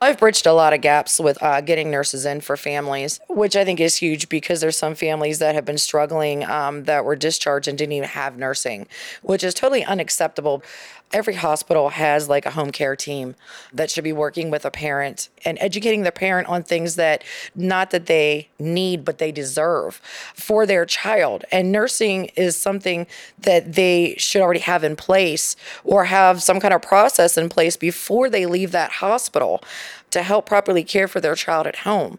I've 0.01 0.19
bridged 0.19 0.47
a 0.47 0.53
lot 0.53 0.75
of 0.75 0.83
gaps 0.83 1.19
with 1.19 1.43
uh, 1.43 1.63
getting 1.63 1.91
nurses 1.91 2.27
in 2.27 2.43
for 2.43 2.59
families, 2.59 3.21
which 3.29 3.57
I 3.57 3.65
think 3.65 3.81
is 3.81 3.97
huge 3.97 4.29
because 4.29 4.61
there's 4.61 4.77
some 4.77 4.95
families 4.95 5.39
that 5.39 5.55
have 5.55 5.65
been 5.65 5.79
struggling 5.79 6.45
um, 6.45 6.85
that 6.85 7.07
were 7.07 7.17
discharged 7.17 7.69
and 7.69 7.79
didn't 7.79 7.93
even 7.93 8.09
have 8.11 8.37
nursing, 8.37 8.87
which 9.23 9.43
is 9.43 9.55
totally 9.55 9.83
unacceptable 9.83 10.63
every 11.13 11.35
hospital 11.35 11.91
has 11.91 12.29
like 12.29 12.45
a 12.45 12.51
home 12.51 12.73
care 12.73 12.97
team 12.97 13.37
that 13.73 13.91
should 13.91 14.05
be 14.05 14.13
working 14.13 14.51
with 14.51 14.65
a 14.65 14.71
parent 14.71 15.29
and 15.45 15.57
educating 15.61 16.03
the 16.03 16.11
parent 16.11 16.49
on 16.49 16.63
things 16.63 16.97
that 16.97 17.23
not 17.55 17.91
that 17.91 18.07
they 18.07 18.49
need 18.59 19.05
but 19.05 19.19
they 19.19 19.31
deserve 19.31 20.01
for 20.35 20.67
their 20.67 20.85
child. 20.85 21.45
And 21.53 21.71
nursing 21.71 22.27
is 22.37 22.57
something 22.57 23.07
that 23.39 23.75
they 23.75 24.15
should 24.19 24.43
already 24.43 24.61
have 24.61 24.83
in 24.83 24.97
place 24.97 25.55
or 25.85 26.07
have 26.07 26.43
some 26.43 26.61
kind 26.61 26.75
of 26.75 26.83
process 26.83 27.39
in 27.39 27.49
place 27.49 27.77
before 27.77 28.29
they 28.29 28.47
leave 28.47 28.73
that 28.73 28.93
hospital 28.93 29.63
to 30.11 30.23
help 30.23 30.47
properly 30.47 30.85
care 30.85 31.09
for 31.09 31.21
their 31.21 31.35
child 31.35 31.67
at 31.67 31.77
home. 31.77 32.19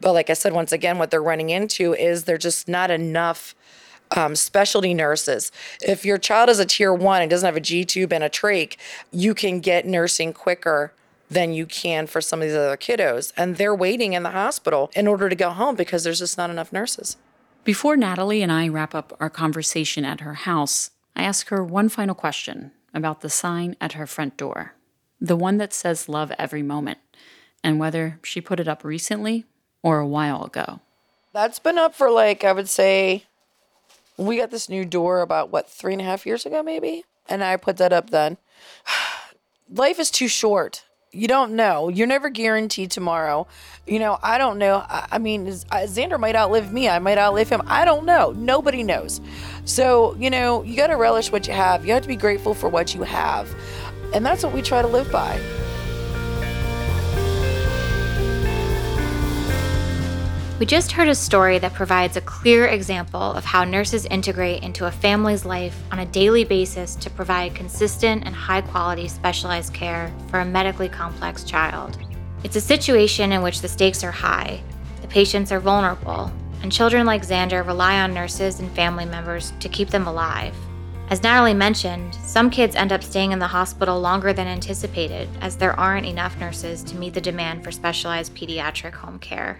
But 0.00 0.14
like 0.14 0.30
i 0.30 0.32
said 0.32 0.54
once 0.54 0.72
again 0.72 0.98
what 0.98 1.10
they're 1.10 1.22
running 1.22 1.50
into 1.50 1.94
is 1.94 2.24
they're 2.24 2.38
just 2.38 2.68
not 2.68 2.90
enough 2.90 3.54
um, 4.16 4.34
specialty 4.36 4.94
nurses. 4.94 5.52
If 5.80 6.04
your 6.04 6.18
child 6.18 6.48
is 6.48 6.58
a 6.58 6.66
tier 6.66 6.92
one 6.92 7.22
and 7.22 7.30
doesn't 7.30 7.46
have 7.46 7.56
a 7.56 7.60
G 7.60 7.84
tube 7.84 8.12
and 8.12 8.24
a 8.24 8.28
trach, 8.28 8.76
you 9.10 9.34
can 9.34 9.60
get 9.60 9.86
nursing 9.86 10.32
quicker 10.32 10.92
than 11.30 11.52
you 11.52 11.64
can 11.64 12.06
for 12.06 12.20
some 12.20 12.40
of 12.40 12.48
these 12.48 12.56
other 12.56 12.76
kiddos. 12.76 13.32
And 13.36 13.56
they're 13.56 13.74
waiting 13.74 14.14
in 14.14 14.24
the 14.24 14.30
hospital 14.30 14.90
in 14.94 15.06
order 15.06 15.28
to 15.28 15.36
go 15.36 15.50
home 15.50 15.76
because 15.76 16.02
there's 16.02 16.18
just 16.18 16.36
not 16.36 16.50
enough 16.50 16.72
nurses. 16.72 17.16
Before 17.62 17.96
Natalie 17.96 18.42
and 18.42 18.50
I 18.50 18.68
wrap 18.68 18.94
up 18.94 19.16
our 19.20 19.30
conversation 19.30 20.04
at 20.04 20.20
her 20.20 20.34
house, 20.34 20.90
I 21.14 21.22
ask 21.22 21.48
her 21.48 21.62
one 21.62 21.88
final 21.88 22.14
question 22.14 22.72
about 22.92 23.20
the 23.20 23.30
sign 23.30 23.76
at 23.80 23.92
her 23.92 24.06
front 24.06 24.36
door 24.36 24.74
the 25.20 25.36
one 25.36 25.58
that 25.58 25.72
says 25.72 26.08
love 26.08 26.32
every 26.38 26.62
moment, 26.62 26.98
and 27.62 27.78
whether 27.78 28.18
she 28.22 28.40
put 28.40 28.58
it 28.58 28.68
up 28.68 28.82
recently 28.82 29.44
or 29.82 29.98
a 29.98 30.06
while 30.06 30.44
ago. 30.44 30.80
That's 31.32 31.58
been 31.58 31.78
up 31.78 31.94
for 31.94 32.10
like, 32.10 32.42
I 32.42 32.52
would 32.52 32.68
say, 32.68 33.24
we 34.20 34.36
got 34.36 34.50
this 34.50 34.68
new 34.68 34.84
door 34.84 35.20
about 35.20 35.50
what 35.50 35.68
three 35.68 35.92
and 35.92 36.02
a 36.02 36.04
half 36.04 36.26
years 36.26 36.46
ago 36.46 36.62
maybe 36.62 37.04
and 37.28 37.42
i 37.42 37.56
put 37.56 37.76
that 37.78 37.92
up 37.92 38.10
then 38.10 38.36
life 39.68 39.98
is 39.98 40.10
too 40.10 40.28
short 40.28 40.84
You 41.12 41.26
don't 41.26 41.56
know. 41.56 41.88
You're 41.88 42.06
never 42.06 42.30
guaranteed 42.30 42.92
tomorrow. 42.92 43.48
You 43.84 43.98
know, 43.98 44.18
I 44.22 44.38
don't 44.38 44.58
know. 44.58 44.76
I, 44.88 45.08
I 45.10 45.18
mean, 45.18 45.48
uh, 45.48 45.86
Xander 45.88 46.20
might 46.20 46.36
outlive 46.36 46.72
me. 46.72 46.88
I 46.88 47.00
might 47.00 47.18
outlive 47.18 47.48
him. 47.48 47.62
I 47.66 47.84
don't 47.84 48.04
know. 48.06 48.30
Nobody 48.36 48.84
knows. 48.84 49.20
So, 49.64 50.14
you 50.20 50.30
know, 50.30 50.62
you 50.62 50.76
got 50.76 50.86
to 50.86 50.96
relish 50.96 51.32
what 51.32 51.48
you 51.48 51.52
have. 51.52 51.84
You 51.84 51.94
have 51.94 52.02
to 52.02 52.08
be 52.08 52.14
grateful 52.14 52.54
for 52.54 52.68
what 52.68 52.94
you 52.94 53.02
have. 53.02 53.52
And 54.14 54.24
that's 54.24 54.44
what 54.44 54.54
we 54.54 54.62
try 54.62 54.82
to 54.82 54.88
live 54.88 55.10
by. 55.10 55.34
We 60.60 60.66
just 60.66 60.92
heard 60.92 61.08
a 61.08 61.14
story 61.14 61.58
that 61.58 61.72
provides 61.72 62.18
a 62.18 62.20
clear 62.20 62.66
example 62.66 63.22
of 63.32 63.46
how 63.46 63.64
nurses 63.64 64.04
integrate 64.04 64.62
into 64.62 64.84
a 64.84 64.90
family's 64.90 65.46
life 65.46 65.74
on 65.90 66.00
a 66.00 66.04
daily 66.04 66.44
basis 66.44 66.94
to 66.96 67.08
provide 67.08 67.54
consistent 67.54 68.26
and 68.26 68.34
high 68.34 68.60
quality 68.60 69.08
specialized 69.08 69.72
care 69.72 70.12
for 70.28 70.40
a 70.40 70.44
medically 70.44 70.90
complex 70.90 71.44
child. 71.44 71.96
It's 72.44 72.56
a 72.56 72.60
situation 72.60 73.32
in 73.32 73.40
which 73.40 73.62
the 73.62 73.68
stakes 73.68 74.04
are 74.04 74.10
high, 74.10 74.62
the 75.00 75.08
patients 75.08 75.50
are 75.50 75.60
vulnerable, 75.60 76.30
and 76.62 76.70
children 76.70 77.06
like 77.06 77.26
Xander 77.26 77.66
rely 77.66 77.98
on 78.02 78.12
nurses 78.12 78.60
and 78.60 78.70
family 78.72 79.06
members 79.06 79.54
to 79.60 79.68
keep 79.70 79.88
them 79.88 80.06
alive. 80.06 80.54
As 81.08 81.22
Natalie 81.22 81.54
mentioned, 81.54 82.14
some 82.16 82.50
kids 82.50 82.76
end 82.76 82.92
up 82.92 83.02
staying 83.02 83.32
in 83.32 83.38
the 83.38 83.46
hospital 83.46 83.98
longer 83.98 84.34
than 84.34 84.46
anticipated 84.46 85.26
as 85.40 85.56
there 85.56 85.80
aren't 85.80 86.04
enough 86.04 86.38
nurses 86.38 86.82
to 86.82 86.96
meet 86.96 87.14
the 87.14 87.20
demand 87.22 87.64
for 87.64 87.72
specialized 87.72 88.34
pediatric 88.34 88.92
home 88.92 89.18
care. 89.18 89.58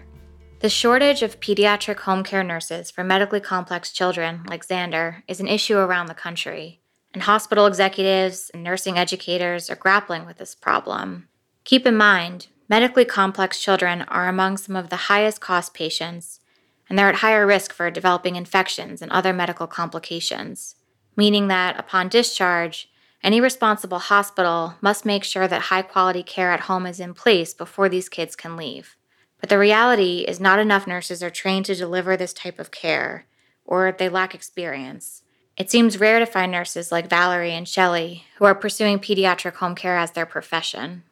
The 0.61 0.69
shortage 0.69 1.23
of 1.23 1.39
pediatric 1.39 2.01
home 2.01 2.23
care 2.23 2.43
nurses 2.43 2.91
for 2.91 3.03
medically 3.03 3.39
complex 3.39 3.91
children 3.91 4.43
like 4.47 4.63
Xander 4.63 5.23
is 5.27 5.39
an 5.39 5.47
issue 5.47 5.75
around 5.75 6.05
the 6.05 6.13
country, 6.13 6.81
and 7.15 7.23
hospital 7.23 7.65
executives 7.65 8.51
and 8.53 8.63
nursing 8.63 8.95
educators 8.95 9.71
are 9.71 9.75
grappling 9.75 10.23
with 10.23 10.37
this 10.37 10.53
problem. 10.53 11.29
Keep 11.63 11.87
in 11.87 11.97
mind, 11.97 12.45
medically 12.69 13.05
complex 13.05 13.59
children 13.59 14.03
are 14.03 14.29
among 14.29 14.57
some 14.57 14.75
of 14.75 14.91
the 14.91 15.07
highest 15.09 15.41
cost 15.41 15.73
patients, 15.73 16.41
and 16.87 16.95
they're 16.95 17.09
at 17.09 17.15
higher 17.15 17.47
risk 17.47 17.73
for 17.73 17.89
developing 17.89 18.35
infections 18.35 19.01
and 19.01 19.11
other 19.11 19.33
medical 19.33 19.65
complications, 19.65 20.75
meaning 21.17 21.47
that 21.47 21.79
upon 21.79 22.07
discharge, 22.07 22.87
any 23.23 23.41
responsible 23.41 23.97
hospital 23.97 24.75
must 24.79 25.07
make 25.07 25.23
sure 25.23 25.47
that 25.47 25.63
high 25.63 25.81
quality 25.81 26.21
care 26.21 26.51
at 26.51 26.61
home 26.61 26.85
is 26.85 26.99
in 26.99 27.15
place 27.15 27.51
before 27.51 27.89
these 27.89 28.09
kids 28.09 28.35
can 28.35 28.55
leave. 28.55 28.95
But 29.41 29.49
the 29.49 29.57
reality 29.57 30.19
is, 30.27 30.39
not 30.39 30.59
enough 30.59 30.87
nurses 30.87 31.21
are 31.23 31.31
trained 31.31 31.65
to 31.65 31.75
deliver 31.75 32.15
this 32.15 32.31
type 32.31 32.59
of 32.59 32.71
care, 32.71 33.25
or 33.65 33.91
they 33.91 34.07
lack 34.07 34.35
experience. 34.35 35.23
It 35.57 35.69
seems 35.69 35.99
rare 35.99 36.19
to 36.19 36.25
find 36.25 36.51
nurses 36.51 36.91
like 36.91 37.09
Valerie 37.09 37.53
and 37.53 37.67
Shelley 37.67 38.25
who 38.37 38.45
are 38.45 38.55
pursuing 38.55 38.99
pediatric 38.99 39.55
home 39.55 39.75
care 39.75 39.97
as 39.97 40.11
their 40.11 40.27
profession. 40.27 41.03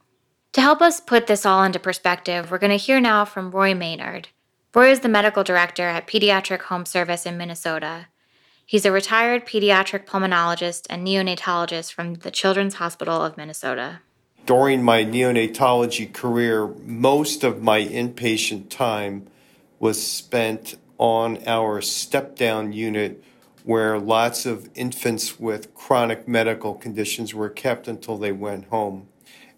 To 0.53 0.61
help 0.61 0.81
us 0.81 1.01
put 1.01 1.27
this 1.27 1.45
all 1.45 1.63
into 1.63 1.79
perspective, 1.79 2.49
we're 2.49 2.57
going 2.59 2.71
to 2.71 2.77
hear 2.77 3.01
now 3.01 3.25
from 3.25 3.51
Roy 3.51 3.73
Maynard. 3.73 4.29
Roy 4.73 4.91
is 4.91 5.01
the 5.01 5.09
medical 5.09 5.43
director 5.43 5.83
at 5.83 6.07
Pediatric 6.07 6.61
Home 6.63 6.85
Service 6.85 7.25
in 7.25 7.37
Minnesota. 7.37 8.07
He's 8.65 8.85
a 8.85 8.91
retired 8.91 9.47
pediatric 9.47 10.05
pulmonologist 10.05 10.85
and 10.89 11.05
neonatologist 11.05 11.91
from 11.91 12.15
the 12.15 12.31
Children's 12.31 12.75
Hospital 12.75 13.23
of 13.23 13.35
Minnesota 13.35 14.01
during 14.49 14.81
my 14.81 15.05
neonatology 15.05 16.11
career, 16.11 16.65
most 16.83 17.43
of 17.43 17.61
my 17.61 17.85
inpatient 17.85 18.67
time 18.67 19.27
was 19.77 20.03
spent 20.03 20.75
on 20.97 21.37
our 21.45 21.79
step 21.83 22.35
down 22.35 22.73
unit 22.73 23.23
where 23.63 23.99
lots 23.99 24.47
of 24.47 24.67
infants 24.73 25.39
with 25.39 25.71
chronic 25.75 26.27
medical 26.27 26.73
conditions 26.73 27.31
were 27.31 27.47
kept 27.47 27.87
until 27.87 28.17
they 28.17 28.31
went 28.31 28.65
home. 28.69 29.07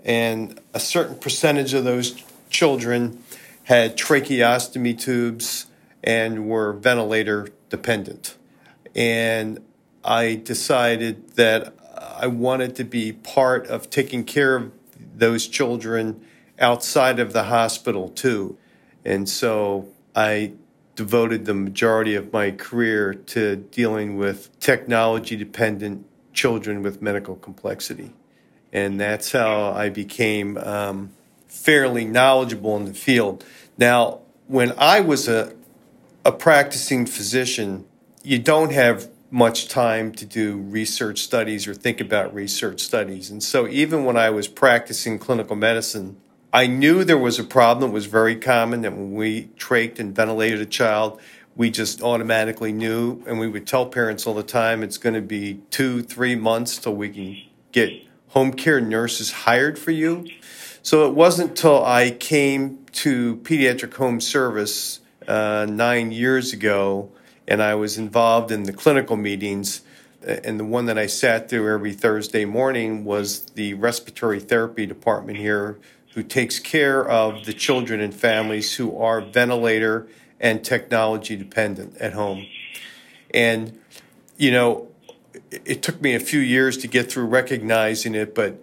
And 0.03 0.59
a 0.73 0.79
certain 0.81 1.15
percentage 1.15 1.73
of 1.73 1.85
those 1.85 2.21
children 2.49 3.23
had 3.63 3.97
tracheostomy 3.97 4.99
tubes 4.99 5.67
and 6.03 6.49
were 6.49 6.73
ventilator 6.73 7.47
dependent. 7.69 8.35
And 8.93 9.63
I 10.03 10.35
decided 10.35 11.35
that 11.35 11.73
I 11.95 12.27
wanted 12.27 12.75
to 12.75 12.83
be 12.83 13.13
part 13.13 13.67
of 13.67 13.89
taking 13.89 14.25
care 14.25 14.57
of 14.57 14.80
those 15.22 15.47
children 15.47 16.19
outside 16.59 17.19
of 17.19 17.32
the 17.32 17.43
hospital 17.43 18.09
too. 18.09 18.57
And 19.05 19.30
so 19.30 19.88
I 20.15 20.53
devoted 20.95 21.45
the 21.45 21.53
majority 21.53 22.15
of 22.15 22.34
my 22.34 22.49
career 22.49 23.13
to 23.13 23.55
dealing 23.55 24.17
with 24.17 24.59
technology 24.59 25.36
dependent 25.36 26.05
children 26.34 26.82
with 26.82 27.03
medical 27.03 27.36
complexity. 27.36 28.13
And 28.74 28.99
that's 28.99 29.32
how 29.32 29.72
I 29.72 29.89
became 29.89 30.57
um, 30.57 31.11
fairly 31.47 32.03
knowledgeable 32.03 32.76
in 32.78 32.86
the 32.86 32.93
field. 32.93 33.45
Now, 33.78 34.22
when 34.47 34.74
I 34.78 35.01
was 35.01 35.28
a, 35.28 35.53
a 36.26 36.32
practicing 36.32 37.05
physician, 37.05 37.86
you 38.24 38.39
don't 38.39 38.72
have 38.72 39.07
much 39.32 39.69
time 39.69 40.11
to 40.11 40.25
do 40.25 40.57
research 40.57 41.21
studies 41.21 41.65
or 41.65 41.73
think 41.73 42.01
about 42.01 42.34
research 42.36 42.82
studies. 42.82 43.32
And 43.32 43.41
so 43.41 43.65
even 43.67 44.03
when 44.03 44.17
I 44.17 44.29
was 44.29 44.49
practicing 44.49 45.17
clinical 45.17 45.55
medicine, 45.55 46.17
I 46.51 46.67
knew 46.67 47.05
there 47.05 47.17
was 47.17 47.39
a 47.39 47.45
problem 47.45 47.89
that 47.89 47.93
was 47.93 48.07
very 48.07 48.36
common 48.36 48.82
that 48.82 48.91
when 48.91 49.13
we 49.13 49.45
trached 49.57 49.99
and 49.99 50.13
ventilated 50.13 50.59
a 50.59 50.65
child, 50.65 51.21
we 51.55 51.69
just 51.71 52.01
automatically 52.01 52.73
knew, 52.73 53.23
and 53.25 53.39
we 53.39 53.47
would 53.47 53.65
tell 53.65 53.86
parents 53.86 54.27
all 54.27 54.34
the 54.34 54.43
time 54.43 54.84
it's 54.84 54.97
going 54.97 55.15
to 55.15 55.21
be 55.21 55.61
two, 55.69 56.03
three 56.03 56.36
months 56.36 56.77
till 56.77 56.95
we 56.95 57.09
can 57.09 57.38
get 57.71 57.89
home 58.29 58.51
care 58.51 58.82
nurses 58.82 59.32
hired 59.32 59.79
for 59.79 59.91
you. 59.91 60.27
So 60.84 61.07
it 61.07 61.13
wasn't 61.13 61.51
until 61.51 61.86
I 61.86 62.11
came 62.11 62.86
to 62.93 63.38
pediatric 63.38 63.93
home 63.93 64.19
service 64.19 64.99
uh, 65.25 65.65
nine 65.69 66.11
years 66.11 66.51
ago 66.51 67.11
and 67.47 67.61
I 67.61 67.75
was 67.75 67.97
involved 67.97 68.51
in 68.51 68.63
the 68.63 68.73
clinical 68.73 69.17
meetings. 69.17 69.81
Uh, 70.25 70.37
and 70.43 70.59
the 70.59 70.65
one 70.65 70.85
that 70.85 70.97
I 70.97 71.07
sat 71.07 71.49
through 71.49 71.73
every 71.73 71.93
Thursday 71.93 72.45
morning 72.45 73.05
was 73.05 73.41
the 73.41 73.73
respiratory 73.73 74.39
therapy 74.39 74.85
department 74.85 75.37
here, 75.37 75.79
who 76.13 76.23
takes 76.23 76.59
care 76.59 77.07
of 77.07 77.45
the 77.45 77.53
children 77.53 78.01
and 78.01 78.13
families 78.13 78.75
who 78.75 78.97
are 78.97 79.21
ventilator 79.21 80.07
and 80.39 80.63
technology 80.63 81.35
dependent 81.35 81.97
at 81.97 82.13
home. 82.13 82.45
And, 83.33 83.79
you 84.37 84.51
know, 84.51 84.89
it 85.51 85.81
took 85.81 86.01
me 86.01 86.15
a 86.15 86.19
few 86.19 86.39
years 86.39 86.77
to 86.79 86.87
get 86.87 87.11
through 87.11 87.25
recognizing 87.25 88.15
it, 88.15 88.35
but 88.35 88.61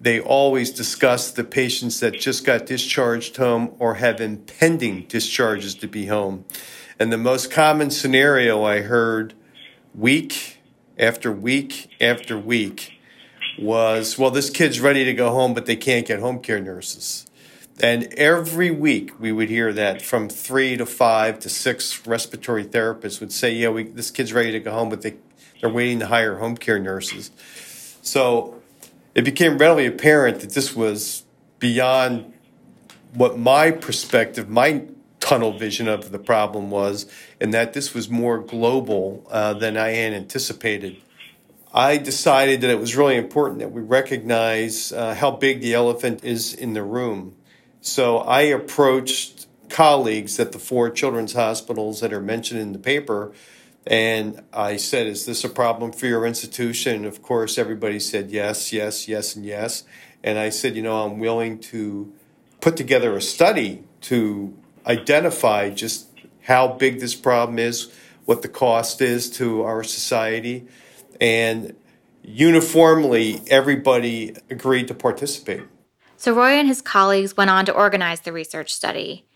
they 0.00 0.20
always 0.20 0.70
discuss 0.70 1.30
the 1.30 1.44
patients 1.44 2.00
that 2.00 2.18
just 2.18 2.44
got 2.44 2.66
discharged 2.66 3.36
home 3.36 3.74
or 3.78 3.94
have 3.94 4.20
impending 4.20 5.02
discharges 5.02 5.74
to 5.76 5.88
be 5.88 6.06
home. 6.06 6.44
And 6.98 7.12
the 7.12 7.18
most 7.18 7.50
common 7.50 7.90
scenario 7.90 8.64
I 8.64 8.80
heard 8.80 9.34
week 9.94 10.58
after 10.98 11.30
week 11.30 11.94
after 12.00 12.38
week 12.38 12.98
was, 13.58 14.18
well, 14.18 14.30
this 14.30 14.48
kid's 14.48 14.80
ready 14.80 15.04
to 15.04 15.12
go 15.12 15.30
home, 15.30 15.52
but 15.52 15.66
they 15.66 15.76
can't 15.76 16.06
get 16.06 16.20
home 16.20 16.38
care 16.40 16.60
nurses. 16.60 17.26
And 17.82 18.04
every 18.14 18.70
week 18.70 19.20
we 19.20 19.30
would 19.30 19.50
hear 19.50 19.74
that 19.74 20.00
from 20.00 20.30
three 20.30 20.78
to 20.78 20.86
five 20.86 21.38
to 21.40 21.50
six 21.50 22.06
respiratory 22.06 22.64
therapists 22.64 23.20
would 23.20 23.32
say, 23.32 23.52
yeah, 23.52 23.68
we, 23.68 23.82
this 23.84 24.10
kid's 24.10 24.32
ready 24.32 24.50
to 24.52 24.60
go 24.60 24.72
home, 24.72 24.88
but 24.88 25.02
they, 25.02 25.16
they're 25.60 25.68
waiting 25.68 25.98
to 25.98 26.06
hire 26.06 26.38
home 26.38 26.56
care 26.56 26.78
nurses. 26.78 27.30
So 28.00 28.62
it 29.14 29.22
became 29.22 29.58
readily 29.58 29.84
apparent 29.84 30.40
that 30.40 30.52
this 30.52 30.74
was 30.74 31.24
beyond 31.58 32.32
what 33.12 33.38
my 33.38 33.70
perspective, 33.70 34.48
my 34.48 34.86
tunnel 35.26 35.58
vision 35.58 35.88
of 35.88 36.12
the 36.12 36.18
problem 36.20 36.70
was, 36.70 37.04
and 37.40 37.52
that 37.52 37.72
this 37.72 37.92
was 37.92 38.08
more 38.08 38.38
global 38.38 39.26
uh, 39.28 39.52
than 39.54 39.76
I 39.76 39.88
had 39.88 40.12
anticipated. 40.12 40.98
I 41.74 41.96
decided 41.98 42.60
that 42.60 42.70
it 42.70 42.78
was 42.78 42.94
really 42.94 43.16
important 43.16 43.58
that 43.58 43.72
we 43.72 43.82
recognize 43.82 44.92
uh, 44.92 45.16
how 45.16 45.32
big 45.32 45.60
the 45.60 45.74
elephant 45.74 46.24
is 46.24 46.54
in 46.54 46.74
the 46.74 46.84
room. 46.84 47.34
So 47.80 48.18
I 48.18 48.42
approached 48.42 49.48
colleagues 49.68 50.38
at 50.38 50.52
the 50.52 50.60
four 50.60 50.90
children's 50.90 51.32
hospitals 51.32 52.00
that 52.00 52.12
are 52.12 52.20
mentioned 52.20 52.60
in 52.60 52.72
the 52.72 52.78
paper. 52.78 53.32
And 53.84 54.44
I 54.52 54.76
said, 54.76 55.08
Is 55.08 55.26
this 55.26 55.42
a 55.42 55.48
problem 55.48 55.90
for 55.90 56.06
your 56.06 56.24
institution? 56.24 56.94
And 56.94 57.06
of 57.06 57.20
course, 57.20 57.58
everybody 57.58 57.98
said 57.98 58.30
yes, 58.30 58.72
yes, 58.72 59.08
yes, 59.08 59.34
and 59.34 59.44
yes. 59.44 59.82
And 60.22 60.38
I 60.38 60.50
said, 60.50 60.76
You 60.76 60.82
know, 60.82 61.04
I'm 61.04 61.18
willing 61.18 61.58
to 61.72 62.12
put 62.60 62.76
together 62.76 63.16
a 63.16 63.20
study 63.20 63.82
to 64.02 64.56
identify 64.86 65.70
just 65.70 66.08
how 66.42 66.68
big 66.68 67.00
this 67.00 67.14
problem 67.14 67.58
is, 67.58 67.92
what 68.24 68.42
the 68.42 68.48
cost 68.48 69.02
is 69.02 69.30
to 69.30 69.62
our 69.62 69.82
society, 69.82 70.66
and 71.20 71.74
uniformly 72.22 73.40
everybody 73.48 74.34
agreed 74.50 74.88
to 74.88 74.94
participate. 74.94 75.62
So 76.16 76.32
Roy 76.32 76.52
and 76.52 76.66
his 76.66 76.82
colleagues 76.82 77.36
went 77.36 77.50
on 77.50 77.66
to 77.66 77.72
organize 77.72 78.20
the 78.20 78.32
research 78.32 78.72
study. 78.72 79.26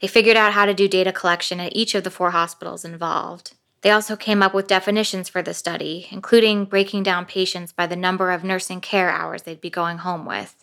They 0.00 0.08
figured 0.08 0.36
out 0.36 0.52
how 0.52 0.66
to 0.66 0.74
do 0.74 0.88
data 0.88 1.12
collection 1.12 1.60
at 1.60 1.74
each 1.76 1.94
of 1.94 2.04
the 2.04 2.10
four 2.10 2.32
hospitals 2.32 2.84
involved. 2.84 3.54
They 3.82 3.90
also 3.90 4.16
came 4.16 4.42
up 4.42 4.52
with 4.52 4.66
definitions 4.66 5.28
for 5.28 5.42
the 5.42 5.54
study, 5.54 6.08
including 6.10 6.64
breaking 6.64 7.02
down 7.02 7.26
patients 7.26 7.72
by 7.72 7.86
the 7.86 7.96
number 7.96 8.30
of 8.30 8.42
nursing 8.42 8.80
care 8.80 9.10
hours 9.10 9.42
they'd 9.42 9.60
be 9.60 9.70
going 9.70 9.98
home 9.98 10.24
with. 10.26 10.56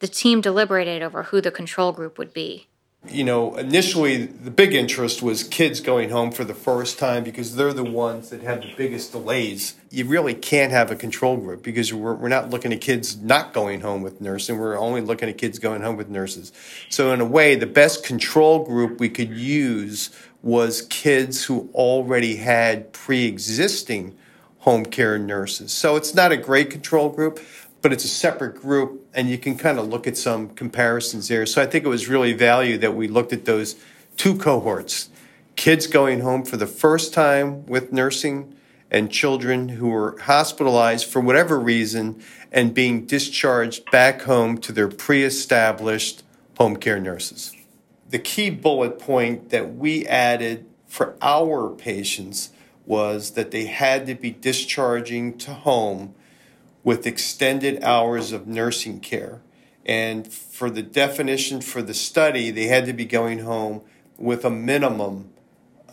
the 0.00 0.08
team 0.08 0.40
deliberated 0.40 1.02
over 1.02 1.24
who 1.24 1.40
the 1.40 1.50
control 1.50 1.92
group 1.92 2.18
would 2.18 2.32
be 2.32 2.68
you 3.10 3.24
know, 3.24 3.56
initially 3.56 4.26
the 4.26 4.50
big 4.50 4.74
interest 4.74 5.22
was 5.22 5.42
kids 5.42 5.80
going 5.80 6.10
home 6.10 6.30
for 6.30 6.44
the 6.44 6.54
first 6.54 6.98
time 6.98 7.24
because 7.24 7.56
they're 7.56 7.72
the 7.72 7.84
ones 7.84 8.30
that 8.30 8.42
have 8.42 8.62
the 8.62 8.72
biggest 8.76 9.12
delays. 9.12 9.74
You 9.90 10.04
really 10.06 10.34
can't 10.34 10.72
have 10.72 10.90
a 10.90 10.96
control 10.96 11.36
group 11.36 11.62
because 11.62 11.92
we're, 11.92 12.14
we're 12.14 12.28
not 12.28 12.50
looking 12.50 12.72
at 12.72 12.80
kids 12.80 13.16
not 13.16 13.52
going 13.52 13.80
home 13.80 14.02
with 14.02 14.20
nursing. 14.20 14.58
We're 14.58 14.78
only 14.78 15.00
looking 15.00 15.28
at 15.28 15.38
kids 15.38 15.58
going 15.58 15.82
home 15.82 15.96
with 15.96 16.08
nurses. 16.08 16.52
So, 16.88 17.12
in 17.12 17.20
a 17.20 17.24
way, 17.24 17.54
the 17.54 17.66
best 17.66 18.04
control 18.04 18.64
group 18.64 19.00
we 19.00 19.08
could 19.08 19.30
use 19.30 20.10
was 20.42 20.82
kids 20.82 21.44
who 21.44 21.70
already 21.74 22.36
had 22.36 22.92
pre 22.92 23.26
existing 23.26 24.16
home 24.58 24.84
care 24.84 25.18
nurses. 25.18 25.72
So, 25.72 25.96
it's 25.96 26.14
not 26.14 26.32
a 26.32 26.36
great 26.36 26.70
control 26.70 27.08
group, 27.08 27.40
but 27.88 27.94
it's 27.94 28.04
a 28.04 28.08
separate 28.08 28.54
group 28.54 29.08
and 29.14 29.30
you 29.30 29.38
can 29.38 29.56
kind 29.56 29.78
of 29.78 29.88
look 29.88 30.06
at 30.06 30.14
some 30.14 30.50
comparisons 30.50 31.28
there. 31.28 31.46
So 31.46 31.62
I 31.62 31.64
think 31.64 31.86
it 31.86 31.88
was 31.88 32.06
really 32.06 32.34
value 32.34 32.76
that 32.76 32.94
we 32.94 33.08
looked 33.08 33.32
at 33.32 33.46
those 33.46 33.76
two 34.18 34.36
cohorts 34.36 35.08
kids 35.56 35.86
going 35.86 36.20
home 36.20 36.44
for 36.44 36.58
the 36.58 36.66
first 36.66 37.14
time 37.14 37.64
with 37.64 37.90
nursing 37.90 38.54
and 38.90 39.10
children 39.10 39.70
who 39.70 39.88
were 39.88 40.18
hospitalized 40.20 41.06
for 41.06 41.22
whatever 41.22 41.58
reason 41.58 42.22
and 42.52 42.74
being 42.74 43.06
discharged 43.06 43.90
back 43.90 44.20
home 44.20 44.58
to 44.58 44.70
their 44.70 44.88
pre 44.88 45.24
established 45.24 46.22
home 46.58 46.76
care 46.76 47.00
nurses. 47.00 47.56
The 48.10 48.18
key 48.18 48.50
bullet 48.50 48.98
point 48.98 49.48
that 49.48 49.76
we 49.76 50.06
added 50.06 50.66
for 50.86 51.16
our 51.22 51.70
patients 51.70 52.50
was 52.84 53.30
that 53.30 53.50
they 53.50 53.64
had 53.64 54.06
to 54.08 54.14
be 54.14 54.30
discharging 54.30 55.38
to 55.38 55.54
home 55.54 56.14
with 56.84 57.06
extended 57.06 57.82
hours 57.82 58.32
of 58.32 58.46
nursing 58.46 59.00
care. 59.00 59.40
And 59.84 60.30
for 60.30 60.70
the 60.70 60.82
definition 60.82 61.60
for 61.60 61.82
the 61.82 61.94
study, 61.94 62.50
they 62.50 62.66
had 62.66 62.86
to 62.86 62.92
be 62.92 63.04
going 63.04 63.40
home 63.40 63.82
with 64.18 64.44
a 64.44 64.50
minimum 64.50 65.30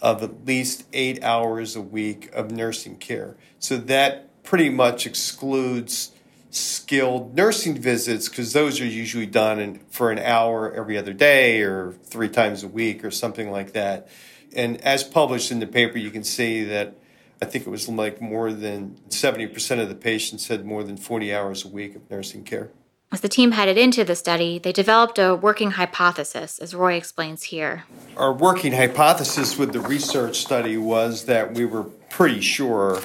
of 0.01 0.21
at 0.21 0.45
least 0.45 0.83
eight 0.93 1.23
hours 1.23 1.75
a 1.75 1.81
week 1.81 2.29
of 2.33 2.51
nursing 2.51 2.97
care. 2.97 3.35
So 3.59 3.77
that 3.77 4.43
pretty 4.43 4.69
much 4.69 5.05
excludes 5.05 6.11
skilled 6.51 7.35
nursing 7.35 7.75
visits 7.75 8.29
because 8.29 8.53
those 8.53 8.79
are 8.79 8.85
usually 8.85 9.25
done 9.25 9.59
in, 9.59 9.79
for 9.89 10.11
an 10.11 10.19
hour 10.19 10.71
every 10.73 10.97
other 10.97 11.13
day 11.13 11.61
or 11.61 11.93
three 12.03 12.29
times 12.29 12.63
a 12.63 12.67
week 12.67 13.03
or 13.03 13.11
something 13.11 13.51
like 13.51 13.73
that. 13.73 14.07
And 14.55 14.79
as 14.81 15.03
published 15.03 15.51
in 15.51 15.59
the 15.59 15.67
paper, 15.67 15.97
you 15.97 16.11
can 16.11 16.23
see 16.23 16.63
that 16.65 16.95
I 17.41 17.45
think 17.45 17.67
it 17.67 17.69
was 17.69 17.87
like 17.89 18.21
more 18.21 18.51
than 18.53 18.97
70% 19.09 19.81
of 19.81 19.89
the 19.89 19.95
patients 19.95 20.47
had 20.47 20.65
more 20.65 20.83
than 20.83 20.97
40 20.97 21.33
hours 21.33 21.65
a 21.65 21.67
week 21.67 21.95
of 21.95 22.09
nursing 22.09 22.43
care. 22.43 22.69
As 23.11 23.21
the 23.21 23.29
team 23.29 23.51
headed 23.51 23.77
into 23.77 24.03
the 24.03 24.15
study, 24.15 24.57
they 24.57 24.71
developed 24.71 25.19
a 25.19 25.35
working 25.35 25.71
hypothesis, 25.71 26.59
as 26.59 26.73
Roy 26.73 26.95
explains 26.95 27.43
here. 27.43 27.85
Our 28.17 28.33
working 28.33 28.73
hypothesis 28.73 29.57
with 29.57 29.73
the 29.73 29.79
research 29.79 30.37
study 30.37 30.75
was 30.77 31.25
that 31.25 31.53
we 31.53 31.65
were 31.65 31.83
pretty 31.83 32.41
sure 32.41 33.01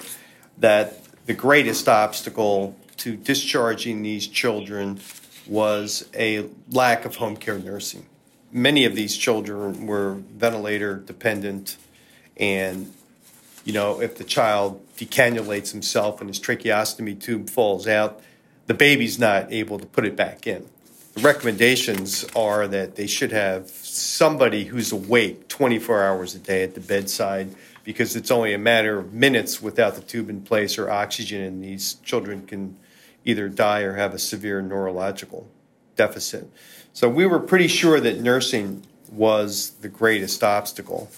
that 0.59 1.01
the 1.27 1.35
greatest 1.35 1.89
obstacle 1.89 2.77
to 2.97 3.17
discharging 3.17 4.03
these 4.03 4.27
children 4.27 5.01
was 5.47 6.09
a 6.15 6.47
lack 6.71 7.05
of 7.05 7.17
home 7.17 7.37
care 7.37 7.59
nursing. 7.59 8.07
Many 8.53 8.85
of 8.85 8.95
these 8.95 9.17
children 9.17 9.87
were 9.87 10.15
ventilator 10.15 10.97
dependent 10.97 11.77
and 12.37 12.93
you 13.71 13.75
know, 13.75 14.01
if 14.01 14.17
the 14.17 14.25
child 14.25 14.85
decannulates 14.97 15.71
himself 15.71 16.21
and 16.21 16.29
his 16.29 16.41
tracheostomy 16.41 17.21
tube 17.21 17.49
falls 17.49 17.87
out, 17.87 18.21
the 18.67 18.75
baby's 18.75 19.17
not 19.17 19.53
able 19.53 19.79
to 19.79 19.87
put 19.87 20.05
it 20.05 20.17
back 20.17 20.45
in. 20.45 20.67
The 21.15 21.21
recommendations 21.21 22.25
are 22.35 22.67
that 22.67 22.97
they 22.97 23.07
should 23.07 23.31
have 23.31 23.69
somebody 23.69 24.65
who's 24.65 24.91
awake 24.91 25.47
24 25.47 26.03
hours 26.03 26.35
a 26.35 26.41
day 26.41 26.65
at 26.65 26.75
the 26.75 26.81
bedside 26.81 27.55
because 27.85 28.17
it's 28.17 28.33
only 28.33 28.55
a 28.55 28.59
matter 28.59 28.99
of 28.99 29.13
minutes 29.13 29.63
without 29.63 29.95
the 29.95 30.01
tube 30.01 30.29
in 30.29 30.43
place 30.43 30.77
or 30.77 30.91
oxygen, 30.91 31.41
and 31.41 31.63
these 31.63 31.95
children 32.03 32.49
can 32.49 32.77
either 33.25 33.49
die 33.49 33.83
or 33.83 33.95
have 33.95 34.15
a 34.15 34.19
severe 34.19 34.61
neurological 34.61 35.47
deficit. 35.95 36.51
So 36.93 37.09
we 37.09 37.25
were 37.25 37.39
pretty 37.39 37.69
sure 37.69 38.01
that 38.01 38.19
nursing 38.19 38.85
was 39.13 39.71
the 39.81 39.89
greatest 39.89 40.43
obstacle. 40.43 41.09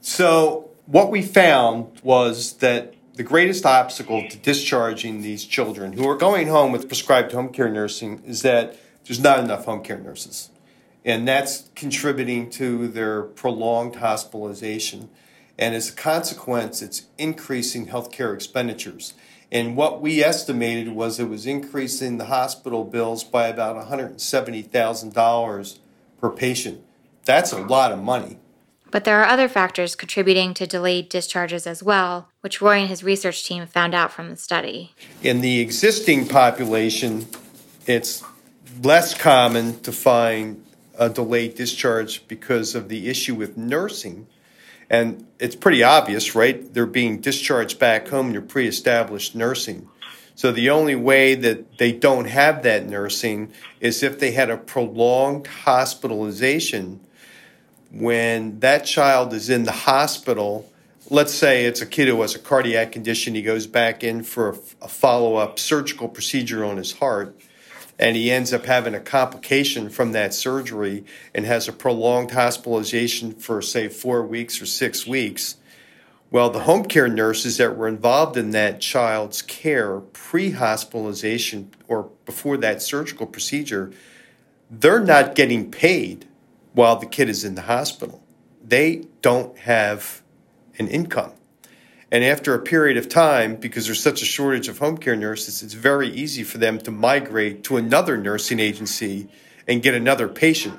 So 0.00 0.70
what 0.86 1.10
we 1.10 1.22
found 1.22 2.00
was 2.02 2.54
that 2.54 2.94
the 3.14 3.22
greatest 3.22 3.64
obstacle 3.64 4.28
to 4.28 4.36
discharging 4.38 5.22
these 5.22 5.44
children 5.44 5.92
who 5.92 6.08
are 6.08 6.16
going 6.16 6.48
home 6.48 6.72
with 6.72 6.88
prescribed 6.88 7.32
home 7.32 7.48
care 7.50 7.68
nursing 7.70 8.22
is 8.26 8.42
that 8.42 8.76
there's 9.04 9.20
not 9.20 9.38
enough 9.38 9.64
home 9.66 9.82
care 9.82 9.98
nurses. 9.98 10.50
And 11.04 11.28
that's 11.28 11.68
contributing 11.74 12.50
to 12.50 12.88
their 12.88 13.22
prolonged 13.22 13.96
hospitalization. 13.96 15.10
And 15.58 15.74
as 15.74 15.90
a 15.90 15.92
consequence, 15.92 16.82
it's 16.82 17.06
increasing 17.18 17.86
healthcare 17.88 18.34
expenditures. 18.34 19.14
And 19.52 19.76
what 19.76 20.00
we 20.00 20.24
estimated 20.24 20.88
was 20.88 21.20
it 21.20 21.28
was 21.28 21.46
increasing 21.46 22.18
the 22.18 22.24
hospital 22.24 22.84
bills 22.84 23.22
by 23.22 23.46
about 23.46 23.76
$170,000 23.88 25.78
per 26.20 26.30
patient. 26.30 26.80
That's 27.24 27.52
a 27.52 27.58
lot 27.58 27.92
of 27.92 28.02
money. 28.02 28.38
But 28.94 29.02
there 29.02 29.20
are 29.20 29.26
other 29.26 29.48
factors 29.48 29.96
contributing 29.96 30.54
to 30.54 30.68
delayed 30.68 31.08
discharges 31.08 31.66
as 31.66 31.82
well, 31.82 32.28
which 32.42 32.62
Roy 32.62 32.78
and 32.78 32.88
his 32.88 33.02
research 33.02 33.44
team 33.44 33.66
found 33.66 33.92
out 33.92 34.12
from 34.12 34.30
the 34.30 34.36
study. 34.36 34.94
In 35.20 35.40
the 35.40 35.58
existing 35.58 36.28
population, 36.28 37.26
it's 37.86 38.22
less 38.84 39.12
common 39.12 39.80
to 39.80 39.90
find 39.90 40.64
a 40.96 41.10
delayed 41.10 41.56
discharge 41.56 42.28
because 42.28 42.76
of 42.76 42.88
the 42.88 43.08
issue 43.08 43.34
with 43.34 43.56
nursing. 43.56 44.28
And 44.88 45.26
it's 45.40 45.56
pretty 45.56 45.82
obvious, 45.82 46.36
right? 46.36 46.72
They're 46.72 46.86
being 46.86 47.20
discharged 47.20 47.80
back 47.80 48.06
home 48.06 48.32
your 48.32 48.42
pre 48.42 48.68
established 48.68 49.34
nursing. 49.34 49.88
So 50.36 50.52
the 50.52 50.70
only 50.70 50.94
way 50.94 51.34
that 51.34 51.78
they 51.78 51.90
don't 51.90 52.26
have 52.26 52.62
that 52.62 52.86
nursing 52.86 53.54
is 53.80 54.04
if 54.04 54.20
they 54.20 54.30
had 54.30 54.50
a 54.50 54.56
prolonged 54.56 55.48
hospitalization 55.48 57.00
when 57.96 58.58
that 58.60 58.84
child 58.84 59.32
is 59.32 59.48
in 59.48 59.64
the 59.64 59.72
hospital, 59.72 60.70
let's 61.10 61.32
say 61.32 61.64
it's 61.64 61.80
a 61.80 61.86
kid 61.86 62.08
who 62.08 62.20
has 62.22 62.34
a 62.34 62.38
cardiac 62.38 62.90
condition, 62.90 63.34
he 63.34 63.42
goes 63.42 63.66
back 63.66 64.02
in 64.02 64.22
for 64.24 64.50
a, 64.50 64.56
a 64.82 64.88
follow 64.88 65.36
up 65.36 65.58
surgical 65.58 66.08
procedure 66.08 66.64
on 66.64 66.76
his 66.76 66.92
heart, 66.92 67.38
and 67.96 68.16
he 68.16 68.32
ends 68.32 68.52
up 68.52 68.64
having 68.64 68.94
a 68.94 69.00
complication 69.00 69.88
from 69.88 70.10
that 70.12 70.34
surgery 70.34 71.04
and 71.32 71.46
has 71.46 71.68
a 71.68 71.72
prolonged 71.72 72.32
hospitalization 72.32 73.32
for, 73.32 73.62
say, 73.62 73.88
four 73.88 74.26
weeks 74.26 74.60
or 74.60 74.66
six 74.66 75.06
weeks. 75.06 75.56
Well, 76.32 76.50
the 76.50 76.60
home 76.60 76.86
care 76.86 77.06
nurses 77.06 77.58
that 77.58 77.76
were 77.76 77.86
involved 77.86 78.36
in 78.36 78.50
that 78.50 78.80
child's 78.80 79.40
care 79.40 80.00
pre 80.00 80.50
hospitalization 80.50 81.70
or 81.86 82.10
before 82.26 82.56
that 82.56 82.82
surgical 82.82 83.26
procedure, 83.26 83.92
they're 84.68 85.04
not 85.04 85.36
getting 85.36 85.70
paid 85.70 86.26
while 86.74 86.96
the 86.96 87.06
kid 87.06 87.28
is 87.28 87.44
in 87.44 87.54
the 87.54 87.62
hospital. 87.62 88.22
They 88.62 89.06
don't 89.22 89.56
have 89.58 90.22
an 90.78 90.88
income. 90.88 91.32
And 92.10 92.22
after 92.22 92.54
a 92.54 92.60
period 92.60 92.96
of 92.96 93.08
time, 93.08 93.56
because 93.56 93.86
there's 93.86 94.02
such 94.02 94.22
a 94.22 94.24
shortage 94.24 94.68
of 94.68 94.78
home 94.78 94.98
care 94.98 95.16
nurses, 95.16 95.62
it's 95.62 95.74
very 95.74 96.08
easy 96.08 96.44
for 96.44 96.58
them 96.58 96.78
to 96.80 96.90
migrate 96.90 97.64
to 97.64 97.76
another 97.76 98.16
nursing 98.16 98.60
agency 98.60 99.28
and 99.66 99.82
get 99.82 99.94
another 99.94 100.28
patient 100.28 100.78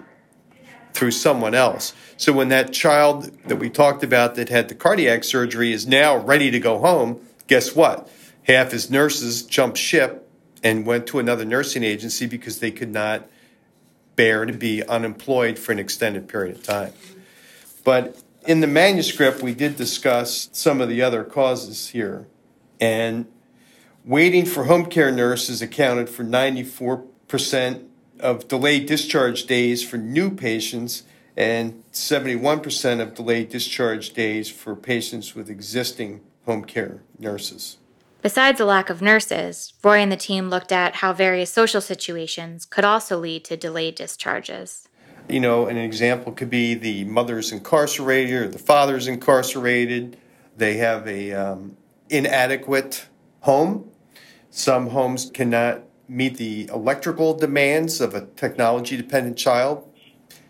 through 0.93 1.11
someone 1.11 1.53
else. 1.53 1.93
So 2.17 2.31
when 2.31 2.49
that 2.49 2.71
child 2.71 3.37
that 3.47 3.57
we 3.57 3.69
talked 3.69 4.03
about 4.03 4.35
that 4.35 4.49
had 4.49 4.69
the 4.69 4.75
cardiac 4.75 5.23
surgery 5.23 5.73
is 5.73 5.85
now 5.85 6.17
ready 6.17 6.51
to 6.51 6.59
go 6.59 6.79
home, 6.79 7.19
guess 7.47 7.75
what? 7.75 8.09
Half 8.43 8.71
his 8.71 8.89
nurses 8.89 9.43
jumped 9.43 9.77
ship 9.77 10.29
and 10.63 10.85
went 10.85 11.07
to 11.07 11.19
another 11.19 11.43
nursing 11.43 11.83
agency 11.83 12.27
because 12.27 12.59
they 12.59 12.71
could 12.71 12.91
not 12.91 13.27
bear 14.15 14.45
to 14.45 14.53
be 14.53 14.83
unemployed 14.83 15.59
for 15.59 15.71
an 15.71 15.79
extended 15.79 16.27
period 16.27 16.55
of 16.55 16.63
time. 16.63 16.93
But 17.83 18.21
in 18.47 18.59
the 18.59 18.67
manuscript, 18.67 19.41
we 19.41 19.53
did 19.53 19.75
discuss 19.75 20.49
some 20.51 20.81
of 20.81 20.89
the 20.89 21.01
other 21.01 21.23
causes 21.23 21.89
here. 21.89 22.27
And 22.79 23.25
waiting 24.03 24.45
for 24.45 24.65
home 24.65 24.85
care 24.85 25.11
nurses 25.11 25.61
accounted 25.61 26.09
for 26.09 26.23
94% 26.23 27.85
of 28.19 28.47
delayed 28.47 28.85
discharge 28.85 29.45
days 29.45 29.83
for 29.83 29.97
new 29.97 30.29
patients 30.29 31.03
and 31.37 31.83
71% 31.91 33.01
of 33.01 33.13
delayed 33.13 33.49
discharge 33.49 34.13
days 34.13 34.49
for 34.49 34.75
patients 34.75 35.35
with 35.35 35.49
existing 35.49 36.21
home 36.45 36.63
care 36.63 37.01
nurses. 37.19 37.77
Besides 38.25 38.59
a 38.59 38.65
lack 38.65 38.89
of 38.89 39.03
nurses, 39.03 39.75
Roy 39.83 39.99
and 39.99 40.11
the 40.11 40.17
team 40.17 40.49
looked 40.49 40.71
at 40.71 40.95
how 40.95 41.13
various 41.13 41.51
social 41.51 41.79
situations 41.79 42.65
could 42.65 42.83
also 42.83 43.19
lead 43.19 43.45
to 43.45 43.55
delayed 43.55 43.93
discharges. 43.93 44.89
You 45.29 45.39
know, 45.39 45.67
an 45.67 45.77
example 45.77 46.31
could 46.31 46.49
be 46.49 46.73
the 46.73 47.03
mother's 47.03 47.51
incarcerated 47.51 48.33
or 48.33 48.47
the 48.47 48.57
father's 48.57 49.07
incarcerated. 49.07 50.17
They 50.57 50.77
have 50.77 51.07
a 51.07 51.33
um, 51.33 51.77
inadequate 52.09 53.05
home. 53.41 53.91
Some 54.49 54.89
homes 54.89 55.29
cannot 55.31 55.83
meet 56.07 56.37
the 56.37 56.67
electrical 56.73 57.35
demands 57.35 58.01
of 58.01 58.15
a 58.15 58.25
technology 58.25 58.97
dependent 58.97 59.37
child. 59.37 59.87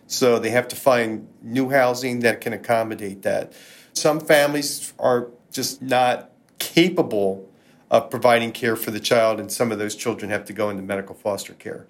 So 0.07 0.39
they 0.39 0.51
have 0.51 0.69
to 0.69 0.77
find 0.77 1.27
new 1.41 1.71
housing 1.71 2.21
that 2.21 2.39
can 2.39 2.53
accommodate 2.53 3.23
that. 3.23 3.51
Some 3.91 4.21
families 4.21 4.93
are 4.97 5.27
just 5.51 5.81
not 5.81 6.31
capable 6.57 7.49
of 7.91 8.09
providing 8.09 8.51
care 8.51 8.75
for 8.75 8.91
the 8.91 8.99
child, 8.99 9.39
and 9.39 9.51
some 9.51 9.71
of 9.71 9.79
those 9.79 9.95
children 9.95 10.31
have 10.31 10.45
to 10.45 10.53
go 10.53 10.69
into 10.69 10.81
medical 10.81 11.15
foster 11.15 11.53
care. 11.53 11.87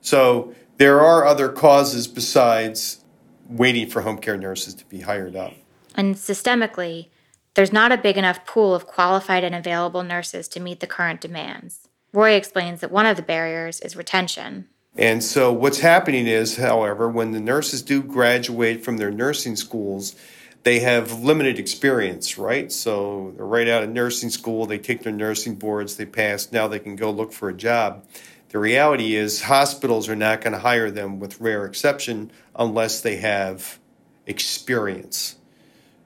So 0.00 0.54
there 0.76 1.00
are 1.00 1.24
other 1.24 1.48
causes 1.48 2.06
besides 2.06 3.04
waiting 3.48 3.88
for 3.88 4.02
home 4.02 4.18
care 4.18 4.36
nurses 4.36 4.74
to 4.74 4.84
be 4.86 5.00
hired 5.00 5.36
up. 5.36 5.54
And 5.94 6.14
systemically, 6.14 7.08
there's 7.54 7.72
not 7.72 7.92
a 7.92 7.98
big 7.98 8.16
enough 8.16 8.46
pool 8.46 8.74
of 8.74 8.86
qualified 8.86 9.44
and 9.44 9.54
available 9.54 10.02
nurses 10.02 10.46
to 10.48 10.60
meet 10.60 10.80
the 10.80 10.86
current 10.86 11.20
demands. 11.20 11.88
Roy 12.12 12.32
explains 12.32 12.80
that 12.80 12.90
one 12.90 13.06
of 13.06 13.16
the 13.16 13.22
barriers 13.22 13.80
is 13.80 13.96
retention. 13.96 14.68
And 14.96 15.22
so, 15.22 15.52
what's 15.52 15.78
happening 15.80 16.26
is, 16.26 16.56
however, 16.56 17.08
when 17.08 17.30
the 17.30 17.40
nurses 17.40 17.82
do 17.82 18.02
graduate 18.02 18.84
from 18.84 18.96
their 18.96 19.10
nursing 19.10 19.54
schools, 19.54 20.16
they 20.62 20.80
have 20.80 21.22
limited 21.22 21.58
experience, 21.58 22.36
right? 22.36 22.70
So, 22.70 23.32
they're 23.36 23.46
right 23.46 23.68
out 23.68 23.82
of 23.82 23.90
nursing 23.90 24.30
school, 24.30 24.66
they 24.66 24.78
take 24.78 25.02
their 25.02 25.12
nursing 25.12 25.54
boards, 25.54 25.96
they 25.96 26.06
pass, 26.06 26.52
now 26.52 26.68
they 26.68 26.78
can 26.78 26.96
go 26.96 27.10
look 27.10 27.32
for 27.32 27.48
a 27.48 27.54
job. 27.54 28.04
The 28.50 28.58
reality 28.58 29.14
is, 29.14 29.42
hospitals 29.42 30.08
are 30.08 30.16
not 30.16 30.40
going 30.40 30.52
to 30.52 30.58
hire 30.58 30.90
them 30.90 31.20
with 31.20 31.40
rare 31.40 31.64
exception 31.64 32.32
unless 32.56 33.00
they 33.00 33.16
have 33.16 33.78
experience. 34.26 35.36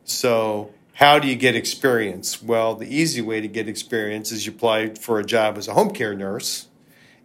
So, 0.05 0.73
how 0.95 1.19
do 1.19 1.27
you 1.27 1.35
get 1.35 1.57
experience? 1.57 2.43
Well, 2.43 2.77
the 2.77 2.87
easy 2.87 3.21
way 3.21 3.41
to 3.41 3.49
get 3.49 3.69
experience 3.69 4.31
is 4.31 4.47
you 4.47 4.53
apply 4.53 4.95
for 4.95 5.19
a 5.19 5.25
job 5.25 5.59
as 5.59 5.67
a 5.67 5.75
home 5.75 5.91
care 5.91 6.15
nurse 6.15 6.69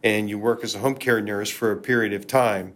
and 0.03 0.29
you 0.29 0.39
work 0.39 0.63
as 0.63 0.73
a 0.73 0.79
home 0.79 0.95
care 0.95 1.21
nurse 1.21 1.49
for 1.49 1.71
a 1.71 1.77
period 1.77 2.13
of 2.13 2.25
time. 2.25 2.73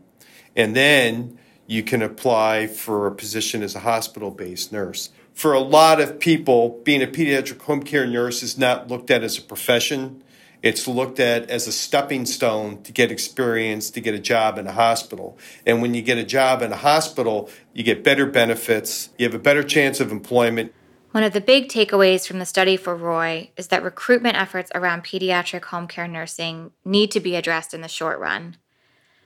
And 0.56 0.76
then 0.76 1.40
you 1.74 1.82
can 1.82 2.04
apply 2.04 2.68
for 2.68 3.08
a 3.08 3.12
position 3.12 3.64
as 3.64 3.74
a 3.74 3.80
hospital 3.80 4.30
based 4.30 4.72
nurse. 4.72 5.10
For 5.34 5.54
a 5.54 5.60
lot 5.60 6.00
of 6.00 6.20
people, 6.20 6.80
being 6.84 7.02
a 7.02 7.08
pediatric 7.08 7.60
home 7.62 7.82
care 7.82 8.06
nurse 8.06 8.44
is 8.44 8.60
not 8.60 8.90
looked 8.90 9.10
at 9.10 9.24
as 9.24 9.40
a 9.40 9.42
profession. 9.42 10.24
It's 10.62 10.88
looked 10.88 11.20
at 11.20 11.50
as 11.50 11.68
a 11.68 11.72
stepping 11.72 12.28
stone 12.28 12.84
to 12.84 12.92
get 12.92 13.12
experience 13.12 13.90
to 13.90 14.02
get 14.02 14.14
a 14.14 14.20
job 14.20 14.60
in 14.60 14.68
a 14.68 14.72
hospital. 14.72 15.36
And 15.66 15.82
when 15.82 15.96
you 15.96 16.04
get 16.04 16.20
a 16.20 16.24
job 16.24 16.62
in 16.62 16.72
a 16.72 16.76
hospital, 16.78 17.50
you 17.74 17.84
get 17.84 18.04
better 18.04 18.28
benefits, 18.28 19.10
you 19.18 19.26
have 19.26 19.34
a 19.34 19.40
better 19.40 19.64
chance 19.64 20.00
of 20.00 20.12
employment, 20.12 20.74
one 21.10 21.24
of 21.24 21.34
the 21.34 21.42
big 21.42 21.68
takeaways 21.68 22.28
from 22.28 22.40
the 22.40 22.46
study 22.46 22.76
for 22.76 22.96
Roy 22.96 23.52
is 23.56 23.68
that 23.68 23.84
recruitment 23.84 24.36
efforts 24.36 24.72
around 24.74 25.04
pediatric 25.04 25.66
home 25.66 25.86
care 25.86 26.08
nursing 26.08 26.72
need 26.84 27.12
to 27.12 27.20
be 27.20 27.36
addressed 27.36 27.76
in 27.76 27.82
the 27.82 27.88
short 27.88 28.18
run. 28.18 28.58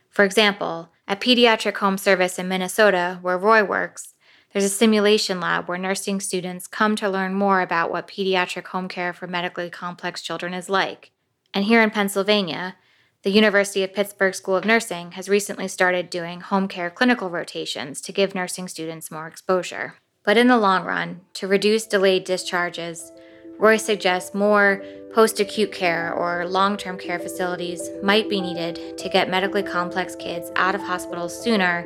For 0.09 0.25
example, 0.25 0.89
at 1.07 1.21
Pediatric 1.21 1.77
Home 1.77 1.97
Service 1.97 2.37
in 2.37 2.47
Minnesota, 2.47 3.19
where 3.21 3.37
Roy 3.37 3.63
works, 3.63 4.13
there's 4.51 4.65
a 4.65 4.69
simulation 4.69 5.39
lab 5.39 5.67
where 5.67 5.77
nursing 5.77 6.19
students 6.19 6.67
come 6.67 6.95
to 6.95 7.09
learn 7.09 7.33
more 7.33 7.61
about 7.61 7.91
what 7.91 8.07
pediatric 8.07 8.67
home 8.67 8.87
care 8.87 9.13
for 9.13 9.27
medically 9.27 9.69
complex 9.69 10.21
children 10.21 10.53
is 10.53 10.69
like. 10.69 11.11
And 11.53 11.65
here 11.65 11.81
in 11.81 11.91
Pennsylvania, 11.91 12.75
the 13.23 13.29
University 13.29 13.83
of 13.83 13.93
Pittsburgh 13.93 14.33
School 14.33 14.55
of 14.55 14.65
Nursing 14.65 15.11
has 15.11 15.27
recently 15.27 15.67
started 15.67 16.09
doing 16.09 16.41
home 16.41 16.67
care 16.67 16.89
clinical 16.89 17.29
rotations 17.29 17.99
to 18.01 18.11
give 18.11 18.33
nursing 18.33 18.67
students 18.67 19.11
more 19.11 19.27
exposure. 19.27 19.95
But 20.23 20.37
in 20.37 20.47
the 20.47 20.57
long 20.57 20.85
run, 20.85 21.21
to 21.35 21.47
reduce 21.47 21.85
delayed 21.85 22.23
discharges, 22.23 23.11
Roy 23.59 23.77
suggests 23.77 24.35
more 24.35 24.83
post 25.13 25.39
acute 25.39 25.71
care 25.71 26.13
or 26.13 26.47
long 26.47 26.77
term 26.77 26.97
care 26.97 27.17
facilities 27.17 27.89
might 28.03 28.29
be 28.29 28.39
needed 28.39 28.97
to 28.99 29.09
get 29.09 29.29
medically 29.29 29.63
complex 29.63 30.15
kids 30.15 30.51
out 30.55 30.75
of 30.75 30.81
hospitals 30.81 31.41
sooner 31.41 31.79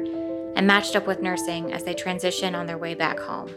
and 0.56 0.68
matched 0.68 0.98
up 0.98 1.08
with 1.08 1.22
nursing 1.22 1.72
as 1.72 1.84
they 1.84 1.94
transition 1.94 2.56
on 2.56 2.68
their 2.68 2.78
way 2.78 2.94
back 2.94 3.18
home. 3.18 3.50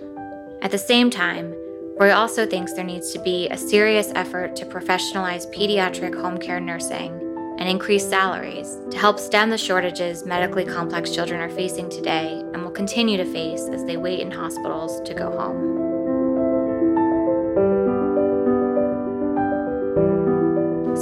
At 0.63 0.71
the 0.71 0.79
same 0.79 1.11
time, 1.11 1.55
Roy 1.99 2.13
also 2.13 2.47
thinks 2.47 2.73
there 2.73 2.85
needs 2.85 3.13
to 3.13 3.19
be 3.19 3.49
a 3.49 3.59
serious 3.59 4.13
effort 4.15 4.55
to 4.57 4.67
professionalize 4.67 5.53
pediatric 5.53 6.15
home 6.15 6.39
care 6.39 6.61
nursing 6.61 7.21
and 7.59 7.69
increase 7.69 8.09
salaries 8.09 8.79
to 8.91 8.99
help 8.99 9.19
stem 9.19 9.51
the 9.51 9.59
shortages 9.59 10.25
medically 10.25 10.65
complex 10.65 11.11
children 11.11 11.41
are 11.41 11.51
facing 11.51 11.91
today 11.91 12.43
and 12.53 12.63
will 12.63 12.71
continue 12.71 13.17
to 13.17 13.25
face 13.25 13.69
as 13.73 13.85
they 13.85 13.97
wait 13.97 14.21
in 14.21 14.31
hospitals 14.31 15.01
to 15.03 15.15
go 15.15 15.37
home. 15.37 15.84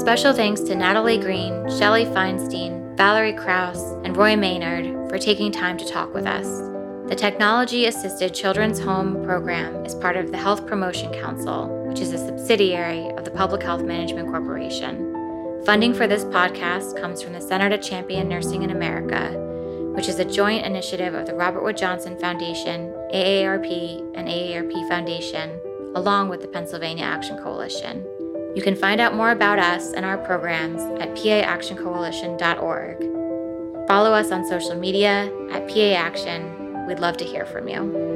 Special 0.02 0.32
thanks 0.32 0.60
to 0.62 0.74
Natalie 0.74 1.16
Green, 1.16 1.70
Shelley 1.78 2.06
Feinstein, 2.06 2.96
Valerie 2.96 3.34
Kraus, 3.34 3.80
and 4.02 4.16
Roy 4.16 4.34
Maynard 4.34 5.08
for 5.08 5.16
taking 5.16 5.52
time 5.52 5.78
to 5.78 5.86
talk 5.86 6.12
with 6.12 6.26
us. 6.26 6.44
The 7.08 7.14
Technology 7.14 7.86
Assisted 7.86 8.34
Children's 8.34 8.80
Home 8.80 9.22
program 9.24 9.86
is 9.86 9.94
part 9.94 10.16
of 10.16 10.32
the 10.32 10.38
Health 10.38 10.66
Promotion 10.66 11.12
Council, 11.12 11.68
which 11.86 12.00
is 12.00 12.12
a 12.12 12.18
subsidiary 12.18 13.10
of 13.10 13.24
the 13.24 13.30
Public 13.30 13.62
Health 13.62 13.84
Management 13.84 14.28
Corporation. 14.28 15.62
Funding 15.64 15.94
for 15.94 16.08
this 16.08 16.24
podcast 16.24 17.00
comes 17.00 17.22
from 17.22 17.32
the 17.32 17.40
Center 17.40 17.70
to 17.70 17.78
Champion 17.78 18.28
Nursing 18.28 18.64
in 18.64 18.70
America, 18.70 19.30
which 19.94 20.08
is 20.08 20.18
a 20.18 20.24
joint 20.24 20.66
initiative 20.66 21.14
of 21.14 21.26
the 21.26 21.34
Robert 21.36 21.62
Wood 21.62 21.76
Johnson 21.76 22.18
Foundation, 22.18 22.92
AARP, 23.14 24.16
and 24.16 24.26
AARP 24.26 24.88
Foundation, 24.88 25.60
along 25.94 26.28
with 26.28 26.40
the 26.40 26.48
Pennsylvania 26.48 27.04
Action 27.04 27.38
Coalition. 27.38 28.04
You 28.54 28.62
can 28.62 28.76
find 28.76 29.00
out 29.00 29.14
more 29.14 29.30
about 29.30 29.58
us 29.58 29.92
and 29.92 30.04
our 30.04 30.18
programs 30.18 30.82
at 31.00 31.14
paactioncoalition.org. 31.14 33.88
Follow 33.88 34.12
us 34.12 34.30
on 34.30 34.46
social 34.46 34.74
media 34.74 35.32
at 35.50 35.66
PA 35.68 35.94
Action. 35.94 36.86
We'd 36.86 36.98
love 36.98 37.16
to 37.18 37.24
hear 37.24 37.46
from 37.46 37.68
you. 37.68 38.10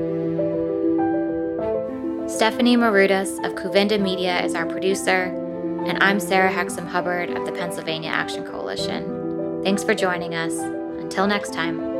Stephanie 2.28 2.76
Marudas 2.76 3.42
of 3.46 3.54
Kouvenda 3.54 3.98
Media 4.00 4.44
is 4.44 4.54
our 4.54 4.66
producer 4.66 5.32
and 5.86 6.02
I'm 6.02 6.20
Sarah 6.20 6.52
Hexem 6.52 6.86
Hubbard 6.86 7.30
of 7.30 7.46
the 7.46 7.52
Pennsylvania 7.52 8.10
Action 8.10 8.44
Coalition. 8.44 9.62
Thanks 9.62 9.82
for 9.84 9.94
joining 9.94 10.34
us. 10.34 10.58
Until 10.58 11.26
next 11.26 11.54
time. 11.54 11.95